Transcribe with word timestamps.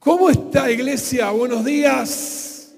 ¿Cómo 0.00 0.30
está 0.30 0.70
iglesia? 0.70 1.30
Buenos 1.30 1.62
días. 1.62 2.72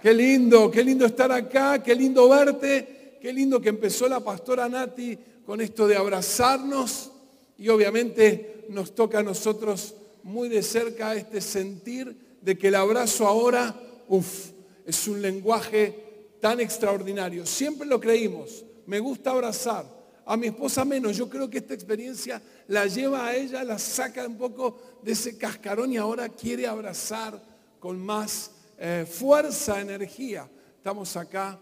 Qué 0.00 0.14
lindo, 0.14 0.70
qué 0.70 0.82
lindo 0.82 1.04
estar 1.04 1.30
acá, 1.30 1.82
qué 1.82 1.94
lindo 1.94 2.26
verte, 2.30 3.18
qué 3.20 3.30
lindo 3.30 3.60
que 3.60 3.68
empezó 3.68 4.08
la 4.08 4.20
pastora 4.20 4.66
Nati 4.66 5.18
con 5.44 5.60
esto 5.60 5.86
de 5.86 5.98
abrazarnos 5.98 7.12
y 7.58 7.68
obviamente 7.68 8.64
nos 8.70 8.94
toca 8.94 9.18
a 9.18 9.22
nosotros 9.22 9.96
muy 10.22 10.48
de 10.48 10.62
cerca 10.62 11.14
este 11.14 11.42
sentir 11.42 12.16
de 12.40 12.56
que 12.56 12.68
el 12.68 12.76
abrazo 12.76 13.26
ahora, 13.26 13.78
uff, 14.08 14.48
es 14.86 15.06
un 15.06 15.20
lenguaje 15.20 16.38
tan 16.40 16.58
extraordinario. 16.58 17.44
Siempre 17.44 17.86
lo 17.86 18.00
creímos, 18.00 18.64
me 18.86 18.98
gusta 18.98 19.30
abrazar, 19.30 19.84
a 20.26 20.36
mi 20.36 20.46
esposa 20.46 20.84
menos. 20.84 21.16
Yo 21.16 21.28
creo 21.28 21.48
que 21.48 21.58
esta 21.58 21.74
experiencia 21.74 22.40
la 22.68 22.86
lleva 22.86 23.26
a 23.26 23.34
ella, 23.34 23.64
la 23.64 23.78
saca 23.78 24.26
un 24.26 24.36
poco 24.36 24.80
de 25.02 25.12
ese 25.12 25.36
cascarón 25.36 25.92
y 25.92 25.96
ahora 25.96 26.28
quiere 26.28 26.66
abrazar 26.66 27.42
con 27.78 27.98
más 28.00 28.50
eh, 28.78 29.06
fuerza, 29.10 29.80
energía. 29.80 30.48
Estamos 30.76 31.16
acá, 31.16 31.58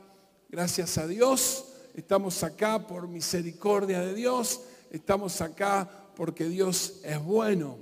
gracias 0.48 0.98
a 0.98 1.06
Dios, 1.06 1.66
estamos 1.94 2.42
acá 2.42 2.86
por 2.86 3.08
misericordia 3.08 4.00
de 4.00 4.14
Dios, 4.14 4.62
estamos 4.90 5.40
acá 5.40 5.88
porque 6.14 6.48
Dios 6.48 7.00
es 7.04 7.22
bueno. 7.22 7.78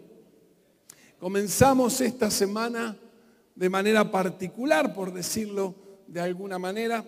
Comenzamos 1.19 2.01
esta 2.01 2.31
semana 2.31 2.97
de 3.55 3.69
manera 3.69 4.11
particular, 4.11 4.95
por 4.95 5.13
decirlo 5.13 5.75
de 6.07 6.21
alguna 6.21 6.59
manera. 6.59 7.05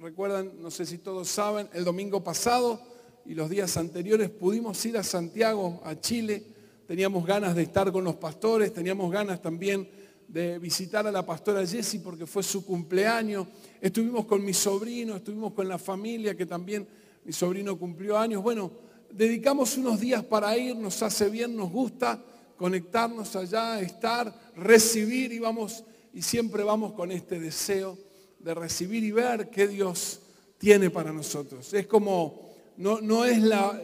Recuerdan, 0.00 0.52
no 0.60 0.70
sé 0.70 0.86
si 0.86 0.98
todos 0.98 1.28
saben, 1.28 1.68
el 1.74 1.84
domingo 1.84 2.24
pasado 2.24 2.91
y 3.24 3.34
los 3.34 3.48
días 3.48 3.76
anteriores 3.76 4.30
pudimos 4.30 4.84
ir 4.84 4.96
a 4.96 5.02
Santiago, 5.02 5.80
a 5.84 5.98
Chile. 5.98 6.42
Teníamos 6.86 7.24
ganas 7.24 7.54
de 7.54 7.62
estar 7.62 7.90
con 7.92 8.04
los 8.04 8.16
pastores, 8.16 8.72
teníamos 8.72 9.10
ganas 9.10 9.40
también 9.40 9.88
de 10.26 10.58
visitar 10.58 11.06
a 11.06 11.12
la 11.12 11.24
pastora 11.24 11.66
Jessie 11.66 12.00
porque 12.00 12.26
fue 12.26 12.42
su 12.42 12.64
cumpleaños. 12.64 13.46
Estuvimos 13.80 14.24
con 14.26 14.44
mi 14.44 14.52
sobrino, 14.52 15.16
estuvimos 15.16 15.52
con 15.52 15.68
la 15.68 15.78
familia 15.78 16.36
que 16.36 16.46
también 16.46 16.86
mi 17.24 17.32
sobrino 17.32 17.78
cumplió 17.78 18.18
años. 18.18 18.42
Bueno, 18.42 18.72
dedicamos 19.10 19.76
unos 19.76 20.00
días 20.00 20.24
para 20.24 20.56
ir, 20.56 20.74
nos 20.76 21.02
hace 21.02 21.28
bien, 21.28 21.56
nos 21.56 21.70
gusta 21.70 22.22
conectarnos 22.56 23.36
allá, 23.36 23.80
estar, 23.80 24.52
recibir 24.56 25.32
y 25.32 25.38
vamos 25.38 25.84
y 26.14 26.22
siempre 26.22 26.62
vamos 26.62 26.92
con 26.92 27.10
este 27.10 27.40
deseo 27.40 27.98
de 28.38 28.54
recibir 28.54 29.02
y 29.04 29.12
ver 29.12 29.48
qué 29.50 29.66
Dios 29.66 30.20
tiene 30.58 30.90
para 30.90 31.12
nosotros. 31.12 31.72
Es 31.72 31.86
como 31.86 32.51
no, 32.76 33.24
es 33.24 33.42
la, 33.42 33.80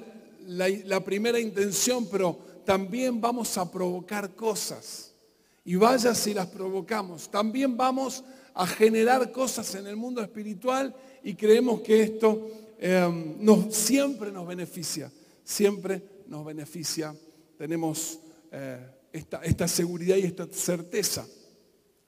la 0.47 1.05
primera 1.05 1.39
intención, 1.39 2.09
pero 2.11 2.39
también 2.65 3.21
vamos 3.21 3.57
a 3.57 3.71
provocar 3.71 4.35
cosas. 4.35 5.13
Y 5.65 5.77
vaya 5.77 6.15
si 6.15 6.33
las 6.33 6.47
provocamos. 6.47 7.31
También 7.31 7.77
vamos 7.77 8.25
a 8.55 8.67
generar 8.67 9.31
cosas 9.31 9.75
en 9.75 9.87
el 9.87 9.97
mundo 9.97 10.21
espiritual 10.21 10.95
y 11.23 11.35
creemos 11.35 11.81
que 11.83 12.03
esto 12.03 12.51
em, 12.79 13.71
siempre 13.71 14.33
nos 14.33 14.47
beneficia. 14.47 15.13
Siempre 15.45 16.03
nos 16.27 16.45
beneficia. 16.45 17.15
Tenemos 17.57 18.19
eh, 18.51 18.79
esta, 19.13 19.43
esta, 19.43 19.69
seguridad 19.69 20.17
y 20.17 20.23
esta 20.23 20.47
certeza. 20.51 21.27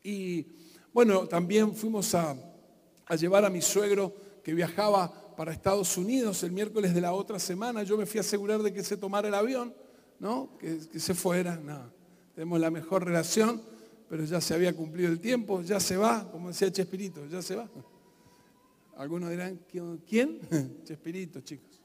Y 0.02 0.46
bueno, 0.92 1.26
también 1.26 1.74
fuimos 1.74 2.14
a, 2.14 2.34
a 3.06 3.16
llevar 3.16 3.44
a 3.44 3.50
mi 3.50 3.62
suegro 3.62 4.14
que 4.42 4.54
viajaba 4.54 5.12
para 5.40 5.52
Estados 5.52 5.96
Unidos 5.96 6.42
el 6.42 6.52
miércoles 6.52 6.92
de 6.92 7.00
la 7.00 7.14
otra 7.14 7.38
semana. 7.38 7.82
Yo 7.82 7.96
me 7.96 8.04
fui 8.04 8.18
a 8.18 8.20
asegurar 8.20 8.62
de 8.62 8.74
que 8.74 8.84
se 8.84 8.98
tomara 8.98 9.26
el 9.26 9.32
avión, 9.32 9.72
¿no? 10.18 10.50
Que, 10.58 10.78
se 11.00 11.14
fuera. 11.14 11.56
No. 11.56 11.90
Tenemos 12.34 12.60
la 12.60 12.70
mejor 12.70 13.06
relación, 13.06 13.62
pero 14.06 14.22
ya 14.24 14.38
se 14.42 14.52
había 14.52 14.76
cumplido 14.76 15.10
el 15.10 15.18
tiempo, 15.18 15.62
ya 15.62 15.80
se 15.80 15.96
va, 15.96 16.30
como 16.30 16.48
decía 16.48 16.70
Chespirito, 16.70 17.26
ya 17.26 17.40
se 17.40 17.56
va. 17.56 17.70
Algunos 18.98 19.30
dirán, 19.30 19.58
¿quién? 20.06 20.40
Chespirito, 20.84 21.40
chicos. 21.40 21.80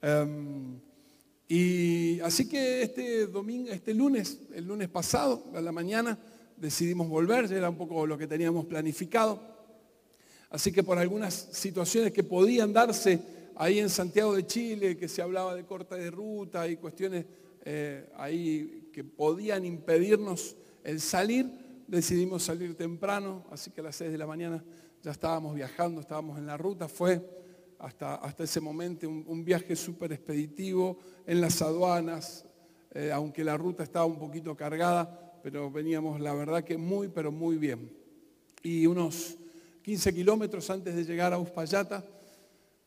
Em, 0.00 0.80
y 1.48 2.18
así 2.20 2.48
que 2.48 2.80
este 2.80 3.26
domingo, 3.26 3.68
este 3.68 3.92
lunes, 3.92 4.40
el 4.54 4.64
lunes 4.64 4.88
pasado, 4.88 5.44
a 5.54 5.60
la 5.60 5.72
mañana, 5.72 6.18
decidimos 6.56 7.06
volver, 7.06 7.48
ya 7.48 7.56
era 7.56 7.68
un 7.68 7.76
poco 7.76 8.06
lo 8.06 8.16
que 8.16 8.26
teníamos 8.26 8.64
planificado. 8.64 9.55
Así 10.50 10.72
que 10.72 10.82
por 10.82 10.98
algunas 10.98 11.34
situaciones 11.34 12.12
que 12.12 12.22
podían 12.22 12.72
darse 12.72 13.20
ahí 13.56 13.78
en 13.78 13.88
Santiago 13.88 14.34
de 14.34 14.46
Chile, 14.46 14.96
que 14.96 15.08
se 15.08 15.22
hablaba 15.22 15.54
de 15.54 15.64
corta 15.64 15.96
de 15.96 16.10
ruta 16.10 16.68
y 16.68 16.76
cuestiones 16.76 17.24
eh, 17.64 18.08
ahí 18.16 18.90
que 18.92 19.02
podían 19.02 19.64
impedirnos 19.64 20.56
el 20.84 21.00
salir, 21.00 21.50
decidimos 21.88 22.44
salir 22.44 22.76
temprano, 22.76 23.44
así 23.50 23.70
que 23.70 23.80
a 23.80 23.84
las 23.84 23.96
6 23.96 24.12
de 24.12 24.18
la 24.18 24.26
mañana 24.26 24.62
ya 25.02 25.10
estábamos 25.10 25.54
viajando, 25.54 26.00
estábamos 26.00 26.38
en 26.38 26.46
la 26.46 26.56
ruta, 26.56 26.88
fue 26.88 27.20
hasta, 27.78 28.16
hasta 28.16 28.44
ese 28.44 28.60
momento 28.60 29.08
un, 29.08 29.44
viaje 29.44 29.76
súper 29.76 30.12
expeditivo 30.12 30.98
en 31.26 31.40
las 31.40 31.60
aduanas, 31.62 32.44
eh, 32.92 33.10
aunque 33.12 33.44
la 33.44 33.56
ruta 33.56 33.82
estaba 33.82 34.06
un 34.06 34.18
poquito 34.18 34.56
cargada, 34.56 35.40
pero 35.42 35.70
veníamos 35.70 36.20
la 36.20 36.34
verdad 36.34 36.64
que 36.64 36.76
muy, 36.76 37.08
pero 37.08 37.30
muy 37.30 37.56
bien. 37.56 37.92
Y 38.62 38.86
unos 38.86 39.38
15 39.86 40.12
kilómetros 40.12 40.68
antes 40.70 40.96
de 40.96 41.04
llegar 41.04 41.32
a 41.32 41.38
Uspallata. 41.38 42.04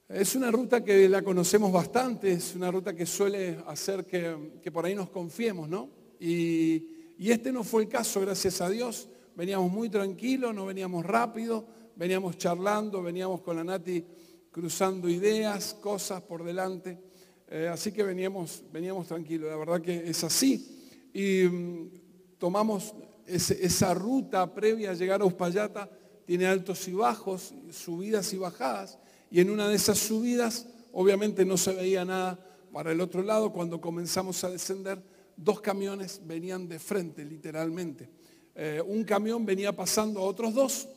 Es 0.09 0.35
una 0.35 0.51
ruta 0.51 0.83
que 0.83 1.07
la 1.07 1.21
conocemos 1.21 1.71
bastante, 1.71 2.33
es 2.33 2.53
una 2.55 2.69
ruta 2.69 2.93
que 2.93 3.05
suele 3.05 3.57
hacer 3.67 4.05
que, 4.05 4.69
por 4.69 4.85
ahí 4.85 4.95
nos 4.95 5.09
confiemos, 5.09 5.69
¿no? 5.69 5.89
Y, 6.19 7.15
y, 7.17 7.31
este 7.31 7.53
no 7.53 7.63
fue 7.63 7.83
el 7.83 7.87
caso, 7.87 8.19
gracias 8.19 8.59
a 8.59 8.69
Dios. 8.69 9.07
Veníamos 9.33 9.71
muy 9.71 9.87
tranquilos, 9.87 10.53
no 10.53 10.65
veníamos 10.65 11.05
rápido, 11.05 11.65
veníamos 11.95 12.37
charlando, 12.37 13.01
veníamos 13.01 13.39
con 13.39 13.55
la 13.55 13.63
Nati 13.63 14.03
cruzando 14.51 15.07
ideas, 15.07 15.75
cosas 15.75 16.21
por 16.23 16.43
delante. 16.43 16.99
Eh, 17.47 17.69
así 17.71 17.93
que 17.93 18.03
veníamos, 18.03 18.61
veníamos 18.73 19.07
tranquilos, 19.07 19.49
la 19.49 19.55
verdad 19.55 19.79
que 19.79 20.09
es 20.09 20.21
así. 20.25 21.09
Y 21.13 21.43
mm, 21.47 21.91
tomamos 22.37 22.93
esa 23.25 23.93
ruta 23.93 24.53
previa 24.53 24.91
a 24.91 24.95
llegar 24.95 25.21
a 25.21 25.25
Uspallata 25.25 25.89
tiene 26.29 26.45
altos 26.45 26.87
y 26.87 26.93
bajos, 26.93 27.55
subidas 27.71 28.33
y 28.33 28.37
bajadas, 28.37 28.99
y 29.31 29.39
en 29.39 29.49
una 29.49 29.67
de 29.67 29.73
esas 29.73 29.97
subidas 29.97 30.67
obviamente 30.91 31.43
no 31.43 31.57
se 31.57 31.73
veía 31.73 32.05
nada 32.05 32.39
para 32.71 32.91
el 32.91 33.01
otro 33.01 33.23
lado. 33.23 33.51
Cuando 33.51 33.81
comenzamos 33.81 34.43
a 34.43 34.51
descender, 34.51 35.01
dos 35.35 35.59
camiones 35.59 36.21
venían 36.23 36.69
de 36.69 36.77
frente, 36.77 37.25
literalmente. 37.25 38.07
Eh, 38.53 38.79
un 38.85 39.03
camión 39.05 39.43
venía 39.43 39.75
pasando 39.75 40.19
a 40.19 40.23
otros 40.23 40.53
dos 40.53 40.87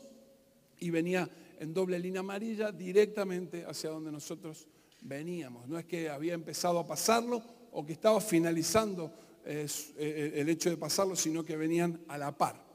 y 0.78 0.91
venía 0.91 1.26
en 1.59 1.72
doble 1.72 1.98
línea 1.98 2.21
amarilla 2.21 2.71
directamente 2.71 3.65
hacia 3.65 3.88
donde 3.88 4.12
nosotros 4.12 4.69
veníamos. 5.00 5.66
No 5.66 5.78
es 5.78 5.87
que 5.87 6.10
había 6.10 6.34
empezado 6.34 6.78
a 6.78 6.87
pasarlo 6.87 7.42
o 7.72 7.87
que 7.87 7.94
estaba 7.94 8.21
finalizando 8.21 9.10
eh, 9.47 9.66
eh, 9.97 10.32
el 10.37 10.50
hecho 10.50 10.69
de 10.69 10.76
pasarlo, 10.76 11.16
sino 11.16 11.42
que 11.42 11.56
venían 11.56 12.03
a 12.06 12.19
la 12.19 12.37
par. 12.37 12.72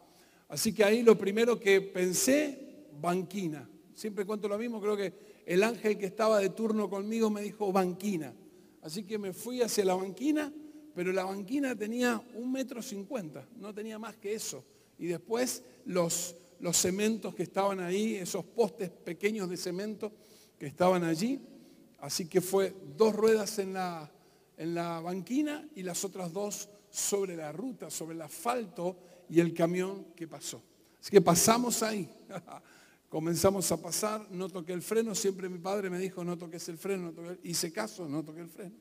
Así 0.47 0.73
que 0.73 0.83
ahí 0.83 1.03
lo 1.03 1.17
primero 1.17 1.59
que 1.59 1.81
pensé, 1.81 2.87
banquina. 2.99 3.69
Siempre 3.93 4.25
cuento 4.25 4.47
lo 4.47 4.57
mismo, 4.57 4.79
creo 4.79 4.95
que 4.95 5.13
el 5.45 5.63
ángel 5.63 5.97
que 5.97 6.05
estaba 6.05 6.39
de 6.39 6.49
turno 6.49 6.89
conmigo 6.89 7.29
me 7.29 7.41
dijo 7.41 7.71
banquina. 7.71 8.33
Así 8.81 9.03
que 9.03 9.17
me 9.17 9.33
fui 9.33 9.61
hacia 9.61 9.83
la 9.85 9.95
banquina, 9.95 10.53
pero 10.93 11.11
la 11.11 11.25
banquina 11.25 11.75
tenía 11.75 12.21
un 12.35 12.51
metro 12.51 12.81
cincuenta, 12.81 13.47
no 13.57 13.73
tenía 13.73 13.99
más 13.99 14.15
que 14.17 14.33
eso. 14.33 14.63
Y 14.97 15.07
después 15.07 15.63
los, 15.85 16.35
los 16.59 16.77
cementos 16.77 17.35
que 17.35 17.43
estaban 17.43 17.79
ahí, 17.79 18.15
esos 18.15 18.45
postes 18.45 18.89
pequeños 18.89 19.49
de 19.49 19.57
cemento 19.57 20.11
que 20.57 20.67
estaban 20.67 21.03
allí. 21.03 21.39
Así 21.99 22.27
que 22.27 22.41
fue 22.41 22.73
dos 22.95 23.15
ruedas 23.15 23.59
en 23.59 23.73
la, 23.73 24.11
en 24.57 24.75
la 24.75 24.99
banquina 25.01 25.67
y 25.75 25.83
las 25.83 26.03
otras 26.05 26.31
dos 26.31 26.69
sobre 26.89 27.35
la 27.35 27.51
ruta, 27.51 27.89
sobre 27.89 28.15
el 28.15 28.21
asfalto 28.21 28.95
y 29.29 29.39
el 29.39 29.53
camión 29.53 30.05
que 30.15 30.27
pasó. 30.27 30.61
Así 30.99 31.11
que 31.11 31.21
pasamos 31.21 31.83
ahí. 31.83 32.09
Comenzamos 33.09 33.71
a 33.71 33.81
pasar, 33.81 34.27
no 34.31 34.49
toqué 34.49 34.73
el 34.73 34.81
freno, 34.81 35.15
siempre 35.15 35.47
mi 35.47 35.59
padre 35.59 35.89
me 35.89 35.97
dijo, 35.97 36.25
no 36.25 36.37
toques 36.37 36.67
el 36.67 36.77
freno, 36.77 37.13
hice 37.43 37.71
caso, 37.71 38.07
no 38.07 38.23
toqué 38.23 38.41
el 38.41 38.49
freno. 38.49 38.75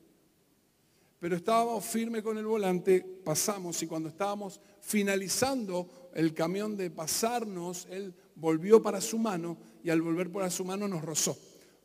Pero 1.19 1.37
estábamos 1.37 1.85
firme 1.85 2.21
con 2.21 2.37
el 2.37 2.45
volante, 2.45 2.99
pasamos 3.23 3.81
y 3.81 3.87
cuando 3.87 4.09
estábamos 4.09 4.59
finalizando 4.81 6.09
el 6.13 6.33
camión 6.33 6.75
de 6.75 6.91
pasarnos, 6.91 7.87
él 7.89 8.13
volvió 8.35 8.81
para 8.81 8.99
su 8.99 9.17
mano 9.17 9.57
y 9.81 9.89
al 9.89 10.01
volver 10.01 10.29
para 10.29 10.49
su 10.49 10.65
mano 10.65 10.87
nos 10.87 11.01
rozó. 11.01 11.37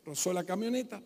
Rozó 0.05 0.33
la 0.33 0.43
camioneta 0.43 1.01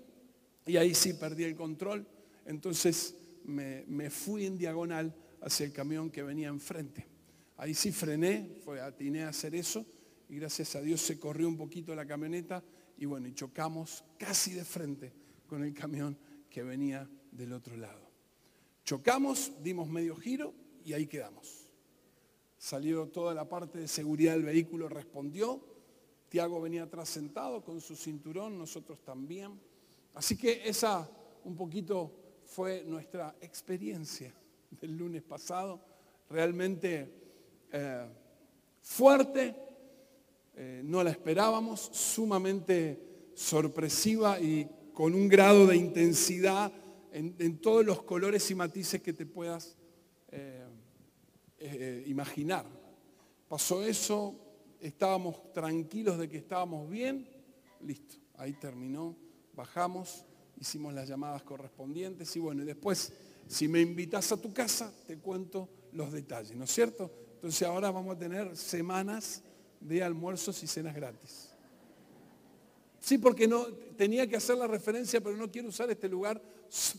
y 0.65 0.75
ahí 0.77 0.95
sí 0.95 1.13
perdí 1.13 1.43
el 1.43 1.55
control. 1.55 2.05
Entonces 2.45 3.15
me 3.45 4.09
fui 4.09 4.47
en 4.47 4.57
diagonal 4.57 5.13
hacia 5.41 5.67
el 5.67 5.71
camión 5.71 6.09
que 6.09 6.23
venía 6.23 6.47
enfrente. 6.47 7.16
Ahí 7.57 7.73
sí 7.73 7.91
frené, 7.91 8.57
fue, 8.63 8.79
atiné 8.79 9.23
a 9.23 9.29
hacer 9.29 9.55
eso 9.55 9.85
y 10.29 10.35
gracias 10.35 10.75
a 10.75 10.81
Dios 10.81 11.01
se 11.01 11.19
corrió 11.19 11.47
un 11.47 11.57
poquito 11.57 11.95
la 11.95 12.05
camioneta 12.05 12.63
y 12.97 13.05
bueno, 13.05 13.27
y 13.27 13.33
chocamos 13.33 14.03
casi 14.17 14.53
de 14.53 14.63
frente 14.63 15.13
con 15.47 15.63
el 15.63 15.73
camión 15.73 16.17
que 16.49 16.63
venía 16.63 17.09
del 17.31 17.53
otro 17.53 17.75
lado. 17.77 18.07
Chocamos, 18.83 19.53
dimos 19.61 19.87
medio 19.87 20.15
giro 20.15 20.53
y 20.85 20.93
ahí 20.93 21.07
quedamos. 21.07 21.67
salieron 22.57 23.11
toda 23.11 23.33
la 23.33 23.47
parte 23.47 23.79
de 23.79 23.87
seguridad 23.87 24.33
del 24.33 24.43
vehículo, 24.43 24.87
respondió. 24.87 25.61
Tiago 26.29 26.61
venía 26.61 26.83
atrás 26.83 27.09
sentado 27.09 27.63
con 27.63 27.81
su 27.81 27.95
cinturón, 27.95 28.57
nosotros 28.57 29.03
también. 29.03 29.59
Así 30.13 30.37
que 30.37 30.67
esa 30.67 31.09
un 31.43 31.55
poquito 31.55 32.39
fue 32.43 32.83
nuestra 32.83 33.35
experiencia 33.41 34.33
del 34.71 34.97
lunes 34.97 35.23
pasado, 35.23 35.81
realmente 36.29 37.26
eh, 37.71 38.07
fuerte, 38.81 39.55
eh, 40.55 40.81
no 40.83 41.03
la 41.03 41.11
esperábamos, 41.11 41.81
sumamente 41.91 43.31
sorpresiva 43.35 44.39
y 44.39 44.67
con 44.93 45.13
un 45.13 45.27
grado 45.27 45.67
de 45.67 45.75
intensidad 45.75 46.71
en, 47.11 47.57
todos 47.59 47.85
los 47.85 48.03
colores 48.03 48.49
y 48.51 48.55
matices 48.55 49.01
que 49.01 49.13
te 49.13 49.25
puedas 49.25 49.75
eh, 50.29 52.03
imaginar. 52.05 52.65
Pasó 53.47 53.83
eso, 53.83 54.35
estábamos 54.79 55.51
tranquilos 55.53 56.17
de 56.17 56.29
que 56.29 56.37
estábamos 56.37 56.89
bien, 56.89 57.27
listo, 57.81 58.17
ahí 58.35 58.53
terminó, 58.53 59.15
bajamos, 59.53 60.25
hicimos 60.59 60.93
las 60.93 61.07
llamadas 61.07 61.43
correspondientes 61.43 62.35
y 62.35 62.39
bueno, 62.39 62.63
y 62.63 62.65
después, 62.65 63.13
si 63.47 63.67
me 63.67 63.81
invitas 63.81 64.31
a 64.31 64.41
tu 64.41 64.53
casa, 64.53 64.91
te 65.05 65.17
cuento 65.17 65.69
los 65.93 66.11
detalles, 66.11 66.55
¿no 66.55 66.65
es 66.65 66.71
cierto? 66.71 67.11
Entonces 67.37 67.67
ahora 67.67 67.91
vamos 67.91 68.15
a 68.15 68.19
tener 68.19 68.57
semanas 68.57 69.43
de 69.79 70.01
almuerzos 70.01 70.61
y 70.63 70.67
cenas 70.67 70.95
gratis. 70.95 71.49
Sí, 72.99 73.19
porque 73.19 73.47
no 73.47 73.65
tenía 73.95 74.27
que 74.27 74.35
hacer 74.35 74.57
la 74.57 74.65
referencia, 74.65 75.21
pero 75.21 75.37
no 75.37 75.49
quiero 75.51 75.69
usar 75.69 75.89
este 75.91 76.09
lugar 76.09 76.41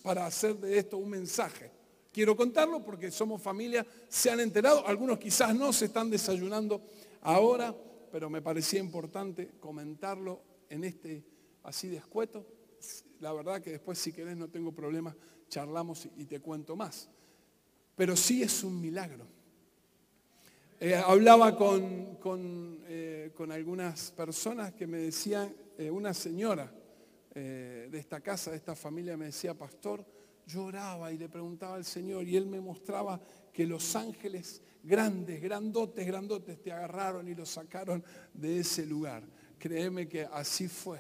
para 0.00 0.26
hacer 0.26 0.56
de 0.56 0.79
esto 0.79 0.96
un 0.96 1.11
mensaje. 1.11 1.73
Quiero 2.12 2.37
contarlo 2.37 2.85
porque 2.85 3.11
somos 3.11 3.43
familia, 3.43 3.85
se 4.08 4.31
han 4.31 4.40
enterado, 4.40 4.87
algunos 4.87 5.19
quizás 5.19 5.55
no 5.55 5.73
se 5.73 5.87
están 5.87 6.08
desayunando 6.08 6.82
ahora, 7.23 7.76
pero 8.12 8.31
me 8.31 8.40
parecía 8.40 8.79
importante 8.79 9.50
comentarlo 9.58 10.40
en 10.70 10.85
este 10.85 11.25
así 11.64 11.88
de. 11.88 12.00
La 13.19 13.32
verdad 13.32 13.61
que 13.61 13.73
después 13.73 13.99
si 13.99 14.12
querés 14.12 14.37
no 14.37 14.49
tengo 14.49 14.73
problema, 14.73 15.14
charlamos 15.49 16.08
y 16.17 16.26
te 16.26 16.40
cuento 16.40 16.76
más. 16.76 17.08
Pero 17.96 18.17
sí 18.17 18.43
es 18.43 18.62
un 18.62 18.81
milagro. 18.81 19.26
Eh, 20.80 20.94
hablaba 20.94 21.56
con, 21.56 22.14
con, 22.20 22.84
eh, 22.86 23.32
con, 23.34 23.50
algunas 23.50 24.12
personas 24.12 24.75
que 24.75 24.86
me 24.86 24.98
decían, 24.98 25.52
eh, 25.76 25.90
una 25.90 26.14
señora 26.14 26.72
de 27.34 27.98
esta 27.98 28.20
casa, 28.20 28.50
de 28.50 28.56
esta 28.56 28.75
familia, 28.75 29.16
me 29.16 29.26
decía, 29.26 29.54
pastor, 29.54 30.04
lloraba 30.44 31.12
y 31.12 31.19
le 31.19 31.28
preguntaba 31.28 31.76
al 31.76 31.84
Señor 31.84 32.26
y 32.26 32.36
él 32.36 32.46
me 32.46 32.60
mostraba 32.60 33.20
que 33.52 33.64
los 33.64 33.94
ángeles 33.94 34.60
grandes, 34.82 35.40
grandotes, 35.40 36.04
grandotes 36.04 36.60
te 36.60 36.72
agarraron 36.72 37.28
y 37.28 37.36
los 37.36 37.48
sacaron 37.48 38.02
de 38.34 38.58
ese 38.58 38.86
lugar. 38.86 39.22
Créeme 39.56 40.08
que 40.08 40.25
así 40.25 40.66
fue, 40.66 40.98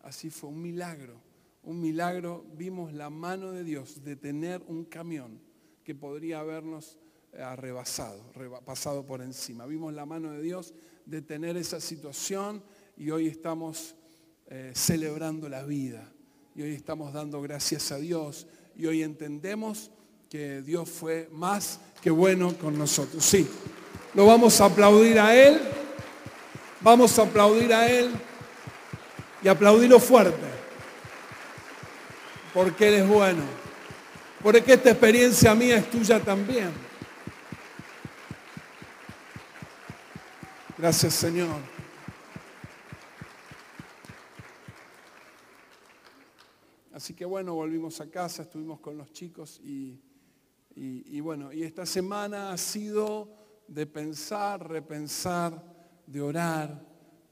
así 0.00 0.30
fue 0.30 0.50
un 0.50 0.60
milagro, 0.60 1.20
un 1.62 1.80
milagro. 1.80 2.44
Vimos 2.56 2.92
la 2.92 3.08
mano 3.08 3.52
de 3.52 3.62
Dios 3.62 4.02
de 4.02 4.16
tener 4.16 4.60
un 4.66 4.84
camión 4.84 5.40
que 5.84 5.94
podría 5.94 6.40
habernos 6.40 6.98
arrebasado, 7.36 8.22
pasado 8.64 9.04
por 9.04 9.22
encima. 9.22 9.66
Vimos 9.66 9.92
la 9.92 10.06
mano 10.06 10.32
de 10.32 10.42
Dios 10.42 10.74
de 11.04 11.22
tener 11.22 11.56
esa 11.56 11.80
situación 11.80 12.62
y 12.96 13.10
hoy 13.10 13.28
estamos 13.28 13.94
eh, 14.48 14.72
celebrando 14.74 15.48
la 15.48 15.62
vida. 15.62 16.12
Y 16.54 16.62
hoy 16.62 16.74
estamos 16.74 17.12
dando 17.12 17.40
gracias 17.40 17.92
a 17.92 17.98
Dios 17.98 18.46
y 18.76 18.86
hoy 18.86 19.02
entendemos 19.02 19.90
que 20.28 20.62
Dios 20.62 20.88
fue 20.88 21.28
más 21.32 21.80
que 22.02 22.10
bueno 22.10 22.56
con 22.58 22.76
nosotros. 22.76 23.24
Sí, 23.24 23.48
lo 24.14 24.26
vamos 24.26 24.60
a 24.60 24.66
aplaudir 24.66 25.18
a 25.18 25.34
Él, 25.34 25.60
vamos 26.80 27.18
a 27.18 27.22
aplaudir 27.22 27.72
a 27.72 27.88
Él 27.88 28.10
y 29.42 29.48
aplaudirlo 29.48 30.00
fuerte, 30.00 30.46
porque 32.52 32.88
Él 32.88 32.94
es 32.94 33.08
bueno, 33.08 33.42
porque 34.42 34.74
esta 34.74 34.90
experiencia 34.90 35.54
mía 35.54 35.76
es 35.76 35.90
tuya 35.90 36.20
también. 36.20 36.87
Gracias 40.78 41.14
Señor. 41.14 41.56
Así 46.92 47.14
que 47.14 47.24
bueno, 47.24 47.54
volvimos 47.54 48.00
a 48.00 48.08
casa, 48.08 48.42
estuvimos 48.42 48.78
con 48.78 48.96
los 48.96 49.12
chicos 49.12 49.60
y, 49.60 50.00
bueno, 51.20 51.52
y 51.52 51.64
esta 51.64 51.84
semana 51.84 52.52
ha 52.52 52.56
sido 52.56 53.28
de 53.66 53.86
pensar, 53.86 54.68
repensar, 54.68 55.60
de 56.06 56.20
orar, 56.20 56.80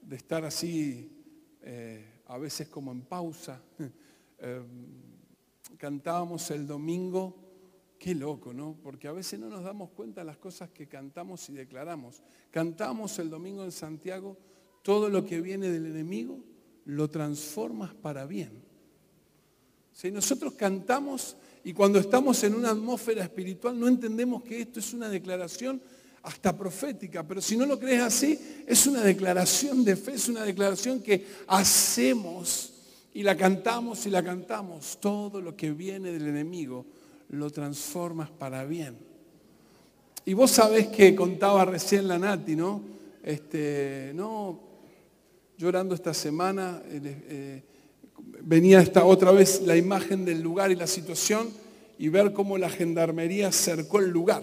de 0.03 0.17
estar 0.17 0.45
así, 0.45 1.25
eh, 1.63 2.23
a 2.27 2.39
veces 2.39 2.69
como 2.69 2.91
en 2.91 3.03
pausa. 3.03 3.63
Eh, 4.39 4.63
cantábamos 5.79 6.51
el 6.51 6.67
domingo, 6.67 7.46
qué 7.99 8.15
loco, 8.15 8.53
¿no? 8.53 8.77
Porque 8.83 9.09
a 9.09 9.13
veces 9.13 9.39
no 9.39 9.49
nos 9.49 9.65
damos 9.65 9.91
cuenta 9.91 10.21
de 10.21 10.27
las 10.27 10.37
cosas 10.37 10.71
que 10.71 10.87
cantamos 10.87 11.49
y 11.49 11.55
declaramos. 11.55 12.23
Cantamos 12.51 13.19
el 13.19 13.31
domingo 13.31 13.65
en 13.65 13.73
Santiago, 13.73 14.37
todo 14.83 15.09
lo 15.09 15.25
que 15.25 15.41
viene 15.41 15.69
del 15.69 15.87
enemigo 15.87 16.39
lo 16.85 17.09
transformas 17.11 17.95
para 17.95 18.27
bien. 18.27 18.63
Si 19.93 20.11
nosotros 20.11 20.55
cantamos 20.55 21.37
y 21.65 21.73
cuando 21.73 21.99
estamos 21.99 22.43
en 22.45 22.55
una 22.55 22.71
atmósfera 22.71 23.25
espiritual 23.25 23.79
no 23.79 23.89
entendemos 23.89 24.43
que 24.43 24.61
esto 24.61 24.79
es 24.79 24.93
una 24.93 25.09
declaración 25.09 25.81
hasta 26.23 26.57
profética, 26.57 27.27
pero 27.27 27.41
si 27.41 27.57
no 27.57 27.67
lo 27.67 27.79
crees 27.79 28.03
así, 28.03 28.39
es 28.67 28.87
una 28.87 29.03
declaración 29.03 29.85
de 29.85 29.97
fe, 29.97 30.13
es 30.13 30.29
una 30.29 30.43
declaración 30.43 31.01
que 31.01 31.25
hacemos 31.47 32.73
y 33.15 33.23
la 33.23 33.37
cantamos 33.37 34.07
y 34.07 34.11
la 34.11 34.23
cantamos. 34.23 34.99
Todo 35.01 35.41
lo 35.41 35.57
que 35.57 35.73
viene 35.73 36.13
del 36.13 36.27
enemigo 36.27 36.85
lo 37.31 37.51
transformas 37.51 38.31
para 38.31 38.65
bien. 38.65 38.97
Y 40.25 40.35
vos 40.35 40.51
sabés 40.51 40.89
que 40.89 41.15
contaba 41.15 41.65
recién 41.65 42.09
la 42.09 42.19
Nati, 42.19 42.57
¿no? 42.57 42.83
Este, 43.23 44.13
no, 44.15 44.61
llorando 45.57 45.95
esta 45.95 46.13
semana, 46.15 46.83
eh, 46.89 47.63
venía 48.43 48.81
esta 48.81 49.05
otra 49.05 49.33
vez 49.33 49.63
la 49.63 49.77
imagen 49.77 50.25
del 50.25 50.41
lugar 50.41 50.71
y 50.71 50.77
la 50.77 50.87
situación 50.87 51.49
y 51.99 52.09
ver 52.09 52.33
cómo 52.33 52.59
la 52.59 52.69
gendarmería 52.69 53.53
cercó 53.53 54.01
el 54.01 54.11
lugar. 54.11 54.43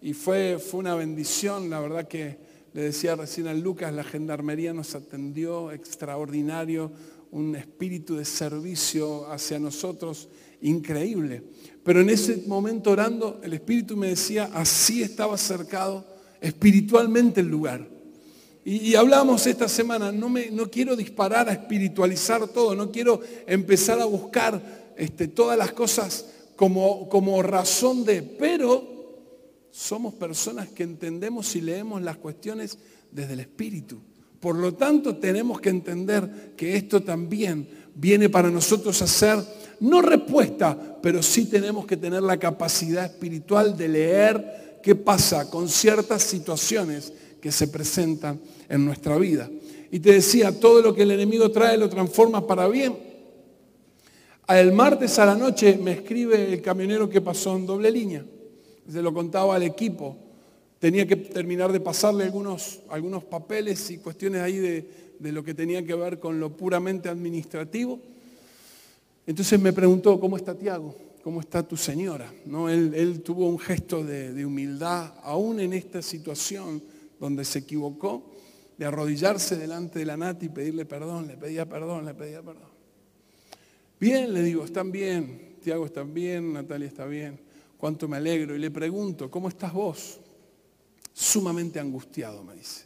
Y 0.00 0.14
fue, 0.14 0.58
fue 0.58 0.80
una 0.80 0.94
bendición, 0.94 1.70
la 1.70 1.80
verdad 1.80 2.08
que 2.08 2.36
le 2.72 2.82
decía 2.82 3.14
recién 3.14 3.46
a 3.46 3.54
Lucas, 3.54 3.92
la 3.92 4.04
gendarmería 4.04 4.72
nos 4.72 4.94
atendió 4.94 5.70
extraordinario, 5.70 6.90
un 7.30 7.56
espíritu 7.56 8.16
de 8.16 8.24
servicio 8.24 9.30
hacia 9.30 9.58
nosotros 9.58 10.28
increíble. 10.62 11.42
Pero 11.84 12.00
en 12.00 12.10
ese 12.10 12.44
momento 12.46 12.90
orando, 12.90 13.40
el 13.42 13.52
espíritu 13.52 13.96
me 13.96 14.08
decía, 14.08 14.50
así 14.54 15.02
estaba 15.02 15.36
cercado 15.36 16.06
espiritualmente 16.40 17.40
el 17.40 17.48
lugar. 17.48 17.86
Y, 18.64 18.94
hablamos 18.94 19.44
esta 19.48 19.68
semana, 19.68 20.12
no, 20.12 20.28
me, 20.28 20.50
no 20.50 20.70
quiero 20.70 20.94
disparar 20.94 21.48
a 21.48 21.52
espiritualizar 21.52 22.46
todo, 22.48 22.76
no 22.76 22.92
quiero 22.92 23.20
empezar 23.46 24.00
a 24.00 24.04
buscar 24.04 24.92
este, 24.96 25.26
todas 25.26 25.58
las 25.58 25.72
cosas 25.72 26.26
como, 26.54 27.08
como 27.08 27.42
razón 27.42 28.04
de, 28.04 28.22
pero 28.22 28.92
somos 29.72 30.14
personas 30.14 30.68
que 30.68 30.84
entendemos 30.84 31.56
y 31.56 31.60
leemos 31.60 32.02
las 32.02 32.18
cuestiones 32.18 32.78
desde 33.10 33.32
el 33.32 33.40
Espíritu. 33.40 34.00
Por 34.38 34.56
lo 34.56 34.74
tanto, 34.74 35.16
tenemos 35.16 35.60
que 35.60 35.70
entender 35.70 36.52
que 36.56 36.76
esto 36.76 37.02
también 37.02 37.68
viene 37.94 38.28
para 38.28 38.50
nosotros 38.50 39.00
a 39.02 39.06
ser, 39.06 39.38
no 39.82 40.00
respuesta, 40.00 40.98
pero 41.02 41.22
sí 41.22 41.46
tenemos 41.46 41.86
que 41.86 41.96
tener 41.96 42.22
la 42.22 42.38
capacidad 42.38 43.04
espiritual 43.04 43.76
de 43.76 43.88
leer 43.88 44.80
qué 44.80 44.94
pasa 44.94 45.50
con 45.50 45.68
ciertas 45.68 46.22
situaciones 46.22 47.12
que 47.40 47.50
se 47.50 47.66
presentan 47.66 48.40
en 48.68 48.84
nuestra 48.84 49.18
vida. 49.18 49.50
Y 49.90 49.98
te 49.98 50.12
decía, 50.12 50.58
todo 50.58 50.82
lo 50.82 50.94
que 50.94 51.02
el 51.02 51.10
enemigo 51.10 51.50
trae 51.50 51.76
lo 51.76 51.88
transforma 51.88 52.46
para 52.46 52.68
bien. 52.68 52.96
El 54.48 54.72
martes 54.72 55.18
a 55.18 55.26
la 55.26 55.34
noche 55.34 55.76
me 55.82 55.92
escribe 55.92 56.52
el 56.52 56.62
camionero 56.62 57.10
que 57.10 57.20
pasó 57.20 57.56
en 57.56 57.66
doble 57.66 57.90
línea. 57.90 58.24
Se 58.88 59.02
lo 59.02 59.12
contaba 59.12 59.56
al 59.56 59.64
equipo. 59.64 60.16
Tenía 60.78 61.06
que 61.08 61.16
terminar 61.16 61.72
de 61.72 61.80
pasarle 61.80 62.22
algunos, 62.24 62.80
algunos 62.88 63.24
papeles 63.24 63.90
y 63.90 63.98
cuestiones 63.98 64.42
ahí 64.42 64.58
de, 64.58 65.32
lo 65.32 65.42
que 65.42 65.54
tenía 65.54 65.84
que 65.84 65.94
ver 65.94 66.20
con 66.20 66.38
lo 66.38 66.56
puramente 66.56 67.08
administrativo. 67.08 68.11
Entonces 69.26 69.60
me 69.60 69.72
preguntó, 69.72 70.18
¿cómo 70.18 70.36
está 70.36 70.54
Tiago? 70.54 70.94
¿Cómo 71.22 71.40
está 71.40 71.62
tu 71.62 71.76
señora? 71.76 72.32
¿No? 72.46 72.68
Él, 72.68 73.22
tuvo 73.22 73.48
un 73.48 73.58
gesto 73.58 74.04
de, 74.04 74.44
humildad, 74.44 75.14
aún 75.22 75.60
en 75.60 75.72
esta 75.72 76.02
situación 76.02 76.82
donde 77.20 77.44
se 77.44 77.60
equivocó, 77.60 78.30
de 78.76 78.86
arrodillarse 78.86 79.56
delante 79.56 80.00
de 80.00 80.06
la 80.06 80.16
Nati 80.16 80.46
y 80.46 80.48
pedirle 80.48 80.84
perdón, 80.84 81.28
le 81.28 81.36
pedía 81.36 81.68
perdón, 81.68 82.04
le 82.04 82.14
pedía 82.14 82.42
perdón. 82.42 82.72
Bien, 84.00 84.34
le 84.34 84.42
digo, 84.42 84.64
están 84.64 84.90
bien, 84.90 85.56
Tiago 85.62 85.86
está 85.86 86.02
bien, 86.02 86.52
Natalia 86.52 86.88
está 86.88 87.06
bien, 87.06 87.38
cuánto 87.78 88.08
me 88.08 88.16
alegro. 88.16 88.56
Y 88.56 88.58
le 88.58 88.72
pregunto, 88.72 89.30
¿cómo 89.30 89.48
estás 89.48 89.72
vos? 89.72 90.18
sumamente 91.12 91.78
angustiado, 91.78 92.42
me 92.42 92.54
dice. 92.54 92.84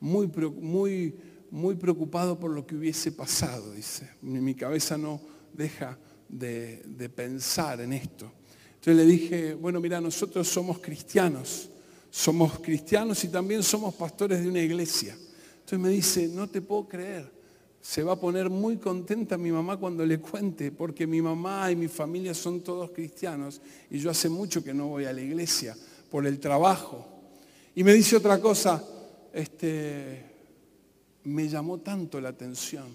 Muy, 0.00 0.26
muy, 0.26 1.14
muy 1.50 1.74
preocupado 1.74 2.38
por 2.38 2.50
lo 2.50 2.66
que 2.66 2.76
hubiese 2.76 3.12
pasado, 3.12 3.72
dice. 3.72 4.08
Mi, 4.22 4.54
cabeza 4.54 4.96
no 4.96 5.20
deja 5.58 5.98
de, 6.28 7.10
pensar 7.14 7.80
en 7.80 7.92
esto. 7.92 8.30
Entonces 8.76 8.96
le 8.96 9.04
dije, 9.04 9.54
bueno, 9.54 9.80
mira, 9.80 10.00
nosotros 10.00 10.46
somos 10.46 10.78
cristianos, 10.78 11.68
somos 12.10 12.60
cristianos 12.60 13.22
y 13.24 13.28
también 13.28 13.62
somos 13.62 13.94
pastores 13.94 14.40
de 14.40 14.48
una 14.48 14.60
iglesia. 14.60 15.14
Entonces 15.14 15.78
me 15.80 15.88
dice, 15.88 16.28
no 16.28 16.48
te 16.48 16.62
puedo 16.62 16.88
creer. 16.88 17.30
Se 17.80 18.02
va 18.02 18.12
a 18.12 18.20
poner 18.20 18.48
muy 18.50 18.76
contenta 18.76 19.36
mi 19.36 19.50
mamá 19.50 19.76
cuando 19.76 20.06
le 20.06 20.20
cuente, 20.20 20.70
porque 20.70 21.06
mi 21.06 21.20
mamá 21.20 21.70
y 21.72 21.76
mi 21.76 21.88
familia 21.88 22.34
son 22.34 22.60
todos 22.60 22.90
cristianos 22.90 23.60
y 23.90 23.98
yo 23.98 24.10
hace 24.10 24.28
mucho 24.28 24.62
que 24.62 24.74
no 24.74 24.88
voy 24.88 25.06
a 25.06 25.12
la 25.12 25.20
iglesia 25.20 25.76
por 26.10 26.26
el 26.26 26.38
trabajo. 26.38 27.06
Y 27.74 27.82
me 27.82 27.92
dice 27.94 28.16
otra 28.16 28.40
cosa, 28.40 28.84
este, 29.32 30.24
me 31.24 31.48
llamó 31.48 31.78
tanto 31.78 32.20
la 32.20 32.28
atención 32.30 32.86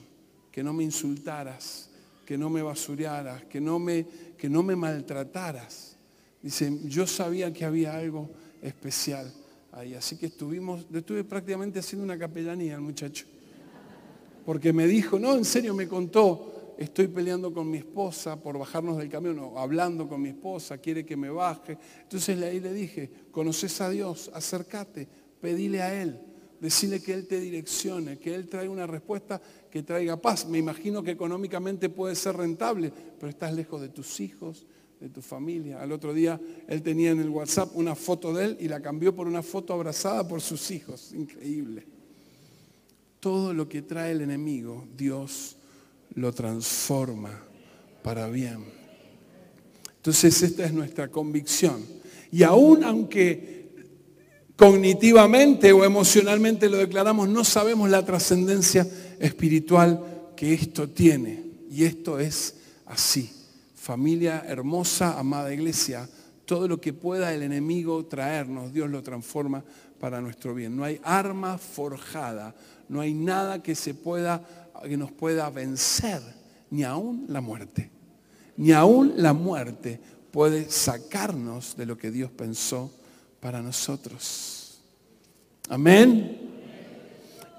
que 0.52 0.64
no 0.64 0.74
me 0.74 0.84
insultaras, 0.84 1.90
que 2.26 2.38
no 2.38 2.50
me 2.50 2.62
basurearas, 2.62 3.46
que 3.46 3.60
no 3.60 3.80
me, 3.80 4.06
que 4.38 4.50
no 4.50 4.64
me 4.64 4.76
maltrataras. 4.76 5.98
Dice, 6.42 6.78
yo 6.86 7.08
sabía 7.08 7.54
que 7.54 7.66
había 7.66 7.96
algo 7.96 8.30
especial 8.62 9.32
ahí, 9.72 9.94
así 9.96 10.18
que 10.18 10.28
estuvimos, 10.28 10.86
estuve 10.94 11.24
prácticamente 11.24 11.80
haciendo 11.80 12.04
una 12.04 12.18
capellanía 12.18 12.76
al 12.76 12.82
muchacho. 12.82 13.26
Porque 14.46 14.74
me 14.74 14.88
dijo, 14.88 15.18
no, 15.20 15.36
en 15.36 15.46
serio 15.46 15.74
me 15.74 15.88
contó, 15.88 16.76
estoy 16.78 17.08
peleando 17.08 17.54
con 17.54 17.70
mi 17.70 17.78
esposa 17.78 18.42
por 18.42 18.58
bajarnos 18.58 18.98
del 18.98 19.10
camión, 19.10 19.40
o 19.40 19.60
hablando 19.60 20.08
con 20.08 20.22
mi 20.22 20.30
esposa, 20.30 20.78
quiere 20.78 21.06
que 21.06 21.16
me 21.16 21.30
baje. 21.30 21.78
Entonces 22.02 22.42
ahí 22.42 22.60
le 22.60 22.74
dije, 22.74 23.10
conoces 23.32 23.80
a 23.82 23.90
Dios, 23.90 24.30
acércate, 24.34 25.08
pedile 25.40 25.82
a 25.82 26.02
Él, 26.02 26.20
decile 26.64 27.02
que 27.02 27.14
Él 27.14 27.28
te 27.28 27.42
direccione, 27.42 28.18
que 28.18 28.34
Él 28.34 28.48
traiga 28.48 28.72
una 28.72 28.88
respuesta 28.88 29.42
que 29.70 29.84
traiga 29.84 30.16
paz. 30.16 30.48
Me 30.48 30.60
imagino 30.60 31.04
que 31.04 31.12
económicamente 31.12 31.90
puede 31.90 32.16
ser 32.16 32.38
rentable, 32.38 32.90
pero 33.20 33.30
estás 33.30 33.54
lejos 33.54 33.82
de 33.82 33.90
tus 33.90 34.22
hijos, 34.22 34.66
de 34.98 35.10
tu 35.10 35.22
familia. 35.22 35.82
Al 35.82 35.92
otro 35.92 36.14
día 36.14 36.40
él 36.70 36.82
tenía 36.82 37.12
en 37.12 37.20
el 37.20 37.28
WhatsApp 37.28 37.76
una 37.76 37.96
foto 37.96 38.34
de 38.34 38.46
él 38.46 38.58
y 38.62 38.70
la 38.70 38.82
cambió 38.82 39.14
por 39.14 39.28
una 39.28 39.44
foto 39.44 39.74
abrazada 39.74 40.26
por 40.26 40.40
sus 40.40 40.72
hijos. 40.72 41.12
Increíble. 41.14 41.86
Todo 43.20 43.54
lo 43.54 43.68
que 43.68 43.82
trae 43.82 44.12
el 44.12 44.22
enemigo, 44.22 44.88
Dios 44.96 45.58
lo 46.16 46.32
transforma 46.32 47.44
para 48.04 48.30
bien. 48.30 48.64
Entonces 49.98 50.42
esta 50.42 50.64
es 50.64 50.72
nuestra 50.72 51.10
convicción. 51.10 51.84
Y 52.32 52.44
aún 52.44 52.86
aunque 52.86 53.63
cognitivamente 54.56 55.72
o 55.72 55.84
emocionalmente 55.84 56.70
lo 56.70 56.78
declaramos, 56.78 57.28
no 57.30 57.44
sabemos 57.44 57.90
la 57.90 58.06
trascendencia 58.06 58.88
espiritual 59.20 60.32
que 60.36 60.54
esto 60.54 60.90
tiene. 60.90 61.44
Y 61.70 61.86
esto 61.86 62.20
es 62.20 62.56
así. 62.86 63.32
Familia 63.76 64.46
hermosa, 64.48 65.20
amada 65.20 65.54
iglesia, 65.54 66.08
todo 66.46 66.68
lo 66.68 66.80
que 66.80 66.94
pueda 66.94 67.34
el 67.34 67.42
enemigo 67.42 68.06
traernos, 68.06 68.74
Dios 68.74 68.90
lo 68.90 69.02
transforma 69.02 69.64
para 70.00 70.22
nuestro 70.22 70.54
bien. 70.54 70.76
No 70.76 70.84
hay 70.84 71.00
arma 71.04 71.58
forjada, 71.58 72.54
no 72.90 73.02
hay 73.02 73.14
nada 73.14 73.64
que, 73.64 73.76
se 73.76 73.94
pueda, 73.94 74.42
que 74.84 74.98
nos 74.98 75.12
pueda 75.12 75.50
vencer, 75.50 76.22
ni 76.70 76.84
aún 76.84 77.26
la 77.28 77.42
muerte. 77.42 77.90
Ni 78.56 78.72
aún 78.72 79.14
la 79.18 79.34
muerte 79.34 80.00
puede 80.32 80.70
sacarnos 80.70 81.76
de 81.76 81.86
lo 81.86 81.98
que 81.98 82.12
Dios 82.12 82.32
pensó 82.32 82.92
para 83.44 83.62
nosotros. 83.62 84.80
Amén. 85.68 86.40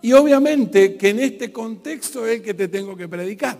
Y 0.00 0.14
obviamente 0.14 0.96
que 0.96 1.10
en 1.10 1.20
este 1.20 1.52
contexto 1.52 2.26
es 2.26 2.36
el 2.36 2.42
que 2.42 2.54
te 2.54 2.68
tengo 2.68 2.96
que 2.96 3.06
predicar. 3.06 3.58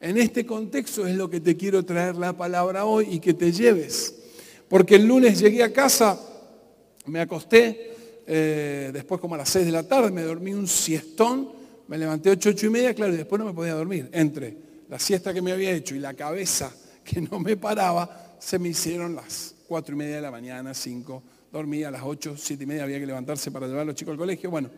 En 0.00 0.16
este 0.16 0.46
contexto 0.46 1.04
es 1.08 1.16
lo 1.16 1.28
que 1.28 1.40
te 1.40 1.56
quiero 1.56 1.84
traer 1.84 2.14
la 2.14 2.34
palabra 2.34 2.84
hoy 2.84 3.08
y 3.10 3.18
que 3.18 3.34
te 3.34 3.50
lleves. 3.50 4.14
Porque 4.68 4.94
el 4.94 5.06
lunes 5.06 5.40
llegué 5.40 5.64
a 5.64 5.72
casa, 5.72 6.20
me 7.06 7.20
acosté, 7.20 7.94
eh, 8.28 8.90
después 8.92 9.20
como 9.20 9.34
a 9.34 9.38
las 9.38 9.48
6 9.48 9.66
de 9.66 9.72
la 9.72 9.82
tarde, 9.82 10.12
me 10.12 10.22
dormí 10.22 10.54
un 10.54 10.68
siestón, 10.68 11.50
me 11.88 11.98
levanté 11.98 12.30
8, 12.30 12.50
8 12.50 12.66
y 12.66 12.70
media, 12.70 12.94
claro, 12.94 13.12
y 13.12 13.16
después 13.16 13.40
no 13.40 13.46
me 13.46 13.54
podía 13.54 13.74
dormir. 13.74 14.08
Entre 14.12 14.56
la 14.88 15.00
siesta 15.00 15.34
que 15.34 15.42
me 15.42 15.50
había 15.50 15.72
hecho 15.72 15.96
y 15.96 15.98
la 15.98 16.14
cabeza 16.14 16.72
que 17.02 17.20
no 17.20 17.40
me 17.40 17.56
paraba, 17.56 18.36
se 18.38 18.60
me 18.60 18.68
hicieron 18.68 19.16
las 19.16 19.56
4 19.66 19.94
y 19.94 19.98
media 19.98 20.16
de 20.16 20.22
la 20.22 20.30
mañana, 20.30 20.74
5, 20.74 21.22
dormí 21.52 21.82
a 21.82 21.90
las 21.90 22.02
8, 22.04 22.34
7 22.36 22.62
y 22.62 22.66
media, 22.66 22.84
había 22.84 22.98
que 22.98 23.06
levantarse 23.06 23.50
para 23.50 23.66
llevar 23.66 23.82
a 23.82 23.84
los 23.86 23.94
chicos 23.94 24.12
al 24.12 24.18
colegio. 24.18 24.50
Bueno, 24.50 24.70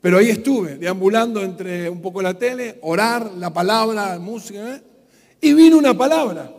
pero 0.00 0.18
ahí 0.18 0.30
estuve, 0.30 0.76
deambulando 0.76 1.42
entre 1.42 1.88
un 1.88 2.00
poco 2.00 2.22
la 2.22 2.34
tele, 2.34 2.78
orar, 2.82 3.32
la 3.36 3.52
palabra, 3.52 4.18
música, 4.18 4.76
¿eh? 4.76 4.82
y 5.40 5.52
vino 5.54 5.78
una 5.78 5.96
palabra. 5.96 6.52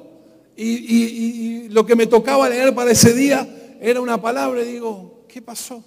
Y, 0.56 1.70
lo 1.70 1.86
que 1.86 1.96
me 1.96 2.08
tocaba 2.08 2.50
leer 2.50 2.74
para 2.74 2.92
ese 2.92 3.14
día 3.14 3.48
era 3.80 4.02
una 4.02 4.20
palabra 4.20 4.62
y 4.64 4.74
digo, 4.74 5.24
¿qué 5.28 5.42
pasó? 5.42 5.84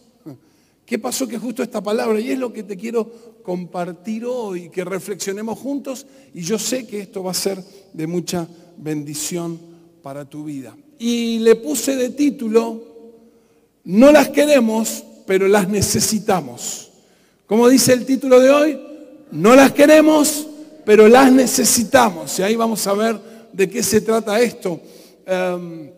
¿Qué 0.87 0.99
pasó 0.99 1.27
que 1.27 1.39
justo 1.39 1.63
esta 1.63 1.83
palabra? 1.83 2.21
Y 2.21 2.31
es 2.31 2.39
lo 2.39 2.53
que 2.53 2.63
te 2.63 2.77
quiero 2.77 3.11
compartir 3.43 4.25
hoy, 4.25 4.71
que 4.71 4.85
reflexionemos 4.85 5.59
juntos 5.59 6.07
y 6.33 6.43
yo 6.43 6.59
sé 6.59 6.87
que 6.87 7.01
esto 7.01 7.23
va 7.23 7.33
a 7.33 7.35
ser 7.35 7.63
de 7.93 8.07
mucha 8.07 8.47
bendición 8.77 9.59
para 10.03 10.25
tu 10.25 10.45
vida. 10.45 10.77
Y 10.99 11.41
le 11.41 11.57
puse 11.57 11.97
de 11.97 12.11
título, 12.11 12.92
no 13.85 14.13
las 14.13 14.29
queremos, 14.29 15.05
pero 15.27 15.49
las 15.49 15.69
necesitamos. 15.69 16.91
Como 17.47 17.69
dice 17.69 17.93
el 17.93 18.07
título 18.07 18.41
de 18.41 18.51
hoy, 18.51 18.81
no 19.33 19.55
las 19.55 19.73
queremos, 19.73 20.47
pero 20.85 21.09
las 21.09 21.33
necesitamos. 21.33 22.39
Y 22.39 22.43
ahí 22.43 22.57
vamos 22.57 22.87
a 22.87 22.93
ver 22.95 23.21
de 23.53 23.69
qué 23.69 23.83
se 23.83 24.01
trata 24.01 24.41
esto. 24.41 24.81
Em, 25.27 25.91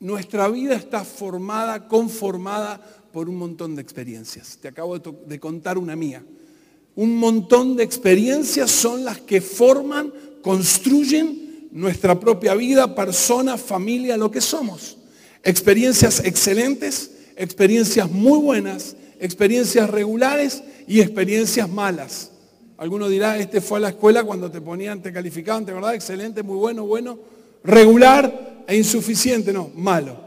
nuestra 0.00 0.48
vida 0.48 0.74
está 0.74 1.04
formada, 1.04 1.88
conformada 1.88 2.80
por 3.12 3.28
un 3.28 3.36
montón 3.36 3.74
de 3.74 3.82
experiencias. 3.82 4.58
Te 4.60 4.68
acabo 4.68 4.98
de 4.98 5.40
contar 5.40 5.78
una 5.78 5.96
mía. 5.96 6.22
Un 6.94 7.16
montón 7.16 7.76
de 7.76 7.82
experiencias 7.82 8.70
son 8.70 9.04
las 9.04 9.20
que 9.20 9.40
forman, 9.40 10.12
construyen 10.42 11.68
nuestra 11.72 12.18
propia 12.18 12.54
vida, 12.54 12.94
persona, 12.94 13.58
familia, 13.58 14.16
lo 14.16 14.30
que 14.30 14.40
somos. 14.40 14.96
Experiencias 15.46 16.20
excelentes, 16.24 17.12
experiencias 17.36 18.10
muy 18.10 18.38
buenas 18.38 18.96
experiencias 19.18 19.88
regulares 19.88 20.62
y 20.86 21.00
experiencias 21.00 21.68
malas. 21.68 22.30
Alguno 22.78 23.08
dirá, 23.08 23.38
este 23.38 23.60
fue 23.60 23.78
a 23.78 23.82
la 23.82 23.88
escuela 23.90 24.24
cuando 24.24 24.50
te 24.50 24.60
ponían, 24.60 25.02
te 25.02 25.12
calificaban, 25.12 25.64
¿te 25.64 25.72
verdad? 25.72 25.94
Excelente, 25.94 26.42
muy 26.42 26.56
bueno, 26.56 26.86
bueno, 26.86 27.18
regular 27.64 28.64
e 28.66 28.76
insuficiente, 28.76 29.52
no, 29.52 29.70
malo. 29.74 30.26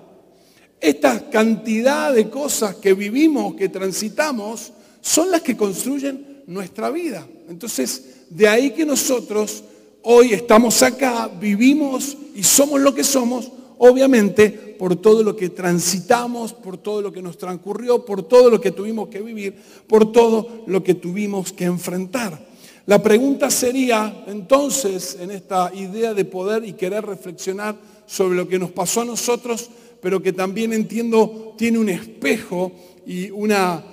Esta 0.81 1.29
cantidad 1.29 2.13
de 2.13 2.29
cosas 2.29 2.75
que 2.75 2.93
vivimos, 2.93 3.55
que 3.55 3.69
transitamos, 3.69 4.71
son 5.01 5.29
las 5.29 5.41
que 5.41 5.55
construyen 5.55 6.43
nuestra 6.47 6.89
vida. 6.89 7.27
Entonces, 7.47 8.03
de 8.29 8.47
ahí 8.47 8.71
que 8.71 8.85
nosotros 8.85 9.63
hoy 10.01 10.33
estamos 10.33 10.81
acá, 10.81 11.29
vivimos 11.39 12.17
y 12.33 12.43
somos 12.43 12.79
lo 12.79 12.95
que 12.95 13.03
somos, 13.03 13.51
obviamente 13.79 14.49
por 14.51 14.95
todo 14.95 15.23
lo 15.23 15.35
que 15.35 15.49
transitamos, 15.49 16.53
por 16.53 16.77
todo 16.77 17.01
lo 17.01 17.11
que 17.11 17.21
nos 17.21 17.37
transcurrió, 17.37 18.05
por 18.05 18.23
todo 18.23 18.49
lo 18.49 18.61
que 18.61 18.71
tuvimos 18.71 19.09
que 19.09 19.21
vivir, 19.21 19.55
por 19.87 20.11
todo 20.11 20.63
lo 20.67 20.83
que 20.83 20.93
tuvimos 20.93 21.51
que 21.51 21.65
enfrentar. 21.65 22.47
La 22.85 23.01
pregunta 23.01 23.49
sería 23.49 24.23
entonces, 24.27 25.17
en 25.19 25.31
esta 25.31 25.71
idea 25.73 26.13
de 26.13 26.25
poder 26.25 26.65
y 26.65 26.73
querer 26.73 27.05
reflexionar 27.05 27.75
sobre 28.05 28.35
lo 28.35 28.47
que 28.47 28.59
nos 28.59 28.71
pasó 28.71 29.01
a 29.01 29.05
nosotros, 29.05 29.69
pero 30.01 30.21
que 30.21 30.33
también 30.33 30.73
entiendo 30.73 31.53
tiene 31.57 31.77
un 31.77 31.89
espejo 31.89 32.71
y 33.05 33.29
una, 33.31 33.83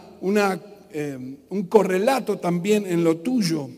eh, 0.92 1.36
un 1.48 1.62
correlato 1.64 2.38
también 2.38 2.86
en 2.86 3.04
lo 3.04 3.18
tuyo. 3.18 3.68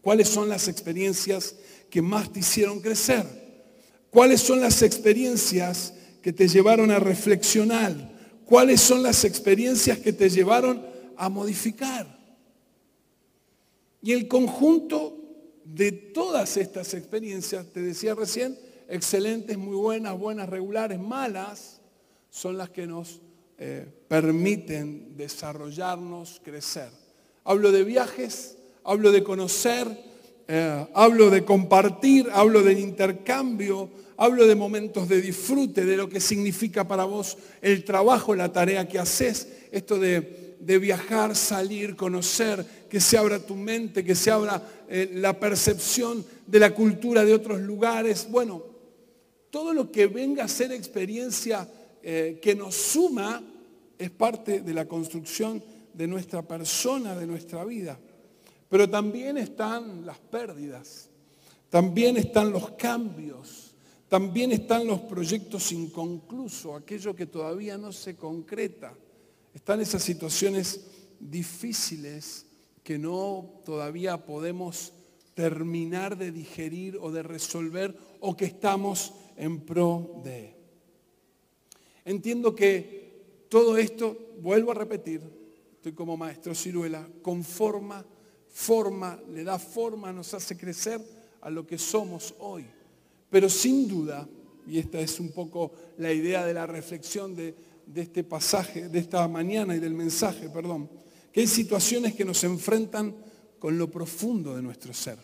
¿Cuáles 0.00 0.28
son 0.28 0.48
las 0.48 0.68
experiencias 0.68 1.54
que 1.88 2.02
más 2.02 2.32
te 2.32 2.40
hicieron 2.40 2.80
crecer? 2.80 3.39
¿Cuáles 4.10 4.40
son 4.40 4.60
las 4.60 4.82
experiencias 4.82 5.94
que 6.22 6.32
te 6.32 6.48
llevaron 6.48 6.90
a 6.90 6.98
reflexionar? 6.98 7.94
¿Cuáles 8.44 8.80
son 8.80 9.02
las 9.02 9.24
experiencias 9.24 9.98
que 9.98 10.12
te 10.12 10.28
llevaron 10.28 10.84
a 11.16 11.28
modificar? 11.28 12.18
Y 14.02 14.12
el 14.12 14.26
conjunto 14.26 15.16
de 15.64 15.92
todas 15.92 16.56
estas 16.56 16.94
experiencias, 16.94 17.66
te 17.66 17.80
decía 17.80 18.14
recién, 18.14 18.58
excelentes, 18.88 19.56
muy 19.56 19.76
buenas, 19.76 20.18
buenas, 20.18 20.48
regulares, 20.48 20.98
malas, 20.98 21.80
son 22.30 22.58
las 22.58 22.70
que 22.70 22.86
nos 22.86 23.20
eh, 23.58 23.86
permiten 24.08 25.16
desarrollarnos, 25.16 26.40
crecer. 26.42 26.88
Hablo 27.44 27.70
de 27.70 27.84
viajes, 27.84 28.56
hablo 28.82 29.12
de 29.12 29.22
conocer 29.22 30.09
eh, 30.52 30.84
hablo 30.94 31.30
de 31.30 31.44
compartir, 31.44 32.28
hablo 32.32 32.64
del 32.64 32.80
intercambio, 32.80 33.88
hablo 34.16 34.48
de 34.48 34.56
momentos 34.56 35.08
de 35.08 35.22
disfrute, 35.22 35.84
de 35.84 35.96
lo 35.96 36.08
que 36.08 36.18
significa 36.18 36.88
para 36.88 37.04
vos 37.04 37.38
el 37.62 37.84
trabajo, 37.84 38.34
la 38.34 38.52
tarea 38.52 38.88
que 38.88 38.98
haces, 38.98 39.46
esto 39.70 39.96
de, 39.96 40.48
viajar, 40.58 41.36
salir, 41.36 41.94
conocer, 41.94 42.66
que 42.90 42.98
se 42.98 43.16
abra 43.16 43.38
tu 43.38 43.54
mente, 43.54 44.02
que 44.02 44.16
se 44.16 44.32
abra 44.32 44.60
eh, 44.88 45.12
la 45.14 45.38
percepción 45.38 46.26
de 46.48 46.58
la 46.58 46.74
cultura 46.74 47.24
de 47.24 47.32
otros 47.32 47.60
lugares. 47.60 48.26
Bueno, 48.28 48.64
todo 49.50 49.72
lo 49.72 49.92
que 49.92 50.08
venga 50.08 50.42
a 50.42 50.48
ser 50.48 50.72
experiencia 50.72 51.68
eh, 52.02 52.40
que 52.42 52.56
nos 52.56 52.74
suma 52.74 53.40
es 53.96 54.10
parte 54.10 54.62
de 54.62 54.74
la 54.74 54.86
construcción 54.86 55.62
de 55.94 56.08
nuestra 56.08 56.42
persona, 56.42 57.14
de 57.14 57.28
nuestra 57.28 57.64
vida. 57.64 58.00
Pero 58.70 58.88
también 58.88 59.36
están 59.36 60.06
las 60.06 60.18
pérdidas, 60.18 61.10
también 61.68 62.16
están 62.16 62.52
los 62.52 62.70
cambios, 62.70 63.74
también 64.08 64.52
están 64.52 64.86
los 64.86 65.00
proyectos 65.00 65.72
inconclusos, 65.72 66.80
aquello 66.80 67.14
que 67.14 67.26
todavía 67.26 67.76
no 67.76 67.90
se 67.90 68.16
concreta. 68.16 68.94
Están 69.52 69.80
esas 69.80 70.04
situaciones 70.04 70.86
difíciles 71.18 72.46
que 72.84 72.96
no 72.96 73.60
todavía 73.64 74.24
podemos 74.24 74.92
terminar 75.34 76.16
de 76.16 76.30
digerir 76.30 76.96
o 76.96 77.10
de 77.10 77.24
resolver 77.24 77.96
o 78.20 78.36
que 78.36 78.44
estamos 78.44 79.14
en 79.36 79.60
pro 79.60 80.22
de. 80.22 80.54
Entiendo 82.04 82.54
que 82.54 83.46
todo 83.48 83.76
esto, 83.76 84.16
vuelvo 84.40 84.70
a 84.70 84.74
repetir, 84.74 85.20
estoy 85.74 85.92
como 85.92 86.16
maestro 86.16 86.54
ciruela, 86.54 87.08
conforma, 87.20 88.06
forma, 88.52 89.18
le 89.32 89.44
da 89.44 89.58
forma, 89.58 90.12
nos 90.12 90.34
hace 90.34 90.56
crecer 90.56 91.00
a 91.40 91.50
lo 91.50 91.66
que 91.66 91.78
somos 91.78 92.34
hoy. 92.38 92.66
Pero 93.30 93.48
sin 93.48 93.88
duda, 93.88 94.28
y 94.66 94.78
esta 94.78 95.00
es 95.00 95.20
un 95.20 95.30
poco 95.30 95.72
la 95.98 96.12
idea 96.12 96.44
de 96.44 96.54
la 96.54 96.66
reflexión 96.66 97.34
de, 97.34 97.54
de 97.86 98.02
este 98.02 98.24
pasaje, 98.24 98.88
de 98.88 98.98
esta 98.98 99.26
mañana 99.28 99.74
y 99.74 99.78
del 99.78 99.94
mensaje, 99.94 100.48
perdón, 100.48 100.88
que 101.32 101.40
hay 101.40 101.46
situaciones 101.46 102.14
que 102.14 102.24
nos 102.24 102.42
enfrentan 102.44 103.14
con 103.58 103.78
lo 103.78 103.90
profundo 103.90 104.54
de 104.56 104.62
nuestro 104.62 104.92
ser, 104.92 105.18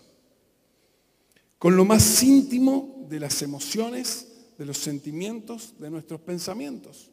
con 1.59 1.76
lo 1.76 1.85
más 1.85 2.23
íntimo 2.23 3.06
de 3.09 3.21
las 3.21 3.42
emociones, 3.42 4.28
de 4.59 4.66
los 4.66 4.78
sentimientos, 4.78 5.75
de 5.78 5.90
nuestros 5.90 6.21
pensamientos. 6.21 7.11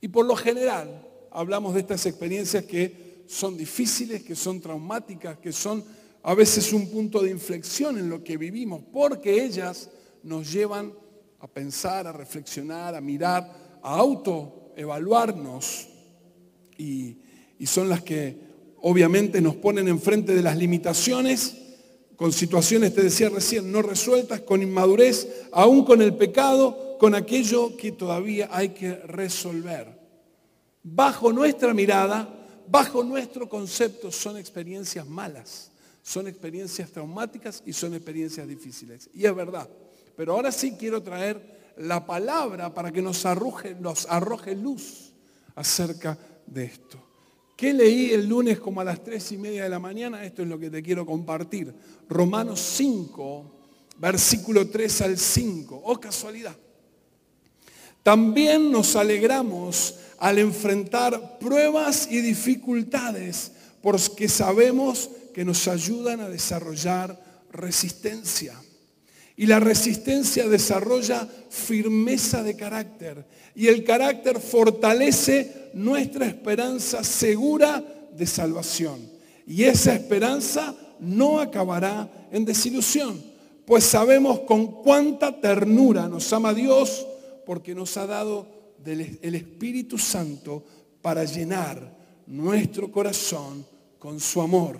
Y 0.00 0.08
por 0.08 0.26
lo 0.26 0.36
general, 0.36 1.06
hablamos 1.30 1.74
de 1.74 1.80
estas 1.80 2.06
experiencias 2.06 2.64
que 2.64 3.05
son 3.26 3.56
difíciles, 3.56 4.22
que 4.22 4.36
son 4.36 4.60
traumáticas, 4.60 5.38
que 5.38 5.52
son 5.52 5.84
a 6.22 6.34
veces 6.34 6.72
un 6.72 6.90
punto 6.90 7.22
de 7.22 7.30
inflexión 7.30 7.98
en 7.98 8.08
lo 8.08 8.24
que 8.24 8.36
vivimos, 8.36 8.82
porque 8.92 9.44
ellas 9.44 9.90
nos 10.22 10.52
llevan 10.52 10.92
a 11.38 11.46
pensar, 11.46 12.06
a 12.06 12.12
reflexionar, 12.12 12.94
a 12.94 13.00
mirar, 13.00 13.78
a 13.82 13.94
autoevaluarnos. 13.94 15.88
Y, 16.78 17.18
y 17.58 17.66
son 17.66 17.88
las 17.88 18.02
que 18.02 18.36
obviamente 18.80 19.40
nos 19.40 19.56
ponen 19.56 19.88
enfrente 19.88 20.34
de 20.34 20.42
las 20.42 20.56
limitaciones, 20.56 21.56
con 22.16 22.32
situaciones, 22.32 22.94
te 22.94 23.02
decía 23.02 23.28
recién, 23.28 23.70
no 23.70 23.82
resueltas, 23.82 24.40
con 24.40 24.62
inmadurez, 24.62 25.28
aún 25.52 25.84
con 25.84 26.00
el 26.00 26.14
pecado, 26.14 26.96
con 26.98 27.14
aquello 27.14 27.76
que 27.76 27.92
todavía 27.92 28.48
hay 28.50 28.70
que 28.70 28.94
resolver. 28.94 30.00
Bajo 30.82 31.32
nuestra 31.32 31.74
mirada, 31.74 32.35
bajo 32.68 33.02
nuestro 33.02 33.48
concepto, 33.48 34.10
son 34.10 34.36
experiencias 34.36 35.06
malas, 35.06 35.70
son 36.02 36.28
experiencias 36.28 36.90
traumáticas 36.90 37.62
y 37.66 37.72
son 37.72 37.94
experiencias 37.94 38.46
difíciles. 38.46 39.10
Y 39.14 39.24
es 39.24 39.34
verdad. 39.34 39.68
Pero 40.16 40.32
ahora 40.32 40.50
sí 40.50 40.72
quiero 40.78 41.02
traer 41.02 41.74
la 41.78 42.06
palabra 42.06 42.72
para 42.72 42.90
que 42.90 43.02
nos 43.02 43.26
arroje, 43.26 43.74
nos 43.74 44.06
arroje 44.06 44.54
luz 44.54 45.12
acerca 45.54 46.18
de 46.46 46.64
esto. 46.64 47.02
¿Qué 47.56 47.72
leí 47.72 48.12
el 48.12 48.26
lunes 48.26 48.60
como 48.60 48.80
a 48.80 48.84
las 48.84 49.02
tres 49.02 49.32
y 49.32 49.38
media 49.38 49.64
de 49.64 49.70
la 49.70 49.78
mañana? 49.78 50.24
Esto 50.24 50.42
es 50.42 50.48
lo 50.48 50.58
que 50.58 50.70
te 50.70 50.82
quiero 50.82 51.06
compartir. 51.06 51.72
Romanos 52.08 52.60
5, 52.60 53.52
versículo 53.98 54.68
3 54.68 55.00
al 55.02 55.18
5. 55.18 55.82
Oh 55.84 55.98
casualidad. 55.98 56.54
También 58.02 58.70
nos 58.70 58.94
alegramos 58.94 59.98
al 60.18 60.38
enfrentar 60.38 61.38
pruebas 61.38 62.08
y 62.10 62.20
dificultades 62.20 63.52
porque 63.82 64.28
sabemos 64.28 65.10
que 65.34 65.44
nos 65.44 65.68
ayudan 65.68 66.20
a 66.20 66.28
desarrollar 66.28 67.20
resistencia. 67.52 68.54
Y 69.36 69.46
la 69.46 69.60
resistencia 69.60 70.48
desarrolla 70.48 71.28
firmeza 71.50 72.42
de 72.42 72.56
carácter. 72.56 73.26
Y 73.54 73.68
el 73.68 73.84
carácter 73.84 74.40
fortalece 74.40 75.70
nuestra 75.74 76.26
esperanza 76.26 77.04
segura 77.04 77.84
de 78.16 78.26
salvación. 78.26 78.98
Y 79.46 79.64
esa 79.64 79.94
esperanza 79.94 80.74
no 80.98 81.38
acabará 81.38 82.10
en 82.32 82.44
desilusión, 82.44 83.22
pues 83.66 83.84
sabemos 83.84 84.40
con 84.40 84.82
cuánta 84.82 85.40
ternura 85.40 86.08
nos 86.08 86.32
ama 86.32 86.54
Dios 86.54 87.06
porque 87.44 87.74
nos 87.74 87.96
ha 87.96 88.06
dado 88.06 88.55
el 88.84 89.34
Espíritu 89.34 89.98
Santo 89.98 90.64
para 91.02 91.24
llenar 91.24 91.96
nuestro 92.26 92.90
corazón 92.90 93.64
con 93.98 94.20
su 94.20 94.40
amor. 94.40 94.78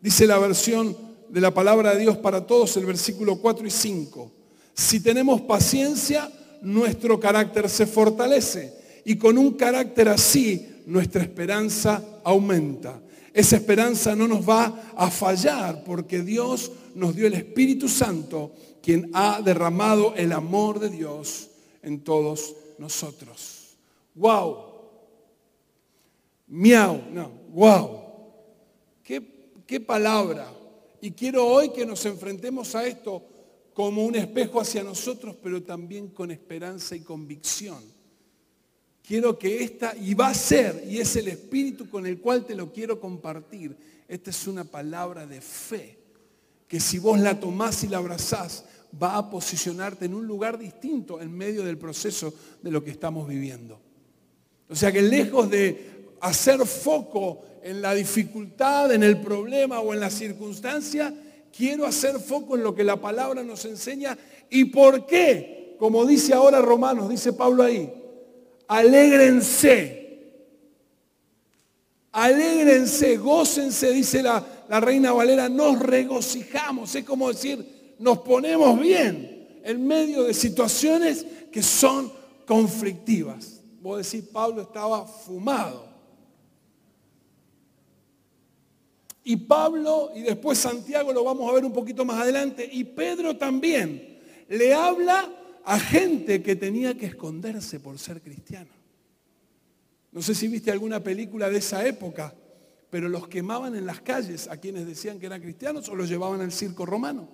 Dice 0.00 0.26
la 0.26 0.38
versión 0.38 0.96
de 1.28 1.40
la 1.40 1.52
palabra 1.52 1.94
de 1.94 2.02
Dios 2.02 2.16
para 2.16 2.46
todos, 2.46 2.76
el 2.76 2.86
versículo 2.86 3.40
4 3.40 3.66
y 3.66 3.70
5. 3.70 4.32
Si 4.74 5.00
tenemos 5.00 5.40
paciencia, 5.42 6.30
nuestro 6.62 7.18
carácter 7.18 7.68
se 7.68 7.86
fortalece 7.86 8.74
y 9.04 9.16
con 9.16 9.38
un 9.38 9.52
carácter 9.52 10.08
así, 10.08 10.82
nuestra 10.86 11.22
esperanza 11.22 12.02
aumenta. 12.24 13.00
Esa 13.32 13.56
esperanza 13.56 14.16
no 14.16 14.26
nos 14.26 14.48
va 14.48 14.92
a 14.96 15.10
fallar 15.10 15.84
porque 15.84 16.22
Dios 16.22 16.72
nos 16.94 17.14
dio 17.14 17.26
el 17.26 17.34
Espíritu 17.34 17.88
Santo, 17.88 18.52
quien 18.82 19.10
ha 19.12 19.42
derramado 19.42 20.14
el 20.16 20.32
amor 20.32 20.80
de 20.80 20.88
Dios 20.88 21.50
en 21.82 22.00
todos 22.00 22.56
nosotros. 22.78 23.76
¡Wow! 24.14 24.76
Miau, 26.48 27.02
no, 27.10 27.30
wow. 27.50 28.00
¿Qué, 29.02 29.62
qué 29.66 29.80
palabra. 29.80 30.52
Y 31.00 31.10
quiero 31.10 31.46
hoy 31.46 31.70
que 31.70 31.84
nos 31.84 32.04
enfrentemos 32.06 32.74
a 32.74 32.86
esto 32.86 33.22
como 33.74 34.04
un 34.04 34.14
espejo 34.14 34.60
hacia 34.60 34.82
nosotros, 34.82 35.36
pero 35.42 35.62
también 35.62 36.08
con 36.08 36.30
esperanza 36.30 36.96
y 36.96 37.00
convicción. 37.00 37.82
Quiero 39.06 39.38
que 39.38 39.62
esta, 39.62 39.94
y 39.94 40.14
va 40.14 40.28
a 40.28 40.34
ser, 40.34 40.84
y 40.88 40.98
es 40.98 41.14
el 41.16 41.28
espíritu 41.28 41.88
con 41.88 42.06
el 42.06 42.18
cual 42.18 42.44
te 42.46 42.54
lo 42.54 42.72
quiero 42.72 42.98
compartir, 42.98 43.76
esta 44.08 44.30
es 44.30 44.46
una 44.46 44.64
palabra 44.64 45.26
de 45.26 45.40
fe, 45.40 45.98
que 46.66 46.80
si 46.80 46.98
vos 46.98 47.20
la 47.20 47.38
tomás 47.38 47.84
y 47.84 47.88
la 47.88 47.98
abrazás, 47.98 48.64
va 49.02 49.16
a 49.16 49.30
posicionarte 49.30 50.06
en 50.06 50.14
un 50.14 50.26
lugar 50.26 50.58
distinto 50.58 51.20
en 51.20 51.36
medio 51.36 51.64
del 51.64 51.78
proceso 51.78 52.32
de 52.62 52.70
lo 52.70 52.82
que 52.82 52.90
estamos 52.90 53.28
viviendo. 53.28 53.78
O 54.68 54.74
sea 54.74 54.90
que 54.90 55.02
lejos 55.02 55.50
de 55.50 55.96
hacer 56.20 56.64
foco 56.66 57.42
en 57.62 57.82
la 57.82 57.94
dificultad, 57.94 58.92
en 58.92 59.02
el 59.02 59.20
problema 59.20 59.80
o 59.80 59.92
en 59.92 60.00
la 60.00 60.10
circunstancia, 60.10 61.12
quiero 61.56 61.86
hacer 61.86 62.18
foco 62.18 62.56
en 62.56 62.62
lo 62.62 62.74
que 62.74 62.84
la 62.84 63.00
palabra 63.00 63.42
nos 63.42 63.64
enseña 63.64 64.16
y 64.50 64.66
por 64.66 65.06
qué, 65.06 65.76
como 65.78 66.04
dice 66.06 66.34
ahora 66.34 66.60
Romanos, 66.60 67.08
dice 67.08 67.32
Pablo 67.32 67.62
ahí, 67.62 67.92
alégrense. 68.68 70.04
Alégrense, 72.12 73.18
gócense, 73.18 73.92
dice 73.92 74.22
la, 74.22 74.42
la 74.70 74.80
reina 74.80 75.12
Valera, 75.12 75.50
nos 75.50 75.78
regocijamos. 75.78 76.94
Es 76.94 77.04
como 77.04 77.28
decir, 77.28 77.75
nos 77.98 78.18
ponemos 78.18 78.78
bien 78.78 79.60
en 79.64 79.86
medio 79.86 80.24
de 80.24 80.34
situaciones 80.34 81.26
que 81.50 81.62
son 81.62 82.12
conflictivas. 82.46 83.60
Vos 83.80 84.10
decís, 84.10 84.28
Pablo 84.30 84.62
estaba 84.62 85.06
fumado. 85.06 85.86
Y 89.24 89.36
Pablo, 89.36 90.10
y 90.14 90.22
después 90.22 90.56
Santiago 90.58 91.12
lo 91.12 91.24
vamos 91.24 91.50
a 91.50 91.54
ver 91.54 91.64
un 91.64 91.72
poquito 91.72 92.04
más 92.04 92.20
adelante, 92.20 92.68
y 92.70 92.84
Pedro 92.84 93.36
también, 93.36 94.20
le 94.48 94.72
habla 94.72 95.28
a 95.64 95.80
gente 95.80 96.42
que 96.42 96.54
tenía 96.54 96.96
que 96.96 97.06
esconderse 97.06 97.80
por 97.80 97.98
ser 97.98 98.22
cristiano. 98.22 98.70
No 100.12 100.22
sé 100.22 100.34
si 100.34 100.46
viste 100.46 100.70
alguna 100.70 101.02
película 101.02 101.50
de 101.50 101.58
esa 101.58 101.84
época, 101.84 102.32
pero 102.88 103.08
los 103.08 103.26
quemaban 103.26 103.74
en 103.74 103.84
las 103.84 104.00
calles 104.00 104.48
a 104.48 104.58
quienes 104.58 104.86
decían 104.86 105.18
que 105.18 105.26
eran 105.26 105.42
cristianos 105.42 105.88
o 105.88 105.96
los 105.96 106.08
llevaban 106.08 106.40
al 106.40 106.52
circo 106.52 106.86
romano. 106.86 107.28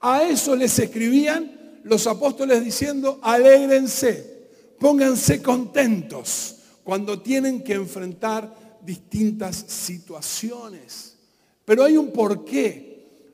A 0.00 0.22
eso 0.22 0.56
les 0.56 0.78
escribían 0.78 1.80
los 1.84 2.06
apóstoles 2.06 2.64
diciendo, 2.64 3.18
alégrense, 3.22 4.48
pónganse 4.78 5.42
contentos 5.42 6.56
cuando 6.82 7.20
tienen 7.20 7.62
que 7.62 7.74
enfrentar 7.74 8.78
distintas 8.82 9.56
situaciones. 9.56 11.16
Pero 11.64 11.84
hay 11.84 11.96
un 11.96 12.12
porqué. 12.12 12.88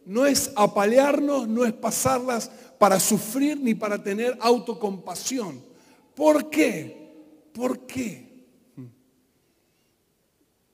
no 0.06 0.24
es 0.24 0.52
apalearnos, 0.54 1.48
no 1.48 1.64
es 1.64 1.72
pasarlas 1.72 2.48
para 2.78 3.00
sufrir 3.00 3.58
ni 3.58 3.74
para 3.74 4.02
tener 4.02 4.36
autocompasión. 4.40 5.60
¿Por 6.14 6.48
qué? 6.48 7.14
¿Por 7.52 7.80
qué? 7.86 8.26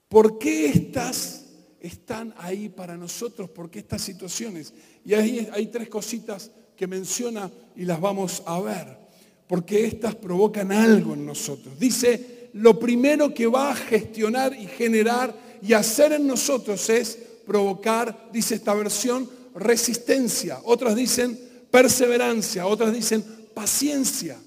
¿Por 0.09 0.38
qué 0.38 0.66
estas 0.66 1.41
están 1.82 2.32
ahí 2.38 2.68
para 2.68 2.96
nosotros? 2.96 3.50
¿Por 3.50 3.70
qué 3.70 3.80
estas 3.80 4.02
situaciones? 4.02 4.72
Y 5.04 5.14
ahí 5.14 5.48
hay 5.52 5.66
tres 5.66 5.88
cositas 5.88 6.50
que 6.76 6.86
menciona 6.86 7.50
y 7.76 7.84
las 7.84 8.00
vamos 8.00 8.42
a 8.46 8.60
ver. 8.60 8.98
Porque 9.46 9.84
estas 9.84 10.14
provocan 10.14 10.72
algo 10.72 11.14
en 11.14 11.26
nosotros. 11.26 11.78
Dice, 11.78 12.50
lo 12.54 12.78
primero 12.78 13.34
que 13.34 13.46
va 13.46 13.72
a 13.72 13.76
gestionar 13.76 14.54
y 14.54 14.66
generar 14.66 15.34
y 15.60 15.72
hacer 15.74 16.12
en 16.12 16.26
nosotros 16.26 16.88
es 16.88 17.18
provocar, 17.46 18.30
dice 18.32 18.54
esta 18.54 18.74
versión, 18.74 19.28
resistencia. 19.54 20.60
Otras 20.64 20.94
dicen 20.96 21.38
perseverancia, 21.70 22.66
otras 22.66 22.94
dicen 22.94 23.24
paciencia. 23.52 24.38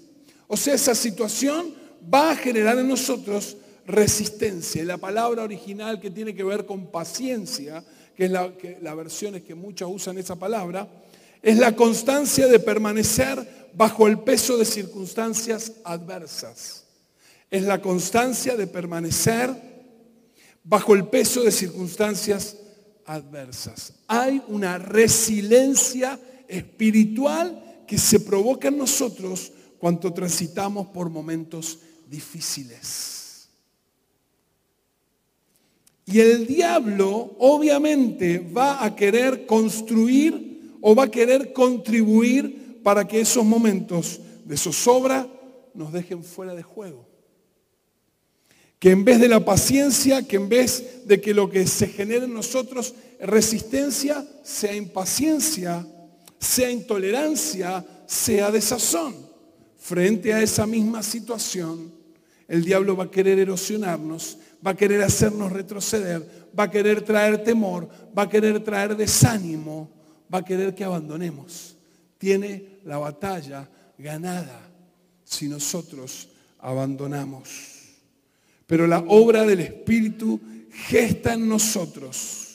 O 0.47 0.55
sea, 0.55 0.73
esa 0.73 0.95
situación 0.95 1.73
va 2.13 2.31
a 2.31 2.35
generar 2.35 2.77
en 2.79 2.87
nosotros 2.87 3.57
resistencia. 3.85 4.81
Y 4.81 4.85
la 4.85 4.97
palabra 4.97 5.43
original 5.43 5.99
que 5.99 6.11
tiene 6.11 6.33
que 6.33 6.43
ver 6.43 6.65
con 6.65 6.91
paciencia, 6.91 7.83
que 8.15 8.25
es 8.25 8.31
la, 8.31 8.55
que, 8.57 8.77
versión 8.95 9.35
es 9.35 9.43
que 9.43 9.55
muchos 9.55 9.89
usan 9.91 10.17
esa 10.17 10.35
palabra, 10.35 10.87
es 11.41 11.57
la 11.57 11.75
constancia 11.75 12.47
de 12.47 12.59
permanecer 12.59 13.69
bajo 13.73 14.07
el 14.07 14.19
peso 14.19 14.57
de 14.57 14.65
circunstancias 14.65 15.73
adversas. 15.83 16.85
Es 17.51 17.63
la 17.63 17.81
constancia 17.81 18.55
de 18.55 18.67
permanecer 18.67 19.53
bajo 20.63 20.95
el 20.95 21.07
peso 21.07 21.43
de 21.43 21.51
circunstancias 21.51 22.57
adversas. 23.05 23.93
Hay 24.07 24.41
una 24.47 24.79
resiliencia 24.79 26.19
espiritual 26.47 27.83
que 27.87 27.97
se 27.97 28.19
provoca 28.19 28.69
en 28.69 28.77
nosotros 28.77 29.51
cuando 29.77 30.11
transitamos 30.11 30.87
por 30.87 31.09
momentos 31.09 31.79
difíciles. 32.07 33.14
Y 36.05 36.19
el 36.19 36.45
diablo 36.45 37.35
obviamente 37.39 38.39
va 38.39 38.83
a 38.83 38.95
querer 38.95 39.45
construir 39.45 40.77
o 40.81 40.93
va 40.93 41.05
a 41.05 41.11
querer 41.11 41.51
contribuir 41.51 42.81
para 42.83 43.07
que 43.07 43.21
esos 43.21 43.43
momentos 43.43 44.19
de 44.45 44.55
zozobra 44.55 45.27
nos 45.73 45.91
dejen 45.91 46.23
fuera 46.23 46.53
de 46.53 46.61
juego. 46.61 47.07
Que 48.77 48.91
en 48.91 49.03
vez 49.03 49.19
de 49.19 49.27
la 49.27 49.43
paciencia, 49.43 50.21
que 50.27 50.35
en 50.35 50.47
vez 50.47 51.07
de 51.07 51.19
que 51.19 51.33
lo 51.33 51.49
que 51.49 51.65
se 51.65 51.87
genere 51.87 52.25
en 52.25 52.33
nosotros 52.35 52.93
resistencia, 53.19 54.23
sea 54.43 54.75
impaciencia, 54.75 55.87
sea 56.39 56.69
intolerancia, 56.69 57.83
sea 58.05 58.51
desazón. 58.51 59.15
Frente 59.77 60.33
a 60.33 60.41
esa 60.41 60.67
misma 60.67 61.01
situación, 61.01 61.91
el 62.47 62.63
diablo 62.63 62.95
va 62.95 63.05
a 63.05 63.11
querer 63.11 63.39
erosionarnos, 63.39 64.37
va 64.65 64.71
a 64.71 64.75
querer 64.75 65.01
hacernos 65.01 65.51
retroceder, 65.51 66.49
va 66.57 66.65
a 66.65 66.71
querer 66.71 67.01
traer 67.01 67.43
temor, 67.43 67.89
va 68.17 68.23
a 68.23 68.29
querer 68.29 68.63
traer 68.63 68.95
desánimo, 68.95 69.89
va 70.33 70.39
a 70.39 70.45
querer 70.45 70.73
que 70.73 70.83
abandonemos. 70.83 71.75
Tiene 72.17 72.79
la 72.83 72.97
batalla 72.97 73.69
ganada 73.97 74.61
si 75.23 75.47
nosotros 75.47 76.29
abandonamos. 76.59 77.49
Pero 78.67 78.87
la 78.87 78.99
obra 79.07 79.43
del 79.43 79.59
Espíritu 79.59 80.39
gesta 80.71 81.33
en 81.33 81.47
nosotros. 81.47 82.45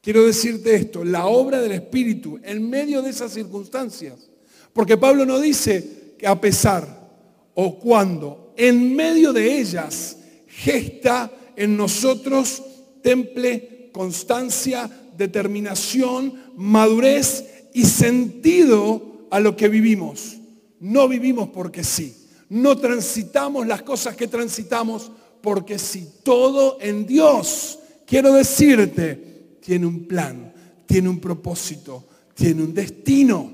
Quiero 0.00 0.24
decirte 0.26 0.74
esto, 0.74 1.04
la 1.04 1.26
obra 1.26 1.60
del 1.60 1.72
Espíritu 1.72 2.38
en 2.42 2.68
medio 2.68 3.00
de 3.02 3.10
esas 3.10 3.32
circunstancias. 3.32 4.30
Porque 4.72 4.96
Pablo 4.96 5.24
no 5.24 5.40
dice 5.40 6.14
que 6.18 6.26
a 6.26 6.40
pesar 6.40 7.08
o 7.54 7.78
cuando, 7.78 8.43
en 8.56 8.94
medio 8.94 9.32
de 9.32 9.60
ellas, 9.60 10.16
gesta 10.48 11.30
en 11.56 11.76
nosotros 11.76 12.62
temple, 13.02 13.90
constancia, 13.92 14.90
determinación, 15.16 16.34
madurez 16.56 17.44
y 17.72 17.84
sentido 17.84 19.28
a 19.30 19.40
lo 19.40 19.56
que 19.56 19.68
vivimos. 19.68 20.36
No 20.80 21.08
vivimos 21.08 21.48
porque 21.50 21.84
sí. 21.84 22.16
No 22.48 22.76
transitamos 22.76 23.66
las 23.66 23.82
cosas 23.82 24.16
que 24.16 24.28
transitamos 24.28 25.10
porque 25.42 25.78
si 25.78 26.08
todo 26.22 26.78
en 26.80 27.06
Dios, 27.06 27.78
quiero 28.06 28.32
decirte, 28.32 29.58
tiene 29.60 29.86
un 29.86 30.06
plan, 30.06 30.52
tiene 30.86 31.08
un 31.08 31.20
propósito, 31.20 32.04
tiene 32.34 32.62
un 32.62 32.74
destino 32.74 33.52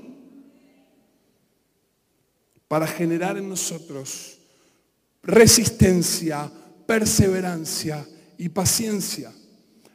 para 2.67 2.87
generar 2.87 3.37
en 3.37 3.49
nosotros 3.49 4.37
resistencia, 5.23 6.51
perseverancia 6.85 8.05
y 8.37 8.49
paciencia. 8.49 9.31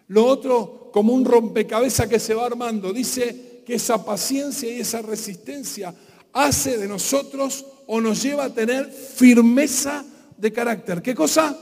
Lo 0.08 0.24
otro, 0.24 0.90
como 0.92 1.12
un 1.12 1.24
rompecabezas 1.24 2.06
que 2.06 2.18
se 2.18 2.34
va 2.34 2.46
armando, 2.46 2.92
dice 2.92 3.62
que 3.66 3.74
esa 3.74 4.04
paciencia 4.04 4.70
y 4.70 4.80
esa 4.80 5.02
resistencia 5.02 5.94
hace 6.32 6.78
de 6.78 6.86
nosotros 6.86 7.66
o 7.86 8.00
nos 8.00 8.22
lleva 8.22 8.44
a 8.44 8.54
tener 8.54 8.90
firmeza 8.90 10.04
de 10.36 10.52
carácter. 10.52 11.02
¿Qué 11.02 11.14
cosa? 11.14 11.56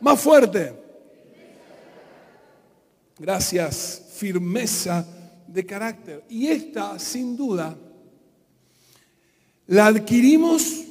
Más 0.00 0.20
fuerte. 0.20 0.72
Gracias. 3.18 4.02
Firmeza 4.14 5.06
de 5.46 5.66
carácter. 5.66 6.24
Y 6.28 6.46
esta, 6.46 6.98
sin 6.98 7.36
duda, 7.36 7.76
la 9.66 9.86
adquirimos 9.86 10.83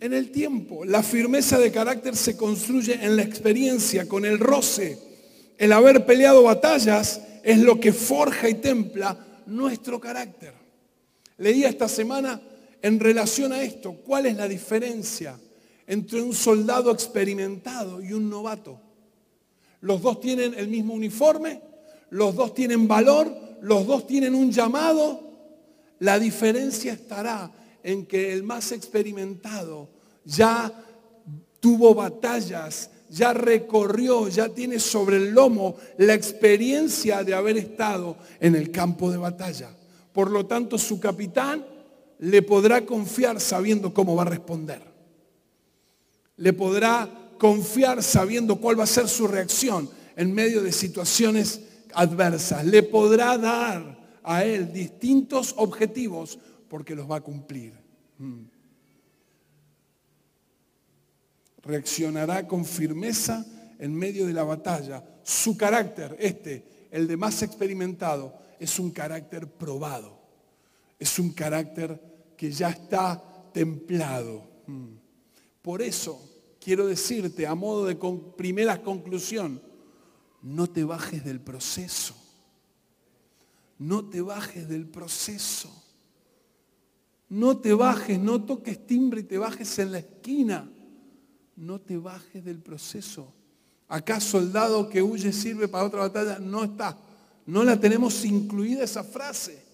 en 0.00 0.12
el 0.12 0.30
tiempo. 0.30 0.84
La 0.84 1.02
firmeza 1.02 1.58
de 1.58 1.72
carácter 1.72 2.16
se 2.16 2.36
construye 2.36 2.94
en 2.94 3.16
la 3.16 3.22
experiencia, 3.22 4.08
con 4.08 4.24
el 4.24 4.38
roce. 4.38 4.98
El 5.58 5.72
haber 5.72 6.04
peleado 6.04 6.42
batallas 6.42 7.20
es 7.42 7.58
lo 7.58 7.80
que 7.80 7.92
forja 7.92 8.48
y 8.48 8.54
templa 8.54 9.16
nuestro 9.46 10.00
carácter. 10.00 10.52
Leía 11.38 11.68
esta 11.68 11.88
semana 11.88 12.40
en 12.82 13.00
relación 13.00 13.52
a 13.52 13.62
esto, 13.62 13.92
¿cuál 14.04 14.26
es 14.26 14.36
la 14.36 14.48
diferencia 14.48 15.38
entre 15.86 16.20
un 16.20 16.34
soldado 16.34 16.90
experimentado 16.90 18.02
y 18.02 18.12
un 18.12 18.28
novato. 18.28 18.80
Los 19.80 20.02
dos 20.02 20.20
tienen 20.20 20.54
el 20.54 20.68
mismo 20.68 20.94
uniforme, 20.94 21.60
los 22.10 22.34
dos 22.34 22.54
tienen 22.54 22.88
valor, 22.88 23.32
los 23.60 23.86
dos 23.86 24.06
tienen 24.06 24.34
un 24.34 24.50
llamado. 24.50 25.20
La 26.00 26.18
diferencia 26.18 26.92
estará 26.92 27.50
en 27.86 28.04
que 28.04 28.32
el 28.32 28.42
más 28.42 28.72
experimentado 28.72 29.88
ya 30.24 30.72
tuvo 31.60 31.94
batallas, 31.94 32.90
ya 33.08 33.32
recorrió, 33.32 34.28
ya 34.28 34.48
tiene 34.50 34.78
sobre 34.78 35.16
el 35.16 35.30
lomo 35.30 35.76
la 35.96 36.12
experiencia 36.12 37.24
de 37.24 37.32
haber 37.32 37.56
estado 37.56 38.16
en 38.40 38.54
el 38.54 38.70
campo 38.70 39.10
de 39.10 39.16
batalla. 39.16 39.70
Por 40.12 40.30
lo 40.30 40.44
tanto, 40.44 40.76
su 40.76 41.00
capitán 41.00 41.64
le 42.18 42.42
podrá 42.42 42.84
confiar 42.84 43.40
sabiendo 43.40 43.94
cómo 43.94 44.14
va 44.14 44.22
a 44.22 44.26
responder 44.26 44.96
le 46.36 46.52
podrá 46.52 47.08
confiar 47.38 48.02
sabiendo 48.02 48.56
cuál 48.56 48.78
va 48.78 48.84
a 48.84 48.88
ser 48.88 49.08
su 49.08 49.26
reacción 49.26 49.88
en 50.16 50.32
medio 50.32 50.62
de 50.62 50.72
situaciones 50.72 51.60
adversas. 51.94 52.64
Le 52.64 52.82
podrá 52.82 53.38
dar 53.38 53.96
a 54.22 54.44
él 54.44 54.72
distintos 54.72 55.54
objetivos 55.56 56.38
porque 56.76 56.94
los 56.94 57.10
va 57.10 57.16
a 57.16 57.20
cumplir. 57.22 57.72
Mm. 58.18 58.42
Reaccionará 61.62 62.46
con 62.46 62.66
firmeza 62.66 63.46
en 63.78 63.94
medio 63.94 64.26
de 64.26 64.34
la 64.34 64.44
batalla. 64.44 65.02
Su 65.22 65.56
carácter, 65.56 66.14
este, 66.20 66.88
el 66.90 67.08
de 67.08 67.16
más 67.16 67.42
experimentado, 67.42 68.34
es 68.60 68.78
un 68.78 68.90
carácter 68.90 69.50
probado. 69.50 70.20
Es 70.98 71.18
un 71.18 71.32
carácter 71.32 71.98
que 72.36 72.52
ya 72.52 72.68
está 72.68 73.22
templado. 73.54 74.46
Mm. 74.66 74.96
Por 75.62 75.80
eso 75.80 76.20
quiero 76.60 76.88
decirte 76.88 77.46
a 77.46 77.54
modo 77.54 77.86
de 77.86 77.96
primera 78.36 78.82
conclusión, 78.82 79.62
no 80.42 80.66
te 80.66 80.84
bajes 80.84 81.24
del 81.24 81.40
proceso. 81.40 82.14
No 83.78 84.04
te 84.10 84.20
bajes 84.20 84.68
del 84.68 84.86
proceso. 84.86 85.85
No 87.28 87.58
te 87.58 87.74
bajes, 87.74 88.18
no 88.18 88.44
toques 88.44 88.86
timbre 88.86 89.20
y 89.20 89.24
te 89.24 89.38
bajes 89.38 89.78
en 89.78 89.92
la 89.92 89.98
esquina. 89.98 90.70
No 91.56 91.80
te 91.80 91.96
bajes 91.96 92.44
del 92.44 92.60
proceso. 92.60 93.32
Acá 93.88 94.20
soldado 94.20 94.88
que 94.88 95.02
huye 95.02 95.32
sirve 95.32 95.68
para 95.68 95.84
otra 95.84 96.00
batalla? 96.00 96.38
No 96.38 96.64
está. 96.64 96.98
No 97.46 97.64
la 97.64 97.78
tenemos 97.78 98.24
incluida 98.24 98.84
esa 98.84 99.04
frase. 99.04 99.64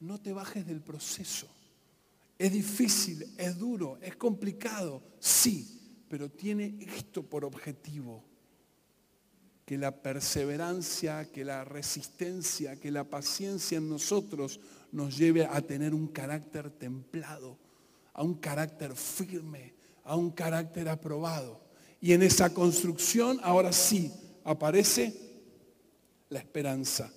No 0.00 0.20
te 0.20 0.32
bajes 0.32 0.66
del 0.66 0.80
proceso. 0.80 1.46
Es 2.38 2.52
difícil, 2.52 3.34
es 3.36 3.58
duro, 3.58 3.98
es 4.00 4.14
complicado, 4.14 5.02
sí, 5.18 6.04
pero 6.08 6.30
tiene 6.30 6.78
esto 6.80 7.22
por 7.22 7.44
objetivo. 7.44 8.24
que 9.68 9.76
la 9.76 10.00
perseverancia, 10.00 11.30
que 11.30 11.44
la 11.44 11.62
resistencia, 11.62 12.80
que 12.80 12.90
la 12.90 13.04
paciencia 13.04 13.76
en 13.76 13.90
nosotros 13.90 14.60
nos 14.92 15.16
lleve 15.16 15.46
a 15.46 15.60
tener 15.60 15.94
un 15.94 16.08
carácter 16.08 16.70
templado, 16.70 17.58
a 18.12 18.22
un 18.22 18.34
carácter 18.34 18.94
firme, 18.94 19.74
a 20.04 20.16
un 20.16 20.30
carácter 20.30 20.88
aprobado. 20.88 21.60
Y 22.00 22.12
en 22.12 22.22
esa 22.22 22.52
construcción 22.54 23.40
ahora 23.42 23.72
sí 23.72 24.12
aparece 24.44 25.14
la 26.30 26.38
esperanza. 26.38 27.12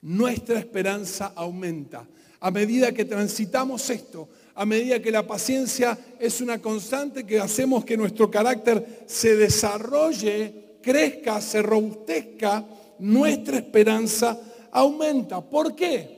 Nuestra 0.00 0.58
esperanza 0.58 1.32
aumenta. 1.34 2.06
A 2.40 2.50
medida 2.50 2.92
que 2.92 3.04
transitamos 3.04 3.90
esto, 3.90 4.28
a 4.54 4.64
medida 4.64 5.00
que 5.00 5.10
la 5.10 5.26
paciencia 5.26 5.98
es 6.20 6.40
una 6.40 6.60
constante, 6.60 7.26
que 7.26 7.40
hacemos 7.40 7.84
que 7.84 7.96
nuestro 7.96 8.30
carácter 8.30 9.04
se 9.06 9.36
desarrolle 9.36 10.68
crezca, 10.82 11.40
se 11.40 11.62
robustezca, 11.62 12.64
nuestra 12.98 13.58
esperanza 13.58 14.38
aumenta. 14.70 15.40
¿Por 15.40 15.74
qué? 15.74 16.17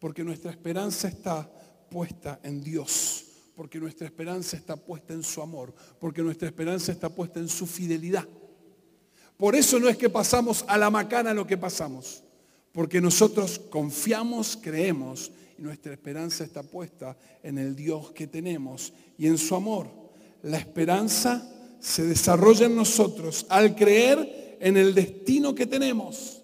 Porque 0.00 0.24
nuestra 0.24 0.50
esperanza 0.50 1.06
está 1.06 1.48
puesta 1.90 2.40
en 2.42 2.62
Dios, 2.62 3.26
porque 3.54 3.78
nuestra 3.78 4.06
esperanza 4.06 4.56
está 4.56 4.76
puesta 4.76 5.12
en 5.12 5.22
su 5.22 5.42
amor, 5.42 5.74
porque 6.00 6.22
nuestra 6.22 6.48
esperanza 6.48 6.90
está 6.90 7.08
puesta 7.08 7.38
en 7.38 7.48
su 7.48 7.66
fidelidad. 7.66 8.26
Por 9.36 9.54
eso 9.54 9.78
no 9.78 9.88
es 9.88 9.96
que 9.96 10.10
pasamos 10.10 10.64
a 10.66 10.76
la 10.76 10.90
macana 10.90 11.34
lo 11.34 11.46
que 11.46 11.56
pasamos, 11.56 12.22
porque 12.72 13.00
nosotros 13.00 13.58
confiamos, 13.70 14.58
creemos 14.60 15.30
y 15.58 15.62
nuestra 15.62 15.92
esperanza 15.92 16.44
está 16.44 16.62
puesta 16.62 17.16
en 17.42 17.58
el 17.58 17.76
Dios 17.76 18.12
que 18.12 18.26
tenemos 18.26 18.92
y 19.18 19.26
en 19.26 19.36
su 19.36 19.54
amor. 19.54 19.88
La 20.42 20.58
esperanza 20.58 21.46
se 21.80 22.06
desarrolla 22.06 22.66
en 22.66 22.76
nosotros 22.76 23.46
al 23.48 23.74
creer 23.74 24.58
en 24.60 24.76
el 24.76 24.94
destino 24.94 25.54
que 25.54 25.66
tenemos. 25.66 26.39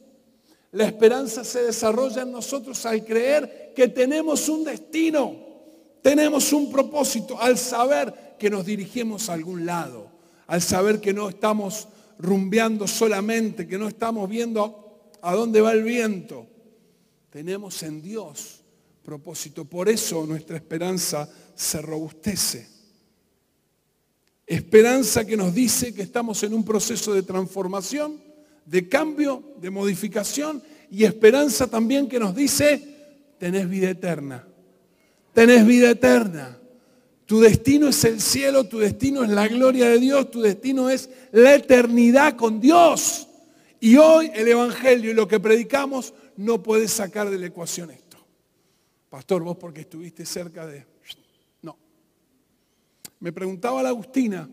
La 0.76 0.84
esperanza 0.84 1.42
se 1.42 1.62
desarrolla 1.62 2.20
en 2.20 2.32
nosotros 2.32 2.84
al 2.84 3.02
creer 3.02 3.72
que 3.74 3.88
tenemos 3.88 4.46
un 4.50 4.62
destino, 4.62 5.34
tenemos 6.02 6.52
un 6.52 6.70
propósito, 6.70 7.40
al 7.40 7.56
saber 7.56 8.36
que 8.38 8.50
nos 8.50 8.66
dirigimos 8.66 9.30
a 9.30 9.32
algún 9.32 9.64
lado, 9.64 10.10
al 10.46 10.60
saber 10.60 11.00
que 11.00 11.14
no 11.14 11.30
estamos 11.30 11.88
rumbeando 12.18 12.86
solamente, 12.86 13.66
que 13.66 13.78
no 13.78 13.88
estamos 13.88 14.28
viendo 14.28 15.08
a 15.22 15.34
dónde 15.34 15.62
va 15.62 15.72
el 15.72 15.82
viento. 15.82 16.46
Tenemos 17.30 17.82
en 17.82 18.02
Dios 18.02 18.60
propósito. 19.02 19.64
Por 19.64 19.88
eso 19.88 20.26
nuestra 20.26 20.58
esperanza 20.58 21.26
se 21.54 21.80
robustece. 21.80 22.68
Esperanza 24.46 25.24
que 25.24 25.38
nos 25.38 25.54
dice 25.54 25.94
que 25.94 26.02
estamos 26.02 26.42
en 26.42 26.52
un 26.52 26.66
proceso 26.66 27.14
de 27.14 27.22
transformación, 27.22 28.25
de 28.66 28.88
cambio, 28.88 29.54
de 29.60 29.70
modificación 29.70 30.62
y 30.90 31.04
esperanza 31.04 31.68
también 31.68 32.08
que 32.08 32.18
nos 32.18 32.34
dice, 32.34 33.34
tenés 33.38 33.68
vida 33.68 33.90
eterna. 33.90 34.46
Tenés 35.32 35.66
vida 35.66 35.90
eterna. 35.90 36.58
Tu 37.24 37.40
destino 37.40 37.88
es 37.88 38.04
el 38.04 38.20
cielo, 38.20 38.64
tu 38.64 38.78
destino 38.78 39.24
es 39.24 39.30
la 39.30 39.48
gloria 39.48 39.88
de 39.88 39.98
Dios, 39.98 40.30
tu 40.30 40.40
destino 40.40 40.90
es 40.90 41.08
la 41.32 41.54
eternidad 41.54 42.36
con 42.36 42.60
Dios. 42.60 43.26
Y 43.80 43.96
hoy 43.96 44.30
el 44.34 44.48
Evangelio 44.48 45.10
y 45.10 45.14
lo 45.14 45.26
que 45.26 45.40
predicamos 45.40 46.14
no 46.36 46.62
puede 46.62 46.88
sacar 46.88 47.30
de 47.30 47.38
la 47.38 47.46
ecuación 47.46 47.90
esto. 47.90 48.18
Pastor, 49.08 49.42
vos 49.42 49.56
porque 49.56 49.80
estuviste 49.80 50.24
cerca 50.24 50.66
de 50.66 50.96
me 53.20 53.32
preguntaba 53.32 53.82
la 53.82 53.90
Agustina, 53.90 54.48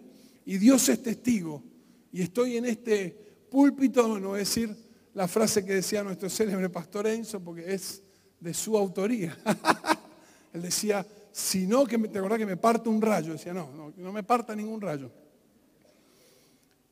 y 0.45 0.58
Dios 0.58 0.88
es 0.89 1.02
testigo, 1.02 1.63
y 2.12 2.21
estoy 2.21 2.58
en 2.58 2.65
este 2.65 3.22
púlpito, 3.54 4.20
no 4.20 4.34
decir 4.34 4.76
la 5.13 5.28
frase 5.28 5.63
que 5.63 5.76
decía 5.76 6.04
nuestro 6.04 6.28
célebre 6.28 6.72
pastor 6.72 7.06
Enzo, 7.06 7.39
porque 7.39 7.72
es 7.72 8.02
de 8.39 8.52
su 8.52 8.76
autoría. 8.76 9.38
Él 10.54 10.63
decía, 10.63 11.06
si 11.32 11.68
no, 11.68 11.86
que 11.86 12.00
me, 12.00 12.08
te 12.08 12.18
acordás 12.18 12.39
que 12.39 12.48
me 12.48 12.58
parta 12.58 12.89
un 12.89 13.00
rayo. 13.00 13.34
Decía, 13.34 13.54
no, 13.54 13.70
no, 13.72 13.94
no 13.96 14.12
me 14.12 14.24
parta 14.24 14.56
ningún 14.56 14.82
rayo. 14.82 15.12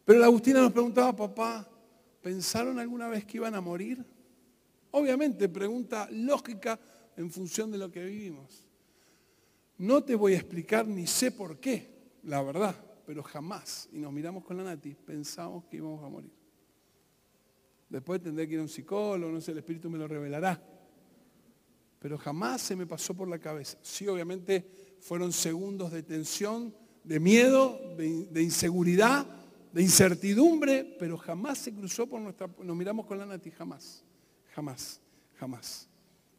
Pero 0.05 0.19
la 0.19 0.27
Agustina 0.27 0.61
nos 0.61 0.71
preguntaba, 0.71 1.15
papá, 1.15 1.67
¿pensaron 2.21 2.77
alguna 2.77 3.07
vez 3.07 3.25
que 3.25 3.37
iban 3.37 3.55
a 3.55 3.61
morir? 3.61 4.05
Obviamente, 4.91 5.49
pregunta 5.49 6.07
lógica 6.11 6.79
en 7.17 7.31
función 7.31 7.71
de 7.71 7.79
lo 7.79 7.91
que 7.91 8.05
vivimos. 8.05 8.67
No 9.79 10.03
te 10.03 10.13
voy 10.13 10.33
a 10.33 10.37
explicar 10.37 10.85
ni 10.85 11.07
sé 11.07 11.31
por 11.31 11.59
qué, 11.59 11.89
la 12.21 12.43
verdad, 12.43 12.75
pero 13.07 13.23
jamás, 13.23 13.89
y 13.91 13.97
nos 13.97 14.13
miramos 14.13 14.43
con 14.43 14.57
la 14.57 14.63
Nati, 14.63 14.93
pensamos 14.93 15.65
que 15.65 15.77
íbamos 15.77 16.03
a 16.03 16.07
morir. 16.07 16.40
Después 17.91 18.21
tendré 18.21 18.47
que 18.47 18.53
ir 18.53 18.59
a 18.59 18.63
un 18.63 18.69
psicólogo, 18.69 19.33
no 19.33 19.41
sé, 19.41 19.51
el 19.51 19.57
Espíritu 19.57 19.89
me 19.89 19.97
lo 19.97 20.07
revelará. 20.07 20.63
Pero 21.99 22.17
jamás 22.17 22.61
se 22.61 22.73
me 22.73 22.87
pasó 22.87 23.13
por 23.13 23.27
la 23.27 23.37
cabeza. 23.37 23.77
Sí, 23.81 24.07
obviamente 24.07 24.95
fueron 25.01 25.33
segundos 25.33 25.91
de 25.91 26.01
tensión, 26.01 26.73
de 27.03 27.19
miedo, 27.19 27.77
de, 27.97 28.41
inseguridad, 28.41 29.27
de 29.73 29.81
incertidumbre, 29.81 30.95
pero 30.97 31.17
jamás 31.17 31.57
se 31.57 31.73
cruzó 31.73 32.07
por 32.07 32.21
nuestra... 32.21 32.49
Nos 32.63 32.77
miramos 32.77 33.05
con 33.05 33.17
la 33.17 33.25
Nati, 33.25 33.51
jamás, 33.51 34.05
jamás, 34.55 35.01
jamás. 35.35 35.89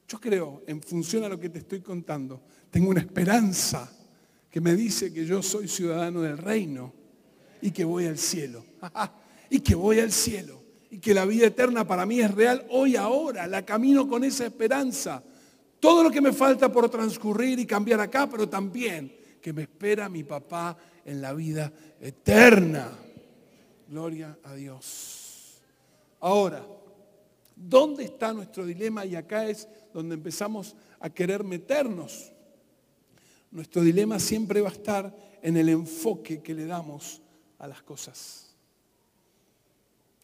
Yo 0.08 0.18
creo, 0.18 0.62
en 0.66 0.80
función 0.80 1.24
a 1.24 1.28
lo 1.28 1.38
que 1.38 1.50
te 1.50 1.58
estoy 1.58 1.82
contando, 1.82 2.40
tengo 2.70 2.88
una 2.88 3.00
esperanza 3.00 3.92
que 4.50 4.60
me 4.62 4.74
dice 4.74 5.12
que 5.12 5.26
yo 5.26 5.42
soy 5.42 5.68
ciudadano 5.68 6.22
del 6.22 6.38
reino 6.38 6.94
y 7.60 7.70
que 7.72 7.84
voy 7.84 8.06
al 8.06 8.16
cielo. 8.16 8.64
y 9.50 9.60
que 9.60 9.74
voy 9.74 10.00
al 10.00 10.12
cielo. 10.12 10.61
Y 10.92 10.98
que 10.98 11.14
la 11.14 11.24
vida 11.24 11.46
eterna 11.46 11.86
para 11.86 12.04
mí 12.04 12.20
es 12.20 12.30
real 12.34 12.66
hoy, 12.68 12.96
ahora. 12.96 13.46
La 13.46 13.64
camino 13.64 14.06
con 14.06 14.24
esa 14.24 14.44
esperanza. 14.44 15.22
Todo 15.80 16.02
lo 16.02 16.10
que 16.10 16.20
me 16.20 16.34
falta 16.34 16.70
por 16.70 16.90
transcurrir 16.90 17.58
y 17.58 17.64
cambiar 17.64 17.98
acá, 18.00 18.28
pero 18.28 18.46
también 18.46 19.10
que 19.40 19.54
me 19.54 19.62
espera 19.62 20.10
mi 20.10 20.22
papá 20.22 20.76
en 21.06 21.22
la 21.22 21.32
vida 21.32 21.72
eterna. 21.98 22.92
Gloria 23.88 24.36
a 24.44 24.54
Dios. 24.54 25.62
Ahora, 26.20 26.62
¿dónde 27.56 28.04
está 28.04 28.34
nuestro 28.34 28.66
dilema? 28.66 29.06
Y 29.06 29.16
acá 29.16 29.48
es 29.48 29.66
donde 29.94 30.14
empezamos 30.14 30.76
a 31.00 31.08
querer 31.08 31.42
meternos. 31.42 32.30
Nuestro 33.50 33.80
dilema 33.80 34.18
siempre 34.18 34.60
va 34.60 34.68
a 34.68 34.72
estar 34.72 35.16
en 35.40 35.56
el 35.56 35.70
enfoque 35.70 36.42
que 36.42 36.52
le 36.52 36.66
damos 36.66 37.22
a 37.58 37.66
las 37.66 37.80
cosas. 37.80 38.51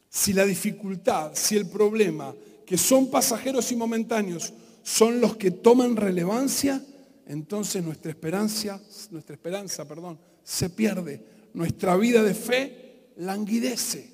Si 0.09 0.33
la 0.33 0.45
dificultad, 0.45 1.33
si 1.35 1.57
el 1.57 1.67
problema, 1.69 2.35
que 2.67 2.79
son 2.79 3.11
pasajeros 3.11 3.71
y 3.73 3.77
momentáneos, 3.77 4.53
son 4.83 5.21
los 5.21 5.37
que 5.37 5.51
toman 5.51 5.97
relevancia, 5.97 6.83
entonces 7.27 7.85
nuestra 7.85 8.11
esperanza, 8.11 8.81
nuestra 9.11 9.35
esperanza, 9.35 9.87
perdón, 9.87 10.19
se 10.43 10.71
pierde. 10.71 11.23
Nuestra 11.53 11.97
vida 11.97 12.23
de 12.23 12.35
fe 12.35 13.13
languidece. 13.17 14.11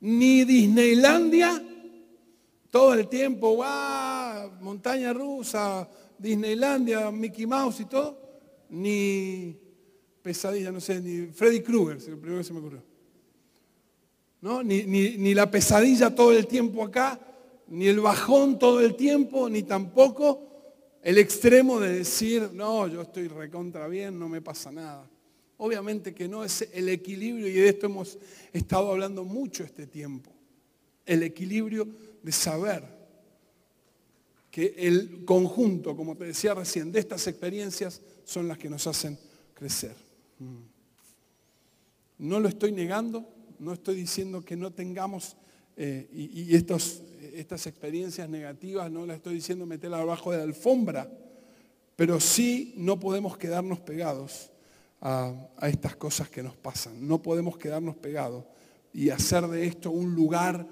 Ni 0.00 0.44
Disneylandia 0.44 1.62
todo 2.70 2.92
el 2.92 3.08
tiempo, 3.08 3.54
¡guau! 3.54 4.52
Montaña 4.60 5.12
rusa, 5.12 5.88
Disneylandia, 6.18 7.10
Mickey 7.10 7.46
Mouse 7.46 7.80
y 7.80 7.84
todo, 7.86 8.20
ni 8.68 9.56
pesadilla, 10.22 10.70
no 10.70 10.80
sé, 10.80 11.00
ni 11.00 11.32
Freddy 11.32 11.62
Krueger, 11.62 11.96
el 11.96 12.18
primero 12.18 12.38
que 12.38 12.44
se 12.44 12.52
me 12.52 12.58
ocurrió. 12.58 12.95
¿No? 14.40 14.62
Ni, 14.62 14.82
ni 14.84 15.34
la 15.34 15.50
pesadilla 15.50 16.14
todo 16.14 16.32
el 16.32 16.46
tiempo 16.46 16.84
acá, 16.84 17.20
ni 17.68 17.86
el 17.88 18.00
bajón 18.00 18.58
todo 18.58 18.80
el 18.80 18.94
tiempo, 18.94 19.48
ni 19.48 19.62
tampoco 19.62 20.46
el 21.02 21.18
extremo 21.18 21.78
de 21.80 21.98
decir, 21.98 22.50
no, 22.52 22.88
yo 22.88 23.02
estoy 23.02 23.28
recontra 23.28 23.86
bien, 23.88 24.18
no 24.18 24.28
me 24.28 24.42
pasa 24.42 24.72
nada. 24.72 25.08
Obviamente 25.58 26.14
que 26.14 26.28
no, 26.28 26.44
es 26.44 26.68
el 26.72 26.88
equilibrio, 26.88 27.46
y 27.48 27.52
de 27.52 27.68
esto 27.68 27.86
hemos 27.86 28.18
estado 28.52 28.90
hablando 28.90 29.24
mucho 29.24 29.64
este 29.64 29.86
tiempo. 29.86 30.30
El 31.04 31.22
equilibrio 31.22 31.88
de 32.22 32.32
saber 32.32 32.82
que 34.50 34.74
el 34.76 35.24
conjunto, 35.24 35.96
como 35.96 36.16
te 36.16 36.24
decía 36.24 36.54
recién, 36.54 36.90
de 36.90 36.98
estas 36.98 37.26
experiencias 37.26 38.02
son 38.24 38.48
las 38.48 38.58
que 38.58 38.68
nos 38.68 38.86
hacen 38.86 39.18
crecer. 39.54 39.94
Mm. 40.38 40.56
No 42.18 42.40
lo 42.40 42.48
estoy 42.48 42.72
negando, 42.72 43.28
no 43.58 43.72
estoy 43.72 43.96
diciendo 43.96 44.44
que 44.44 44.56
no 44.56 44.72
tengamos 44.72 45.36
eh, 45.76 46.08
y, 46.12 46.54
estas 46.56 47.66
experiencias 47.66 48.28
negativas, 48.28 48.90
no 48.90 49.04
las 49.04 49.18
estoy 49.18 49.34
diciendo 49.34 49.66
meterlas 49.66 50.00
abajo 50.00 50.32
de 50.32 50.38
la 50.38 50.44
alfombra, 50.44 51.10
pero 51.94 52.18
sí 52.18 52.74
no 52.76 52.98
podemos 52.98 53.36
quedarnos 53.36 53.80
pegados 53.80 54.50
a, 55.00 55.34
estas 55.62 55.96
cosas 55.96 56.30
que 56.30 56.42
nos 56.42 56.56
pasan, 56.56 57.06
no 57.06 57.22
podemos 57.22 57.58
quedarnos 57.58 57.96
pegados 57.96 58.44
y 58.92 59.10
hacer 59.10 59.46
de 59.48 59.66
esto 59.66 59.90
un 59.90 60.14
lugar 60.14 60.66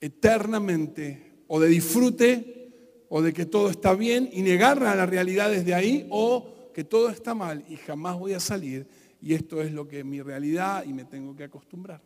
eternamente 0.00 1.44
o 1.46 1.60
de 1.60 1.68
disfrute 1.68 3.06
o 3.08 3.22
de 3.22 3.32
que 3.32 3.46
todo 3.46 3.70
está 3.70 3.94
bien 3.94 4.28
y 4.32 4.42
negar 4.42 4.82
a 4.82 4.94
la 4.94 5.06
realidad 5.06 5.50
desde 5.50 5.74
ahí 5.74 6.06
o 6.10 6.72
que 6.74 6.84
todo 6.84 7.10
está 7.10 7.34
mal 7.34 7.64
y 7.68 7.76
jamás 7.76 8.18
voy 8.18 8.32
a 8.32 8.40
salir 8.40 8.88
y 9.22 9.34
esto 9.34 9.60
es 9.60 9.72
lo 9.72 9.86
que 9.86 10.00
es 10.00 10.04
mi 10.04 10.22
realidad 10.22 10.84
y 10.84 10.92
me 10.92 11.04
tengo 11.04 11.34
que 11.36 11.44
acostumbrar. 11.44 12.00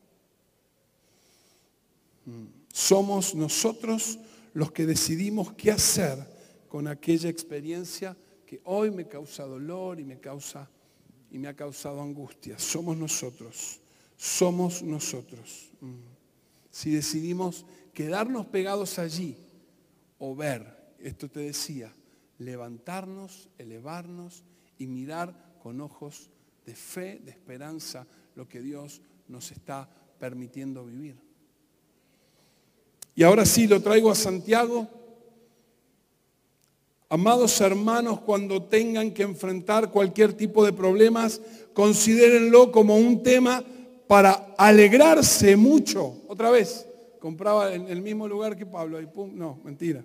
Somos 2.72 3.34
nosotros 3.34 4.18
los 4.54 4.72
que 4.72 4.86
decidimos 4.86 5.52
qué 5.52 5.72
hacer 5.72 6.18
con 6.68 6.88
aquella 6.88 7.28
experiencia 7.28 8.16
que 8.46 8.60
hoy 8.64 8.90
me 8.90 9.06
causa 9.06 9.44
dolor 9.44 10.00
y 10.00 10.04
me 10.04 10.18
causa 10.18 10.68
y 11.30 11.38
me 11.38 11.48
ha 11.48 11.54
causado 11.54 12.00
angustia. 12.00 12.58
Somos 12.58 12.96
nosotros. 12.96 13.80
Somos 14.16 14.82
nosotros. 14.82 15.70
Mm. 15.80 15.94
Si 16.70 16.90
decidimos 16.90 17.66
quedarnos 17.92 18.46
pegados 18.46 18.98
allí 18.98 19.36
o 20.18 20.34
ver, 20.34 20.94
esto 20.98 21.28
te 21.28 21.40
decía, 21.40 21.92
levantarnos, 22.38 23.48
elevarnos 23.58 24.44
y 24.78 24.86
mirar 24.86 25.58
con 25.62 25.80
ojos 25.80 26.30
de 26.64 26.74
fe, 26.74 27.20
de 27.22 27.30
esperanza, 27.30 28.06
lo 28.34 28.48
que 28.48 28.60
Dios 28.60 29.00
nos 29.28 29.50
está 29.52 29.88
permitiendo 30.18 30.84
vivir. 30.84 31.16
Y 33.14 33.22
ahora 33.22 33.44
sí 33.44 33.66
lo 33.66 33.80
traigo 33.80 34.10
a 34.10 34.14
Santiago. 34.14 34.88
Amados 37.08 37.60
hermanos, 37.60 38.20
cuando 38.20 38.62
tengan 38.62 39.12
que 39.12 39.22
enfrentar 39.22 39.90
cualquier 39.90 40.32
tipo 40.32 40.64
de 40.64 40.72
problemas, 40.72 41.40
considérenlo 41.72 42.72
como 42.72 42.96
un 42.96 43.22
tema 43.22 43.62
para 44.08 44.54
alegrarse 44.58 45.56
mucho. 45.56 46.22
Otra 46.26 46.50
vez, 46.50 46.86
compraba 47.20 47.72
en 47.72 47.88
el 47.88 48.02
mismo 48.02 48.26
lugar 48.26 48.56
que 48.56 48.66
Pablo. 48.66 49.00
Y 49.00 49.06
pum, 49.06 49.30
no, 49.34 49.60
mentira. 49.62 50.04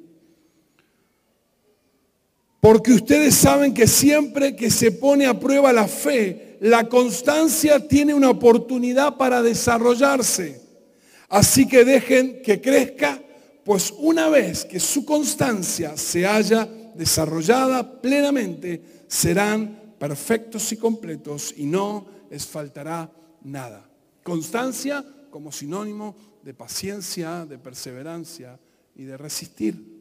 Porque 2.60 2.92
ustedes 2.92 3.36
saben 3.36 3.74
que 3.74 3.88
siempre 3.88 4.56
que 4.56 4.70
se 4.70 4.92
pone 4.92 5.26
a 5.26 5.40
prueba 5.40 5.72
la 5.74 5.88
fe, 5.88 6.49
la 6.60 6.90
constancia 6.90 7.88
tiene 7.88 8.14
una 8.14 8.30
oportunidad 8.30 9.18
para 9.18 9.42
desarrollarse. 9.42 10.62
Así 11.30 11.68
que 11.68 11.86
dejen 11.86 12.42
que 12.42 12.60
crezca, 12.60 13.22
pues 13.64 13.94
una 13.98 14.30
vez 14.30 14.66
que 14.66 14.80
su 14.80 15.06
constancia 15.06 15.96
se 15.96 16.26
haya 16.26 16.68
desarrollada 16.96 18.02
plenamente, 18.02 19.04
serán 19.08 19.96
perfectos 19.98 20.72
y 20.72 20.78
completos 20.78 21.54
y 21.56 21.66
no 21.66 22.06
les 22.30 22.46
faltará 22.46 23.12
nada. 23.44 23.90
Constancia 24.24 25.06
como 25.30 25.52
sinónimo 25.52 26.16
de 26.44 26.54
paciencia, 26.54 27.46
de 27.46 27.58
perseverancia 27.58 28.60
y 28.96 29.04
de 29.04 29.18
resistir. 29.18 30.00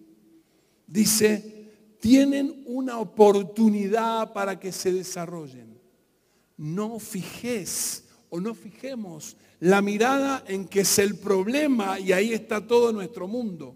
Dice, 0.86 1.68
tienen 2.00 2.62
una 2.66 2.98
oportunidad 2.98 4.32
para 4.32 4.58
que 4.58 4.72
se 4.72 4.92
desarrollen. 4.92 5.67
No 6.58 6.98
fijes 6.98 8.04
o 8.30 8.40
no 8.40 8.54
fijemos 8.54 9.36
la 9.60 9.82
mirada 9.82 10.44
en 10.46 10.66
que 10.66 10.80
es 10.80 10.98
el 10.98 11.16
problema 11.16 11.98
y 11.98 12.12
ahí 12.12 12.32
está 12.32 12.64
todo 12.64 12.92
nuestro 12.92 13.26
mundo. 13.26 13.74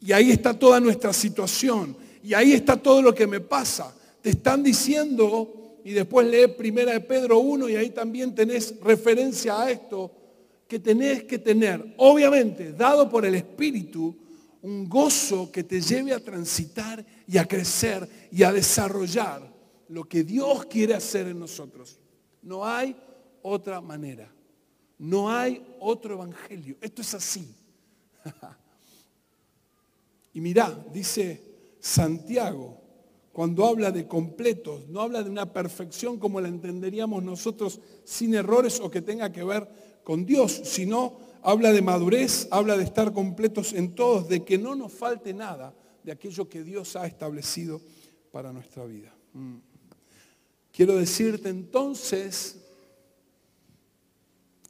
Y 0.00 0.12
ahí 0.12 0.30
está 0.30 0.56
toda 0.56 0.78
nuestra 0.80 1.12
situación. 1.12 1.96
Y 2.22 2.34
ahí 2.34 2.52
está 2.52 2.76
todo 2.76 3.02
lo 3.02 3.14
que 3.14 3.26
me 3.26 3.40
pasa. 3.40 3.94
Te 4.20 4.30
están 4.30 4.62
diciendo, 4.62 5.80
y 5.84 5.92
después 5.92 6.26
lee 6.26 6.48
Primera 6.48 6.92
de 6.92 7.00
Pedro 7.00 7.38
1 7.38 7.68
y 7.68 7.76
ahí 7.76 7.90
también 7.90 8.34
tenés 8.34 8.74
referencia 8.82 9.62
a 9.62 9.70
esto, 9.70 10.12
que 10.68 10.80
tenés 10.80 11.24
que 11.24 11.38
tener, 11.38 11.94
obviamente, 11.96 12.72
dado 12.72 13.08
por 13.08 13.24
el 13.24 13.36
Espíritu, 13.36 14.16
un 14.62 14.88
gozo 14.88 15.50
que 15.52 15.62
te 15.62 15.80
lleve 15.80 16.12
a 16.12 16.18
transitar 16.18 17.04
y 17.28 17.38
a 17.38 17.46
crecer 17.46 18.08
y 18.32 18.42
a 18.42 18.52
desarrollar 18.52 19.55
lo 19.88 20.04
que 20.04 20.24
Dios 20.24 20.66
quiere 20.66 20.94
hacer 20.94 21.28
en 21.28 21.38
nosotros. 21.38 21.98
No 22.42 22.64
hay 22.64 22.96
otra 23.42 23.80
manera. 23.80 24.32
No 24.98 25.30
hay 25.30 25.64
otro 25.80 26.14
evangelio. 26.14 26.76
Esto 26.80 27.02
es 27.02 27.14
así. 27.14 27.54
Y 30.36 30.40
mirá, 30.42 30.84
dice 30.92 31.40
Santiago, 31.80 32.76
cuando 33.32 33.64
habla 33.64 33.90
de 33.90 34.06
completos, 34.06 34.86
no 34.86 35.00
habla 35.00 35.22
de 35.22 35.30
una 35.30 35.50
perfección 35.50 36.18
como 36.18 36.42
la 36.42 36.48
entenderíamos 36.48 37.22
nosotros 37.22 37.80
sin 38.04 38.34
errores 38.34 38.78
o 38.80 38.90
que 38.90 39.00
tenga 39.00 39.32
que 39.32 39.42
ver 39.42 39.66
con 40.04 40.26
Dios, 40.26 40.60
sino 40.64 41.16
habla 41.42 41.72
de 41.72 41.80
madurez, 41.80 42.48
habla 42.50 42.76
de 42.76 42.84
estar 42.84 43.14
completos 43.14 43.72
en 43.72 43.94
todos, 43.94 44.28
de 44.28 44.44
que 44.44 44.58
no 44.58 44.74
nos 44.74 44.92
falte 44.92 45.32
nada 45.32 45.74
de 46.02 46.12
aquello 46.12 46.50
que 46.50 46.62
Dios 46.62 46.96
ha 46.96 47.06
establecido 47.06 47.80
para 48.30 48.52
nuestra 48.52 48.84
vida. 48.84 49.14
Mm. 49.32 49.56
Quiero 50.76 50.96
decirte 50.96 51.48
entonces 51.48 52.56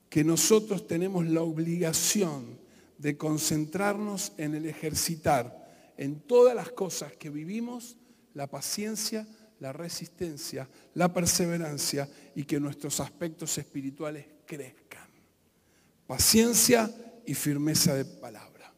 que 0.09 0.23
nosotros 0.23 0.87
tenemos 0.87 1.27
la 1.27 1.43
obligación 1.43 2.61
de 2.97 3.17
concentrarnos 3.17 4.33
en 4.37 4.55
el 4.55 4.67
ejercitar 4.67 5.93
en 5.97 6.21
todas 6.21 6.55
las 6.55 6.71
cosas 6.71 7.13
que 7.17 7.29
vivimos, 7.29 7.97
la 8.35 8.47
paciencia, 8.47 9.27
la 9.59 9.73
resistencia, 9.73 10.69
la 10.95 11.13
perseverancia 11.13 12.09
y 12.37 12.45
que 12.45 12.61
nuestros 12.61 13.01
aspectos 13.01 13.59
espirituales 13.59 14.27
crezcan. 14.47 15.09
Paciencia 16.07 16.89
y 17.27 17.35
firmeza 17.35 17.97
de 17.97 18.05
palabra. 18.05 18.73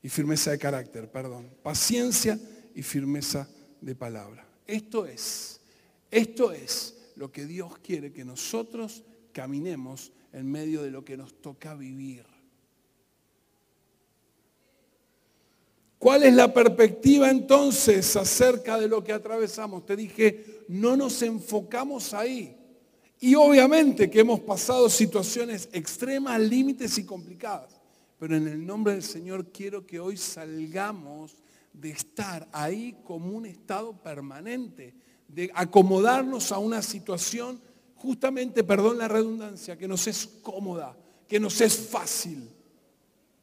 Y 0.00 0.08
firmeza 0.08 0.52
de 0.52 0.58
carácter, 0.58 1.10
perdón. 1.10 1.50
Paciencia 1.64 2.38
y 2.76 2.82
firmeza 2.84 3.48
de 3.80 3.96
palabra. 3.96 4.46
Esto 4.68 5.04
es, 5.04 5.60
esto 6.14 6.52
es 6.52 6.96
lo 7.16 7.32
que 7.32 7.44
Dios 7.44 7.78
quiere 7.78 8.12
que 8.12 8.24
nosotros 8.24 9.02
caminemos 9.32 10.12
en 10.32 10.50
medio 10.50 10.82
de 10.82 10.90
lo 10.90 11.04
que 11.04 11.16
nos 11.16 11.40
toca 11.42 11.74
vivir. 11.74 12.24
¿Cuál 15.98 16.22
es 16.22 16.34
la 16.34 16.52
perspectiva 16.52 17.30
entonces 17.30 18.14
acerca 18.14 18.78
de 18.78 18.88
lo 18.88 19.02
que 19.02 19.12
atravesamos? 19.12 19.86
Te 19.86 19.96
dije, 19.96 20.64
no 20.68 20.96
nos 20.96 21.20
enfocamos 21.22 22.14
ahí. 22.14 22.56
Y 23.20 23.34
obviamente 23.34 24.08
que 24.08 24.20
hemos 24.20 24.38
pasado 24.40 24.88
situaciones 24.90 25.68
extremas, 25.72 26.40
límites 26.40 26.96
y 26.98 27.04
complicadas. 27.04 27.80
Pero 28.18 28.36
en 28.36 28.46
el 28.46 28.64
nombre 28.64 28.92
del 28.92 29.02
Señor 29.02 29.50
quiero 29.50 29.84
que 29.86 29.98
hoy 29.98 30.16
salgamos 30.16 31.36
de 31.72 31.90
estar 31.90 32.48
ahí 32.52 32.98
como 33.02 33.36
un 33.36 33.46
estado 33.46 34.00
permanente, 34.00 34.94
de 35.28 35.50
acomodarnos 35.54 36.52
a 36.52 36.58
una 36.58 36.82
situación 36.82 37.60
justamente, 37.96 38.64
perdón 38.64 38.98
la 38.98 39.08
redundancia, 39.08 39.78
que 39.78 39.88
nos 39.88 40.06
es 40.06 40.26
cómoda, 40.42 40.96
que 41.26 41.40
nos 41.40 41.60
es 41.60 41.74
fácil. 41.74 42.48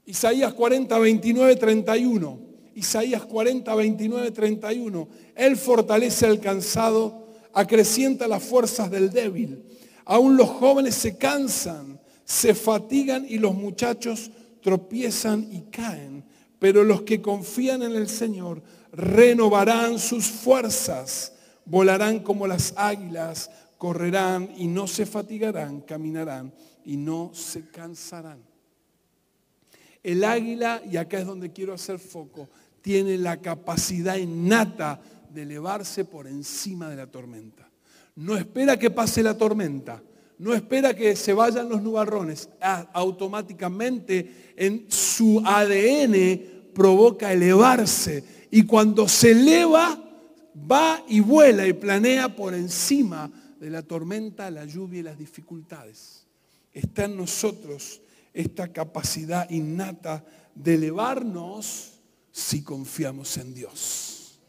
Isaías 0.06 0.54
40, 0.54 0.98
29, 0.98 1.56
31. 1.56 2.40
Isaías 2.76 3.26
40, 3.26 3.74
29, 3.74 4.32
31. 4.32 5.08
Él 5.36 5.58
fortalece 5.58 6.26
al 6.26 6.40
cansado, 6.40 7.28
acrecienta 7.54 8.28
las 8.28 8.44
fuerzas 8.44 8.90
del 8.90 9.10
débil. 9.10 9.64
Aún 10.06 10.38
los 10.38 10.50
jóvenes 10.50 10.96
se 10.96 11.18
cansan, 11.18 12.00
se 12.24 12.54
fatigan 12.54 13.26
y 13.28 13.38
los 13.38 13.56
muchachos 13.56 14.32
tropiezan 14.62 15.48
y 15.52 15.62
caen. 15.72 16.24
Pero 16.60 16.84
los 16.84 17.02
que 17.02 17.22
confían 17.22 17.82
en 17.82 17.96
el 17.96 18.08
Señor 18.08 18.62
renovarán 18.92 19.98
sus 20.00 20.26
fuerzas, 20.26 21.34
volarán 21.66 22.20
como 22.20 22.48
las 22.48 22.74
águilas, 22.76 23.50
correrán 23.78 24.50
y 24.58 24.68
no 24.68 24.88
se 24.88 25.06
fatigarán, 25.06 25.82
caminarán 25.82 26.54
y 26.86 26.98
no 26.98 27.32
se 27.34 27.70
cansarán. 27.70 28.40
El 30.04 30.24
águila, 30.24 30.82
y 30.90 30.98
acá 30.98 31.20
es 31.20 31.26
donde 31.26 31.52
quiero 31.52 31.74
hacer 31.74 32.00
foco, 32.00 32.50
tiene 32.82 33.18
la 33.18 33.38
capacidad 33.38 34.18
innata 34.18 35.00
de 35.30 35.44
elevarse 35.44 36.06
por 36.06 36.28
encima 36.28 36.90
de 36.90 36.96
la 36.96 37.08
tormenta. 37.08 37.70
No 38.16 38.36
espera 38.36 38.78
que 38.78 38.90
pase 38.90 39.24
la 39.24 39.38
tormenta, 39.38 40.02
no 40.40 40.54
espera 40.56 40.96
que 40.96 41.16
se 41.16 41.34
vayan 41.34 41.70
los 41.70 41.84
nubarrones. 41.84 42.50
Automáticamente 42.94 44.54
en 44.56 44.86
su 44.90 45.42
ADN 45.46 46.74
provoca 46.74 47.32
elevarse. 47.32 48.48
Y 48.50 48.64
cuando 48.64 49.08
se 49.08 49.32
eleva, 49.32 50.04
va 50.56 51.04
y 51.08 51.20
vuela 51.20 51.68
y 51.68 51.74
planea 51.74 52.36
por 52.36 52.54
encima 52.54 53.32
de 53.60 53.70
la 53.70 53.82
tormenta, 53.82 54.50
la 54.50 54.66
lluvia 54.66 55.00
y 55.00 55.04
las 55.04 55.18
dificultades. 55.18 56.26
Está 56.74 57.06
en 57.06 57.18
nosotros 57.18 58.02
esta 58.34 58.70
capacidad 58.70 59.50
innata 59.50 60.24
de 60.56 60.76
elevarnos 60.76 61.94
si 62.32 62.64
confiamos 62.64 63.38
en 63.38 63.54
Dios. 63.54 64.40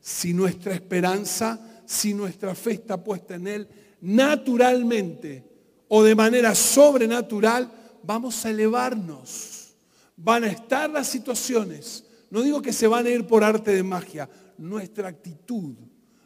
Si 0.00 0.34
nuestra 0.34 0.74
esperanza, 0.74 1.60
si 1.86 2.14
nuestra 2.14 2.54
fe 2.54 2.72
está 2.72 3.02
puesta 3.02 3.36
en 3.36 3.46
Él, 3.46 3.68
naturalmente 4.00 5.44
o 5.88 6.02
de 6.02 6.14
manera 6.14 6.54
sobrenatural, 6.54 7.70
vamos 8.02 8.44
a 8.44 8.50
elevarnos. 8.50 9.74
Van 10.16 10.44
a 10.44 10.48
estar 10.48 10.90
las 10.90 11.06
situaciones. 11.06 12.04
No 12.30 12.42
digo 12.42 12.62
que 12.62 12.72
se 12.72 12.86
van 12.86 13.06
a 13.06 13.10
ir 13.10 13.26
por 13.26 13.44
arte 13.44 13.72
de 13.72 13.82
magia. 13.82 14.28
Nuestra 14.58 15.08
actitud, 15.08 15.74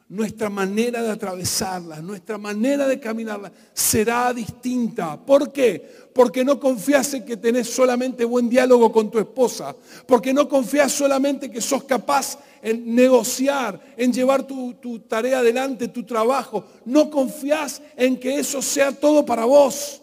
nuestra 0.08 0.48
manera 0.48 1.02
de 1.02 1.10
atravesarla, 1.10 2.00
nuestra 2.00 2.38
manera 2.38 2.86
de 2.86 3.00
caminarla 3.00 3.50
será 3.72 4.32
distinta. 4.32 5.16
¿Por 5.18 5.52
qué? 5.52 6.06
Porque 6.14 6.44
no 6.44 6.60
confías 6.60 7.12
en 7.14 7.24
que 7.24 7.36
tenés 7.36 7.68
solamente 7.68 8.24
buen 8.24 8.48
diálogo 8.48 8.92
con 8.92 9.10
tu 9.10 9.18
esposa, 9.18 9.74
porque 10.06 10.32
no 10.32 10.48
confías 10.48 10.92
solamente 10.92 11.50
que 11.50 11.60
sos 11.60 11.84
capaz 11.84 12.38
en 12.62 12.94
negociar, 12.94 13.80
en 13.96 14.12
llevar 14.12 14.46
tu, 14.46 14.74
tu 14.74 15.00
tarea 15.00 15.40
adelante, 15.40 15.88
tu 15.88 16.04
trabajo. 16.04 16.64
No 16.84 17.10
confías 17.10 17.82
en 17.96 18.18
que 18.18 18.38
eso 18.38 18.62
sea 18.62 18.92
todo 18.92 19.26
para 19.26 19.44
vos. 19.44 20.02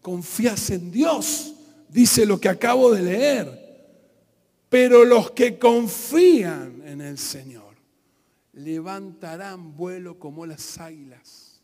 Confías 0.00 0.70
en 0.70 0.90
Dios, 0.90 1.54
dice 1.88 2.24
lo 2.24 2.38
que 2.38 2.48
acabo 2.48 2.92
de 2.92 3.02
leer. 3.02 3.64
Pero 4.68 5.04
los 5.04 5.30
que 5.32 5.58
confían 5.58 6.73
en 6.94 7.02
el 7.02 7.18
Señor 7.18 7.74
levantarán 8.54 9.76
vuelo 9.76 10.18
como 10.18 10.46
las 10.46 10.78
águilas. 10.78 11.60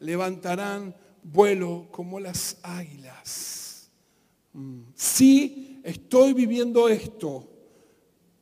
Levantarán 0.00 0.94
vuelo 1.22 1.88
como 1.90 2.18
las 2.20 2.58
águilas. 2.62 3.90
Mm. 4.52 4.80
Sí, 4.94 5.80
estoy 5.84 6.32
viviendo 6.32 6.88
esto, 6.88 7.48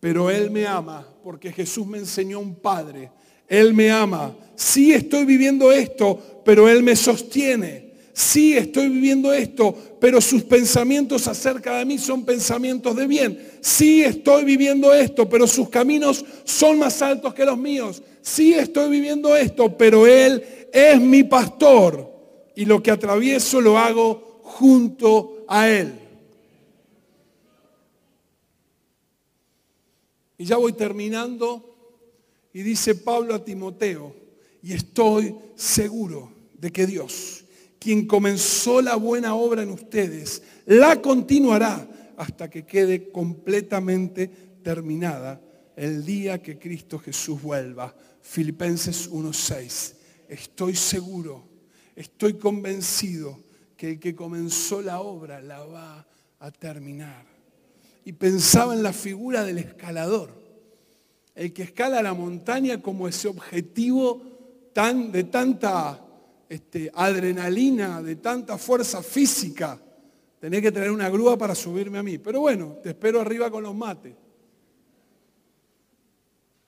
pero 0.01 0.31
Él 0.31 0.51
me 0.51 0.67
ama, 0.67 1.07
porque 1.23 1.53
Jesús 1.53 1.87
me 1.87 1.99
enseñó 1.99 2.41
un 2.41 2.55
Padre. 2.55 3.11
Él 3.47 3.75
me 3.75 3.91
ama. 3.91 4.37
Sí, 4.55 4.93
estoy 4.93 5.25
viviendo 5.25 5.73
esto, 5.73 6.43
pero 6.45 6.69
Él 6.69 6.83
me 6.83 6.97
sostiene 6.97 7.88
sí 8.19 8.57
estoy 8.57 8.89
viviendo 8.89 9.33
esto, 9.33 9.73
pero 10.01 10.21
sus 10.21 10.43
pensamientos 10.43 11.29
acerca 11.29 11.79
de 11.79 11.85
mí 11.85 11.99
son 11.99 12.25
pensamientos 12.25 12.97
de 12.97 13.07
bien. 13.07 13.59
Sí 13.61 14.03
estoy 14.03 14.45
viviendo 14.45 14.93
esto, 14.93 15.29
pero 15.29 15.47
sus 15.47 15.69
caminos 15.69 16.25
son 16.43 16.81
más 16.81 17.01
altos 17.01 17.33
que 17.33 17.45
los 17.45 17.57
míos. 17.57 18.03
Sí 18.21 18.55
estoy 18.55 18.91
viviendo 18.91 19.37
esto, 19.37 19.79
pero 19.79 20.05
Él 20.05 20.43
es 20.73 21.01
mi 21.01 21.23
pastor 21.23 22.13
y 22.57 22.65
lo 22.65 22.83
que 22.83 22.91
atravieso 22.91 23.61
lo 23.61 23.79
hago 23.79 24.41
junto 24.43 25.45
a 25.47 25.69
Él. 25.69 25.93
Y 30.39 30.45
ya 30.45 30.57
voy 30.57 30.73
terminando 30.73 31.65
y 32.53 32.63
dice 32.63 32.97
Pablo 32.97 33.37
a 33.37 33.45
Timoteo, 33.45 34.13
y 34.61 34.73
estoy 34.73 35.37
seguro 35.55 36.33
de 36.55 36.73
que 36.73 36.85
Dios 36.85 37.45
quien 37.79 38.07
comenzó 38.07 38.81
la 38.81 38.97
buena 38.97 39.35
obra 39.35 39.63
en 39.63 39.71
ustedes, 39.71 40.43
la 40.67 41.01
continuará 41.01 41.89
hasta 42.17 42.51
que 42.51 42.67
quede 42.67 43.11
completamente 43.11 44.29
terminada 44.63 45.41
el 45.77 46.05
día 46.05 46.43
que 46.43 46.59
Cristo 46.59 46.99
Jesús 46.99 47.41
vuelva. 47.41 47.95
Filipenses 48.21 49.11
1.6. 49.11 49.95
Estoy 50.29 50.75
seguro, 50.75 51.45
estoy 51.95 52.35
convencido 52.35 53.39
que 53.77 53.93
el 53.93 54.01
que 54.01 54.15
comenzó 54.15 54.83
la 54.83 55.01
obra 55.01 55.41
la 55.41 55.65
va 55.65 56.07
a 56.41 56.51
terminar. 56.51 57.25
Y 58.05 58.13
pensaba 58.13 58.75
en 58.75 58.83
la 58.83 58.93
figura 58.93 59.45
del 59.45 59.59
escalador, 59.59 60.31
el 61.35 61.53
que 61.53 61.63
escala 61.63 62.03
la 62.03 62.15
montaña 62.15 62.83
como 62.83 63.07
ese 63.07 63.29
objetivo 63.29 64.21
tan, 64.73 65.13
de 65.13 65.25
tanta 65.25 66.05
este, 66.49 66.91
adrenalina, 66.95 68.03
de 68.03 68.17
tanta 68.17 68.57
fuerza 68.57 69.03
física, 69.03 69.79
tenés 70.41 70.63
que 70.63 70.73
tener 70.73 70.91
una 70.91 71.11
grúa 71.11 71.37
para 71.37 71.55
subirme 71.55 71.99
a 71.99 72.03
mí. 72.03 72.19
Pero 72.19 72.41
bueno, 72.41 72.79
te 72.83 72.91
espero 72.91 73.21
arriba 73.21 73.51
con 73.51 73.63
los 73.63 73.75
mates. 73.75 74.15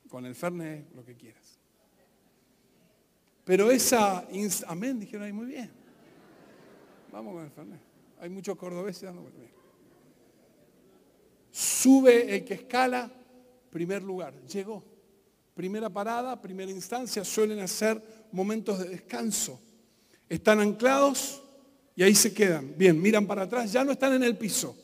Con 0.08 0.26
el 0.26 0.34
Fernet, 0.34 0.92
lo 0.94 1.04
que 1.04 1.14
quieras. 1.14 1.58
Pero 3.44 3.70
esa... 3.70 4.26
Amén, 4.66 5.00
dijeron 5.00 5.24
ahí 5.24 5.32
muy 5.32 5.46
bien. 5.46 5.70
Vamos 7.10 7.34
con 7.34 7.44
el 7.44 7.50
Fernet. 7.50 7.80
Hay 8.20 8.28
muchos 8.28 8.56
cordobeses 8.56 9.02
dando 9.02 9.30
Sube 11.50 12.36
el 12.36 12.44
que 12.44 12.54
escala, 12.54 13.10
primer 13.70 14.02
lugar. 14.02 14.34
Llegó. 14.42 14.84
Primera 15.54 15.88
parada, 15.90 16.40
primera 16.40 16.70
instancia, 16.70 17.24
suelen 17.24 17.60
hacer 17.60 18.00
momentos 18.30 18.78
de 18.78 18.90
descanso 18.90 19.60
están 20.30 20.60
anclados 20.60 21.42
y 21.96 22.02
ahí 22.02 22.14
se 22.14 22.32
quedan. 22.32 22.72
Bien, 22.78 23.00
miran 23.00 23.26
para 23.26 23.42
atrás, 23.42 23.70
ya 23.70 23.84
no 23.84 23.92
están 23.92 24.14
en 24.14 24.22
el 24.22 24.38
piso. 24.38 24.74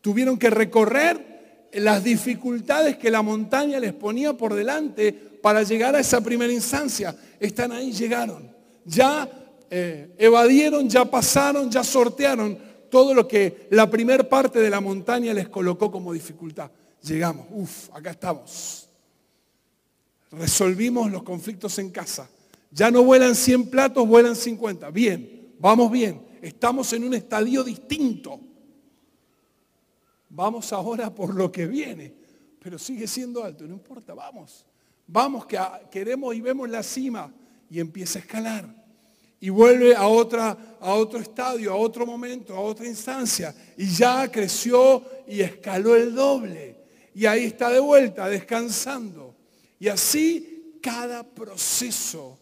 Tuvieron 0.00 0.36
que 0.36 0.50
recorrer 0.50 1.68
las 1.74 2.02
dificultades 2.02 2.96
que 2.96 3.10
la 3.10 3.22
montaña 3.22 3.78
les 3.78 3.92
ponía 3.92 4.32
por 4.32 4.54
delante 4.54 5.12
para 5.12 5.62
llegar 5.62 5.94
a 5.94 6.00
esa 6.00 6.20
primera 6.20 6.52
instancia. 6.52 7.14
Están 7.38 7.70
ahí, 7.72 7.92
llegaron. 7.92 8.50
Ya 8.84 9.28
eh, 9.70 10.14
evadieron, 10.18 10.88
ya 10.88 11.04
pasaron, 11.04 11.70
ya 11.70 11.84
sortearon 11.84 12.58
todo 12.90 13.12
lo 13.12 13.28
que 13.28 13.66
la 13.70 13.90
primera 13.90 14.28
parte 14.28 14.60
de 14.60 14.70
la 14.70 14.80
montaña 14.80 15.34
les 15.34 15.48
colocó 15.48 15.90
como 15.90 16.12
dificultad. 16.12 16.70
Llegamos, 17.02 17.46
uff, 17.50 17.90
acá 17.92 18.12
estamos. 18.12 18.88
Resolvimos 20.30 21.10
los 21.10 21.22
conflictos 21.22 21.78
en 21.78 21.90
casa. 21.90 22.28
Ya 22.74 22.90
no 22.90 23.04
vuelan 23.04 23.36
100 23.36 23.70
platos, 23.70 24.06
vuelan 24.06 24.34
50. 24.34 24.90
Bien, 24.90 25.54
vamos 25.60 25.92
bien. 25.92 26.20
Estamos 26.42 26.92
en 26.92 27.04
un 27.04 27.14
estadio 27.14 27.62
distinto. 27.62 28.40
Vamos 30.28 30.72
ahora 30.72 31.14
por 31.14 31.32
lo 31.36 31.52
que 31.52 31.68
viene, 31.68 32.12
pero 32.58 32.76
sigue 32.76 33.06
siendo 33.06 33.44
alto, 33.44 33.64
no 33.64 33.74
importa, 33.74 34.12
vamos. 34.12 34.66
Vamos 35.06 35.46
que 35.46 35.56
queremos 35.88 36.34
y 36.34 36.40
vemos 36.40 36.68
la 36.68 36.82
cima 36.82 37.32
y 37.70 37.78
empieza 37.78 38.18
a 38.18 38.22
escalar. 38.22 38.84
Y 39.38 39.50
vuelve 39.50 39.94
a, 39.94 40.00
a 40.00 40.94
otro 40.94 41.20
estadio, 41.20 41.70
a 41.70 41.76
otro 41.76 42.04
momento, 42.04 42.56
a 42.56 42.60
otra 42.60 42.88
instancia. 42.88 43.54
Y 43.76 43.86
ya 43.86 44.28
creció 44.32 45.04
y 45.28 45.42
escaló 45.42 45.94
el 45.94 46.12
doble. 46.12 46.76
Y 47.14 47.26
ahí 47.26 47.44
está 47.44 47.70
de 47.70 47.78
vuelta, 47.78 48.28
descansando. 48.28 49.36
Y 49.78 49.86
así 49.86 50.80
cada 50.82 51.22
proceso 51.22 52.40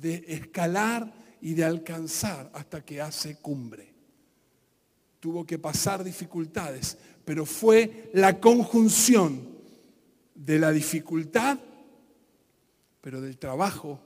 de 0.00 0.24
escalar 0.28 1.12
y 1.40 1.54
de 1.54 1.64
alcanzar 1.64 2.50
hasta 2.54 2.84
que 2.84 3.00
hace 3.00 3.36
cumbre. 3.36 3.94
Tuvo 5.20 5.46
que 5.46 5.58
pasar 5.58 6.04
dificultades, 6.04 6.98
pero 7.24 7.46
fue 7.46 8.10
la 8.12 8.38
conjunción 8.38 9.48
de 10.34 10.58
la 10.58 10.70
dificultad, 10.70 11.58
pero 13.00 13.20
del 13.20 13.38
trabajo, 13.38 14.00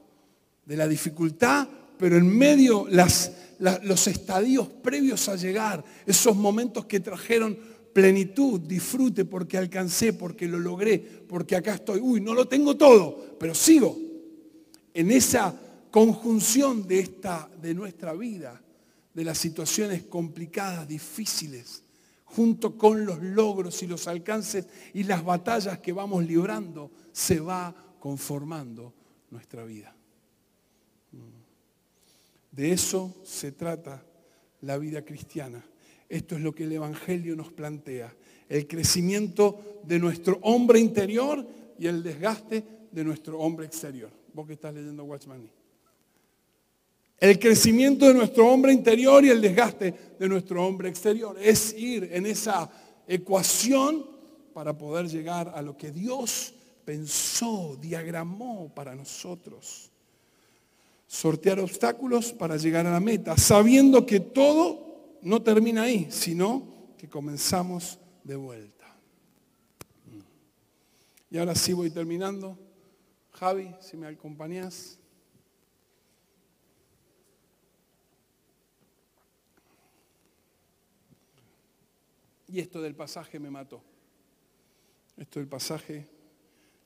de 0.65 0.77
la 0.77 0.87
dificultad, 0.87 1.69
pero 1.99 2.17
en 2.17 2.27
medio 2.27 2.87
las, 2.89 3.33
los 3.59 4.07
estadios 4.07 4.69
previos 4.69 5.29
a 5.29 5.37
llegar, 5.37 5.85
esos 6.07 6.37
momentos 6.37 6.87
que 6.87 7.01
trajeron 7.01 7.59
plenitud, 7.93 8.61
disfrute 8.61 9.25
porque 9.25 9.59
alcancé, 9.59 10.13
porque 10.13 10.47
lo 10.47 10.59
logré, 10.59 10.99
porque 10.99 11.57
acá 11.57 11.75
estoy. 11.75 12.01
Uy, 12.01 12.21
no 12.21 12.33
lo 12.33 12.47
tengo 12.47 12.77
todo, 12.77 13.37
pero 13.39 13.55
sigo. 13.55 13.99
En 14.95 15.11
esa 15.11 15.55
conjunción 15.91 16.87
de, 16.87 17.01
esta, 17.01 17.51
de 17.61 17.75
nuestra 17.75 18.13
vida, 18.15 18.61
de 19.13 19.25
las 19.25 19.39
situaciones 19.39 20.05
complicadas, 20.05 20.87
difíciles, 20.87 21.83
junto 22.25 22.79
con 22.79 23.05
los 23.05 23.21
logros 23.21 23.83
y 23.83 23.87
los 23.87 24.07
alcances 24.07 24.67
y 24.95 25.03
las 25.03 25.25
batallas 25.25 25.81
que 25.81 25.93
vamos 25.93 26.25
librando, 26.25 26.91
se 27.13 27.41
va 27.41 27.75
conformando 27.99 28.95
nuestra 29.31 29.65
vida. 29.65 29.95
De 32.53 32.73
eso 32.73 33.15
se 33.25 33.53
trata 33.53 34.05
la 34.63 34.79
vida 34.79 35.05
cristiana. 35.05 35.65
Esto 36.09 36.35
es 36.35 36.41
lo 36.41 36.55
que 36.55 36.65
el 36.65 36.73
Evangelio 36.73 37.37
nos 37.37 37.53
plantea. 37.53 38.15
El 38.49 38.67
crecimiento 38.67 39.81
de 39.85 39.99
nuestro 39.99 40.39
hombre 40.43 40.81
interior 40.81 41.47
y 41.79 41.87
el 41.87 42.03
desgaste 42.03 42.65
de 42.91 43.05
nuestro 43.05 43.39
hombre 43.39 43.67
exterior. 43.67 44.11
Vos 44.35 44.47
que 44.47 44.55
estás 44.55 44.75
leyendo 44.75 45.05
Watchman 45.05 45.60
el 47.21 47.39
crecimiento 47.39 48.09
de 48.09 48.15
nuestro 48.15 48.49
hombre 48.49 48.73
interior 48.73 49.23
y 49.25 49.29
el 49.29 49.43
desgaste 49.43 49.95
de 50.19 50.29
nuestro 50.29 50.67
hombre 50.67 50.89
exterior. 50.89 51.37
Es 51.39 51.75
ir 51.75 52.09
en 52.13 52.25
esa 52.25 52.71
ecuación 53.07 54.07
para 54.55 54.77
poder 54.77 55.07
llegar 55.07 55.53
a 55.55 55.61
lo 55.61 55.77
que 55.77 55.93
Dios 55.93 56.55
pensó, 56.85 57.77
diagramó 57.79 58.73
para 58.75 58.95
nosotros. 58.95 59.91
Sortear 61.07 61.61
obstáculos 61.61 62.33
para 62.33 62.57
llegar 62.57 62.87
a 62.87 62.93
la 62.93 63.01
meta, 63.01 63.37
sabiendo 63.37 64.07
que 64.07 64.21
todo 64.21 65.19
no 65.23 65.43
termina 65.43 65.83
ahí, 65.83 66.07
sino 66.11 66.95
que 66.97 67.09
comenzamos 67.09 67.99
de 68.25 68.37
vuelta. 68.37 68.87
Y 71.31 71.39
ahora 71.39 71.55
sí 71.55 71.73
voy 71.75 71.91
terminando. 71.91 72.59
Javi, 73.33 73.75
si 73.81 73.97
me 73.97 74.07
acompañas. 74.07 75.00
Y 82.51 82.59
esto 82.59 82.83
del 82.83 82.97
pasaje 82.97 83.39
me 83.39 83.49
mató. 83.49 83.81
Esto 85.17 85.39
del 85.39 85.49
pasaje, 85.49 86.09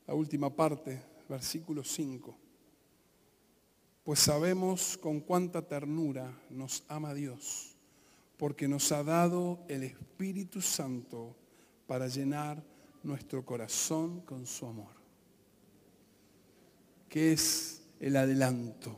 la 0.06 0.14
última 0.14 0.54
parte 0.54 1.02
versículo 1.26 1.82
5. 1.82 2.36
Pues 4.02 4.18
sabemos 4.18 4.98
con 4.98 5.20
cuánta 5.20 5.62
ternura 5.62 6.38
nos 6.50 6.84
ama 6.88 7.14
Dios, 7.14 7.74
porque 8.36 8.68
nos 8.68 8.92
ha 8.92 9.02
dado 9.02 9.64
el 9.68 9.84
Espíritu 9.84 10.60
Santo 10.60 11.34
para 11.86 12.08
llenar 12.08 12.62
nuestro 13.02 13.42
corazón 13.46 14.20
con 14.20 14.46
su 14.46 14.66
amor. 14.66 14.92
¿Qué 17.08 17.32
es 17.32 17.82
el 18.00 18.16
adelanto? 18.16 18.94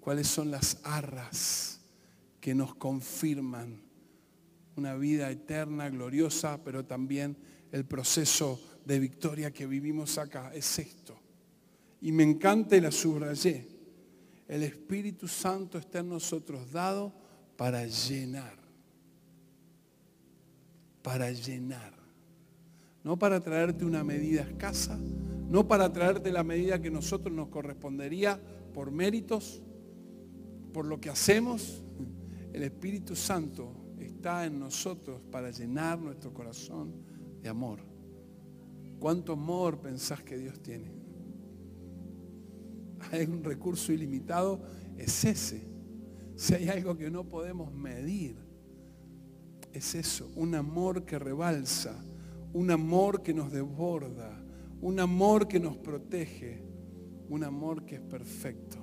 ¿Cuáles 0.00 0.28
son 0.28 0.50
las 0.50 0.78
arras 0.84 1.80
que 2.38 2.54
nos 2.54 2.74
confirman 2.74 3.85
una 4.76 4.94
vida 4.94 5.30
eterna, 5.30 5.88
gloriosa, 5.90 6.62
pero 6.62 6.84
también 6.84 7.36
el 7.72 7.84
proceso 7.84 8.60
de 8.84 8.98
victoria 8.98 9.50
que 9.50 9.66
vivimos 9.66 10.18
acá? 10.18 10.52
Es 10.54 10.78
esto. 10.78 11.18
Y 12.00 12.12
me 12.12 12.22
encanta 12.22 12.76
y 12.76 12.80
la 12.80 12.90
subrayé. 12.90 13.66
El 14.46 14.62
Espíritu 14.62 15.26
Santo 15.26 15.78
está 15.78 16.00
en 16.00 16.10
nosotros 16.10 16.70
dado 16.70 17.12
para 17.56 17.84
llenar. 17.86 18.54
Para 21.02 21.30
llenar 21.30 21.96
no 23.06 23.16
para 23.16 23.38
traerte 23.38 23.84
una 23.84 24.02
medida 24.02 24.42
escasa, 24.42 24.98
no 25.48 25.68
para 25.68 25.92
traerte 25.92 26.32
la 26.32 26.42
medida 26.42 26.82
que 26.82 26.90
nosotros 26.90 27.32
nos 27.32 27.46
correspondería 27.50 28.40
por 28.74 28.90
méritos, 28.90 29.62
por 30.72 30.86
lo 30.86 31.00
que 31.00 31.08
hacemos. 31.08 31.84
El 32.52 32.64
Espíritu 32.64 33.14
Santo 33.14 33.72
está 34.26 34.44
en 34.44 34.58
nosotros 34.58 35.20
para 35.30 35.52
llenar 35.52 36.00
nuestro 36.00 36.34
corazón 36.34 36.92
de 37.40 37.48
amor. 37.48 37.78
¿Cuánto 38.98 39.34
amor 39.34 39.78
pensás 39.80 40.20
que 40.24 40.36
Dios 40.36 40.60
tiene? 40.60 40.90
Hay 43.12 43.24
un 43.26 43.44
recurso 43.44 43.92
ilimitado, 43.92 44.60
es 44.96 45.24
ese. 45.24 45.62
Si 46.34 46.54
hay 46.54 46.68
algo 46.68 46.96
que 46.96 47.08
no 47.08 47.28
podemos 47.28 47.72
medir, 47.72 48.36
es 49.72 49.94
eso, 49.94 50.28
un 50.34 50.56
amor 50.56 51.04
que 51.04 51.20
rebalsa 51.20 51.96
un 52.52 52.70
amor 52.70 53.22
que 53.22 53.34
nos 53.34 53.52
desborda, 53.52 54.30
un 54.80 54.98
amor 54.98 55.46
que 55.46 55.60
nos 55.60 55.76
protege, 55.76 56.64
un 57.28 57.44
amor 57.44 57.84
que 57.84 57.96
es 57.96 58.00
perfecto. 58.00 58.78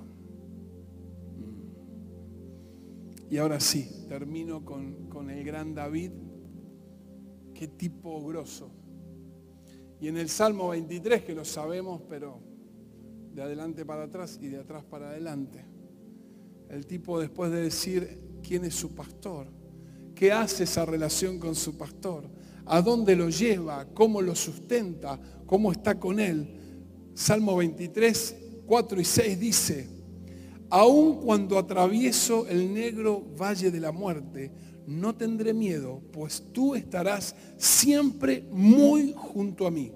Y 3.34 3.38
ahora 3.38 3.58
sí, 3.58 3.90
termino 4.08 4.64
con, 4.64 5.08
con 5.08 5.28
el 5.28 5.42
gran 5.42 5.74
David. 5.74 6.12
Qué 7.52 7.66
tipo 7.66 8.24
grosso. 8.24 8.70
Y 10.00 10.06
en 10.06 10.18
el 10.18 10.28
Salmo 10.28 10.68
23, 10.68 11.24
que 11.24 11.34
lo 11.34 11.44
sabemos, 11.44 12.00
pero 12.08 12.38
de 13.32 13.42
adelante 13.42 13.84
para 13.84 14.04
atrás 14.04 14.38
y 14.40 14.46
de 14.46 14.58
atrás 14.58 14.84
para 14.84 15.08
adelante, 15.08 15.64
el 16.68 16.86
tipo 16.86 17.18
después 17.18 17.50
de 17.50 17.62
decir 17.62 18.20
quién 18.40 18.66
es 18.66 18.76
su 18.76 18.94
pastor, 18.94 19.48
qué 20.14 20.30
hace 20.30 20.62
esa 20.62 20.86
relación 20.86 21.40
con 21.40 21.56
su 21.56 21.76
pastor, 21.76 22.30
a 22.66 22.80
dónde 22.82 23.16
lo 23.16 23.30
lleva, 23.30 23.84
cómo 23.94 24.22
lo 24.22 24.36
sustenta, 24.36 25.20
cómo 25.44 25.72
está 25.72 25.98
con 25.98 26.20
él. 26.20 26.56
Salmo 27.14 27.56
23, 27.56 28.36
4 28.64 29.00
y 29.00 29.04
6 29.04 29.40
dice, 29.40 29.93
aun 30.70 31.20
cuando 31.20 31.58
atravieso 31.58 32.46
el 32.48 32.72
negro 32.72 33.22
valle 33.38 33.70
de 33.70 33.80
la 33.80 33.92
muerte, 33.92 34.50
no 34.86 35.14
tendré 35.14 35.54
miedo, 35.54 36.02
pues 36.12 36.42
tú 36.52 36.74
estarás 36.74 37.34
siempre 37.56 38.44
muy 38.50 39.14
junto 39.16 39.66
a 39.66 39.70
mí. 39.70 39.92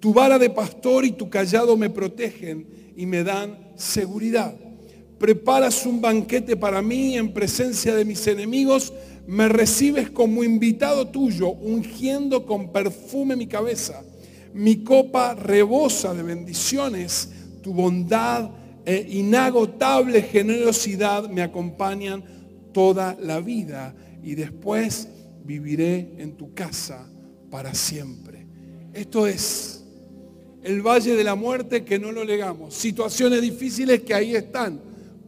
Tu 0.00 0.12
vara 0.12 0.38
de 0.38 0.50
pastor 0.50 1.04
y 1.04 1.12
tu 1.12 1.30
callado 1.30 1.76
me 1.76 1.90
protegen 1.90 2.66
y 2.96 3.06
me 3.06 3.24
dan 3.24 3.58
seguridad. 3.76 4.54
Preparas 5.18 5.86
un 5.86 6.00
banquete 6.00 6.56
para 6.56 6.82
mí 6.82 7.16
en 7.16 7.32
presencia 7.32 7.94
de 7.94 8.04
mis 8.04 8.26
enemigos 8.26 8.92
me 9.26 9.48
recibes 9.48 10.10
como 10.10 10.44
invitado 10.44 11.08
tuyo, 11.08 11.48
ungiendo 11.50 12.46
con 12.46 12.70
perfume 12.72 13.34
mi 13.34 13.46
cabeza. 13.46 14.02
Mi 14.54 14.84
copa 14.84 15.34
rebosa 15.34 16.14
de 16.14 16.22
bendiciones, 16.22 17.30
tu 17.62 17.74
bondad 17.74 18.50
e 18.86 19.04
inagotable 19.10 20.22
generosidad 20.22 21.28
me 21.28 21.42
acompañan 21.42 22.24
toda 22.72 23.16
la 23.20 23.40
vida 23.40 23.94
y 24.22 24.36
después 24.36 25.08
viviré 25.44 26.14
en 26.18 26.36
tu 26.36 26.54
casa 26.54 27.10
para 27.50 27.74
siempre. 27.74 28.46
Esto 28.94 29.26
es 29.26 29.84
el 30.62 30.82
valle 30.82 31.16
de 31.16 31.24
la 31.24 31.34
muerte 31.34 31.84
que 31.84 31.98
no 31.98 32.12
lo 32.12 32.24
legamos, 32.24 32.74
situaciones 32.74 33.42
difíciles 33.42 34.02
que 34.02 34.14
ahí 34.14 34.36
están. 34.36 34.80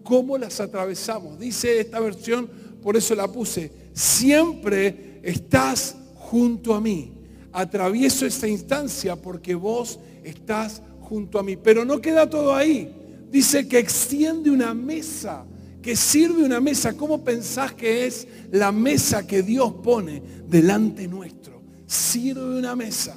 ¿Cómo 0.05 0.39
las 0.39 0.61
atravesamos? 0.61 1.39
Dice 1.39 1.81
esta 1.81 1.99
versión, 1.99 2.49
por 2.81 2.97
eso 2.97 3.15
la 3.17 3.31
puse, 3.31 3.73
siempre 3.93 5.21
estás 5.23 5.97
junto 6.15 6.75
a 6.75 6.81
mí. 6.81 7.13
Atravieso 7.53 8.25
esta 8.25 8.47
instancia 8.47 9.17
porque 9.17 9.55
vos 9.55 9.99
estás 10.23 10.81
junto 11.01 11.39
a 11.39 11.43
mí. 11.43 11.57
Pero 11.57 11.85
no 11.85 12.01
queda 12.01 12.31
todo 12.31 12.55
ahí. 12.55 12.98
Dice 13.31 13.69
que 13.69 13.79
extiende 13.79 14.51
una 14.51 14.75
mesa, 14.75 15.45
que 15.83 15.97
sirve 15.97 16.45
una 16.45 16.61
mesa. 16.61 16.97
¿Cómo 16.97 17.23
pensás 17.23 17.73
que 17.73 18.07
es 18.07 18.27
la 18.51 18.73
mesa 18.73 19.27
que 19.27 19.43
Dios 19.43 19.75
pone 19.83 20.23
delante 20.47 21.07
nuestro? 21.07 21.63
Sirve 21.87 22.59
una 22.59 22.75
mesa. 22.75 23.17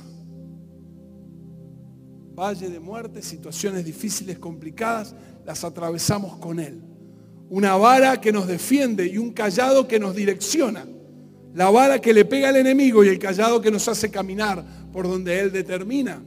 Valle 2.33 2.69
de 2.69 2.79
muerte, 2.79 3.21
situaciones 3.21 3.85
difíciles, 3.85 4.39
complicadas, 4.39 5.13
las 5.45 5.63
atravesamos 5.63 6.37
con 6.37 6.59
Él 6.59 6.81
una 7.51 7.75
vara 7.75 8.21
que 8.21 8.31
nos 8.31 8.47
defiende 8.47 9.05
y 9.05 9.17
un 9.17 9.33
callado 9.33 9.85
que 9.85 9.99
nos 9.99 10.15
direcciona. 10.15 10.85
La 11.53 11.69
vara 11.69 11.99
que 11.99 12.13
le 12.13 12.23
pega 12.23 12.47
al 12.47 12.55
enemigo 12.55 13.03
y 13.03 13.09
el 13.09 13.19
callado 13.19 13.59
que 13.59 13.69
nos 13.69 13.89
hace 13.89 14.09
caminar 14.09 14.65
por 14.93 15.05
donde 15.05 15.37
Él 15.37 15.51
determina. 15.51 16.23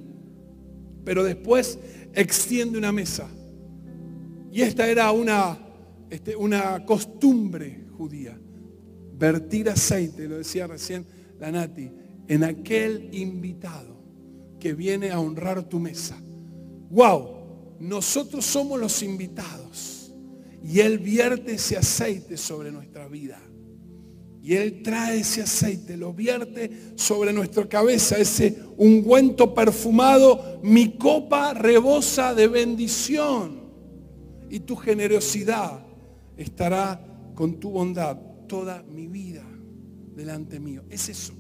Pero 1.03 1.25
después 1.25 1.79
extiende 2.13 2.77
una 2.77 2.93
mesa. 2.93 3.27
Y 4.55 4.63
esta 4.63 4.89
era 4.89 5.11
una, 5.11 5.59
este, 6.09 6.37
una 6.37 6.85
costumbre 6.85 7.87
judía. 7.99 8.39
Vertir 9.19 9.69
aceite, 9.69 10.29
lo 10.29 10.37
decía 10.37 10.69
recién 10.69 11.05
la 11.41 11.51
Nati, 11.51 11.91
en 12.29 12.45
aquel 12.45 13.09
invitado 13.11 14.01
que 14.61 14.73
viene 14.73 15.11
a 15.11 15.19
honrar 15.19 15.69
tu 15.69 15.81
mesa. 15.81 16.17
¡Wow! 16.89 17.79
Nosotros 17.81 18.45
somos 18.47 18.79
los 18.79 19.03
invitados 19.03 20.15
y 20.63 20.79
Él 20.79 21.01
vierte 21.01 21.55
ese 21.55 21.77
aceite 21.77 22.37
sobre 22.37 22.71
nuestra 22.71 23.09
vida. 23.09 23.41
Y 24.41 24.55
Él 24.55 24.85
trae 24.85 25.19
ese 25.19 25.43
aceite, 25.43 25.97
lo 25.97 26.13
vierte 26.13 26.71
sobre 26.95 27.33
nuestra 27.33 27.69
cabeza, 27.69 28.19
ese 28.19 28.57
ungüento 28.77 29.53
perfumado. 29.53 30.61
Mi 30.63 30.97
copa 30.97 31.55
rebosa 31.55 32.37
de 32.37 32.47
bendición. 32.47 33.64
Y 34.51 34.61
tu 34.61 34.77
generosidad 34.77 35.85
estará 36.37 37.01
con 37.35 37.59
tu 37.59 37.71
bondad 37.71 38.17
toda 38.47 38.83
mi 38.83 39.07
vida 39.07 39.45
delante 40.15 40.61
mío. 40.61 40.85
Es 40.91 41.09
eso. 41.09 41.35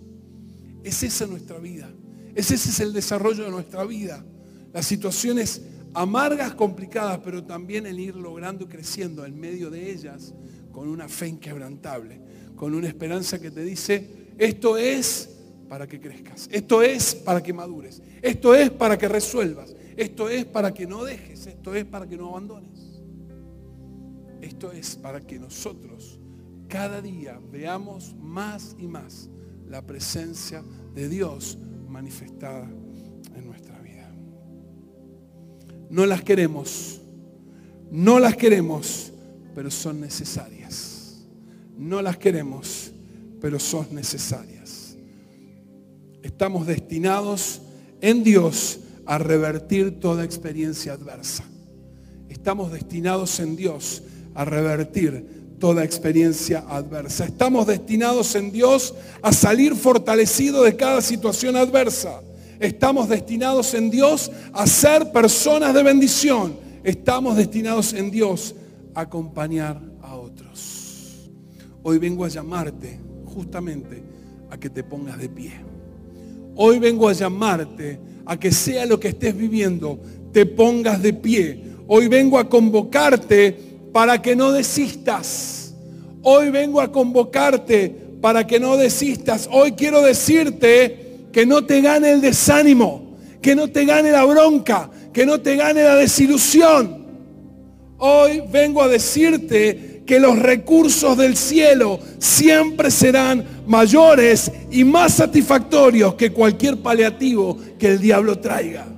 Es 0.82 1.02
esa 1.02 1.26
nuestra 1.26 1.58
vida. 1.58 1.90
ese 2.34 2.54
es 2.54 2.80
el 2.80 2.92
desarrollo 2.92 3.44
de 3.44 3.50
nuestra 3.50 3.84
vida. 3.84 4.24
Las 4.72 4.86
situaciones 4.86 5.62
amargas, 5.94 6.54
complicadas, 6.54 7.20
pero 7.24 7.44
también 7.44 7.86
el 7.86 7.98
ir 7.98 8.16
logrando 8.16 8.64
y 8.64 8.68
creciendo 8.68 9.24
en 9.24 9.38
medio 9.38 9.70
de 9.70 9.90
ellas 9.90 10.34
con 10.72 10.88
una 10.88 11.08
fe 11.08 11.28
inquebrantable, 11.28 12.20
con 12.56 12.74
una 12.74 12.88
esperanza 12.88 13.40
que 13.40 13.50
te 13.50 13.62
dice, 13.62 14.32
esto 14.36 14.76
es 14.76 15.30
para 15.68 15.86
que 15.86 16.00
crezcas, 16.00 16.48
esto 16.50 16.82
es 16.82 17.14
para 17.14 17.42
que 17.42 17.52
madures, 17.52 18.02
esto 18.20 18.54
es 18.54 18.70
para 18.70 18.98
que 18.98 19.08
resuelvas, 19.08 19.74
esto 19.96 20.28
es 20.28 20.44
para 20.44 20.74
que 20.74 20.86
no 20.86 21.04
dejes, 21.04 21.46
esto 21.46 21.74
es 21.74 21.84
para 21.84 22.06
que 22.06 22.16
no 22.16 22.28
abandones. 22.28 22.83
Esto 24.44 24.72
es 24.72 24.96
para 24.96 25.20
que 25.20 25.38
nosotros 25.38 26.18
cada 26.68 27.00
día 27.00 27.40
veamos 27.50 28.14
más 28.16 28.76
y 28.78 28.86
más 28.86 29.28
la 29.68 29.84
presencia 29.86 30.62
de 30.94 31.08
Dios 31.08 31.58
manifestada 31.88 32.68
en 33.34 33.46
nuestra 33.46 33.74
no 35.94 36.06
las 36.06 36.22
queremos. 36.22 37.00
No 37.90 38.18
las 38.18 38.36
queremos, 38.36 39.12
pero 39.54 39.70
son 39.70 40.00
necesarias. 40.00 41.24
No 41.78 42.02
las 42.02 42.16
queremos, 42.16 42.90
pero 43.40 43.60
son 43.60 43.94
necesarias. 43.94 44.96
Estamos 46.20 46.66
destinados 46.66 47.62
en 48.00 48.24
Dios 48.24 48.80
a 49.06 49.18
revertir 49.18 50.00
toda 50.00 50.24
experiencia 50.24 50.94
adversa. 50.94 51.44
Estamos 52.28 52.72
destinados 52.72 53.38
en 53.38 53.54
Dios 53.54 54.02
a 54.34 54.44
revertir 54.44 55.56
toda 55.58 55.84
experiencia 55.84 56.64
adversa. 56.68 57.24
Estamos 57.24 57.66
destinados 57.66 58.34
en 58.34 58.52
Dios 58.52 58.94
a 59.22 59.32
salir 59.32 59.74
fortalecidos 59.74 60.64
de 60.64 60.76
cada 60.76 61.00
situación 61.00 61.56
adversa. 61.56 62.20
Estamos 62.60 63.08
destinados 63.08 63.74
en 63.74 63.90
Dios 63.90 64.30
a 64.52 64.66
ser 64.66 65.12
personas 65.12 65.74
de 65.74 65.82
bendición. 65.82 66.56
Estamos 66.82 67.36
destinados 67.36 67.92
en 67.92 68.10
Dios 68.10 68.54
a 68.94 69.02
acompañar 69.02 69.80
a 70.02 70.16
otros. 70.16 71.30
Hoy 71.82 71.98
vengo 71.98 72.24
a 72.24 72.28
llamarte 72.28 73.00
justamente 73.26 74.02
a 74.50 74.58
que 74.58 74.70
te 74.70 74.84
pongas 74.84 75.18
de 75.18 75.28
pie. 75.28 75.52
Hoy 76.56 76.78
vengo 76.78 77.08
a 77.08 77.12
llamarte 77.12 77.98
a 78.26 78.38
que 78.38 78.52
sea 78.52 78.86
lo 78.86 79.00
que 79.00 79.08
estés 79.08 79.36
viviendo, 79.36 79.98
te 80.32 80.46
pongas 80.46 81.02
de 81.02 81.12
pie. 81.12 81.62
Hoy 81.86 82.08
vengo 82.08 82.38
a 82.38 82.48
convocarte 82.48 83.73
para 83.94 84.20
que 84.20 84.34
no 84.34 84.50
desistas. 84.50 85.72
Hoy 86.22 86.50
vengo 86.50 86.80
a 86.80 86.90
convocarte 86.90 87.88
para 88.20 88.44
que 88.44 88.58
no 88.58 88.76
desistas. 88.76 89.48
Hoy 89.52 89.70
quiero 89.70 90.02
decirte 90.02 91.28
que 91.30 91.46
no 91.46 91.64
te 91.64 91.80
gane 91.80 92.10
el 92.10 92.20
desánimo, 92.20 93.16
que 93.40 93.54
no 93.54 93.68
te 93.68 93.84
gane 93.84 94.10
la 94.10 94.24
bronca, 94.24 94.90
que 95.12 95.24
no 95.24 95.40
te 95.40 95.54
gane 95.54 95.84
la 95.84 95.94
desilusión. 95.94 97.06
Hoy 97.98 98.42
vengo 98.50 98.82
a 98.82 98.88
decirte 98.88 100.02
que 100.04 100.18
los 100.18 100.40
recursos 100.40 101.16
del 101.16 101.36
cielo 101.36 102.00
siempre 102.18 102.90
serán 102.90 103.46
mayores 103.64 104.50
y 104.72 104.82
más 104.82 105.14
satisfactorios 105.14 106.16
que 106.16 106.32
cualquier 106.32 106.78
paliativo 106.78 107.56
que 107.78 107.92
el 107.92 108.00
diablo 108.00 108.40
traiga. 108.40 108.88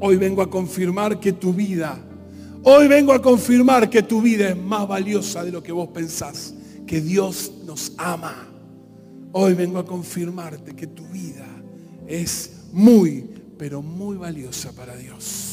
Hoy 0.00 0.16
vengo 0.16 0.42
a 0.42 0.50
confirmar 0.50 1.20
que 1.20 1.32
tu 1.32 1.52
vida, 1.52 2.00
hoy 2.62 2.88
vengo 2.88 3.12
a 3.12 3.20
confirmar 3.22 3.88
que 3.88 4.02
tu 4.02 4.22
vida 4.22 4.50
es 4.50 4.56
más 4.56 4.86
valiosa 4.86 5.44
de 5.44 5.52
lo 5.52 5.62
que 5.62 5.72
vos 5.72 5.88
pensás 5.88 6.54
que 6.86 7.00
Dios 7.00 7.52
nos 7.64 7.92
ama. 7.98 8.48
Hoy 9.32 9.54
vengo 9.54 9.78
a 9.78 9.86
confirmarte 9.86 10.74
que 10.74 10.88
tu 10.88 11.06
vida 11.06 11.46
es 12.06 12.64
muy, 12.72 13.28
pero 13.56 13.80
muy 13.80 14.16
valiosa 14.16 14.72
para 14.72 14.96
Dios. 14.96 15.49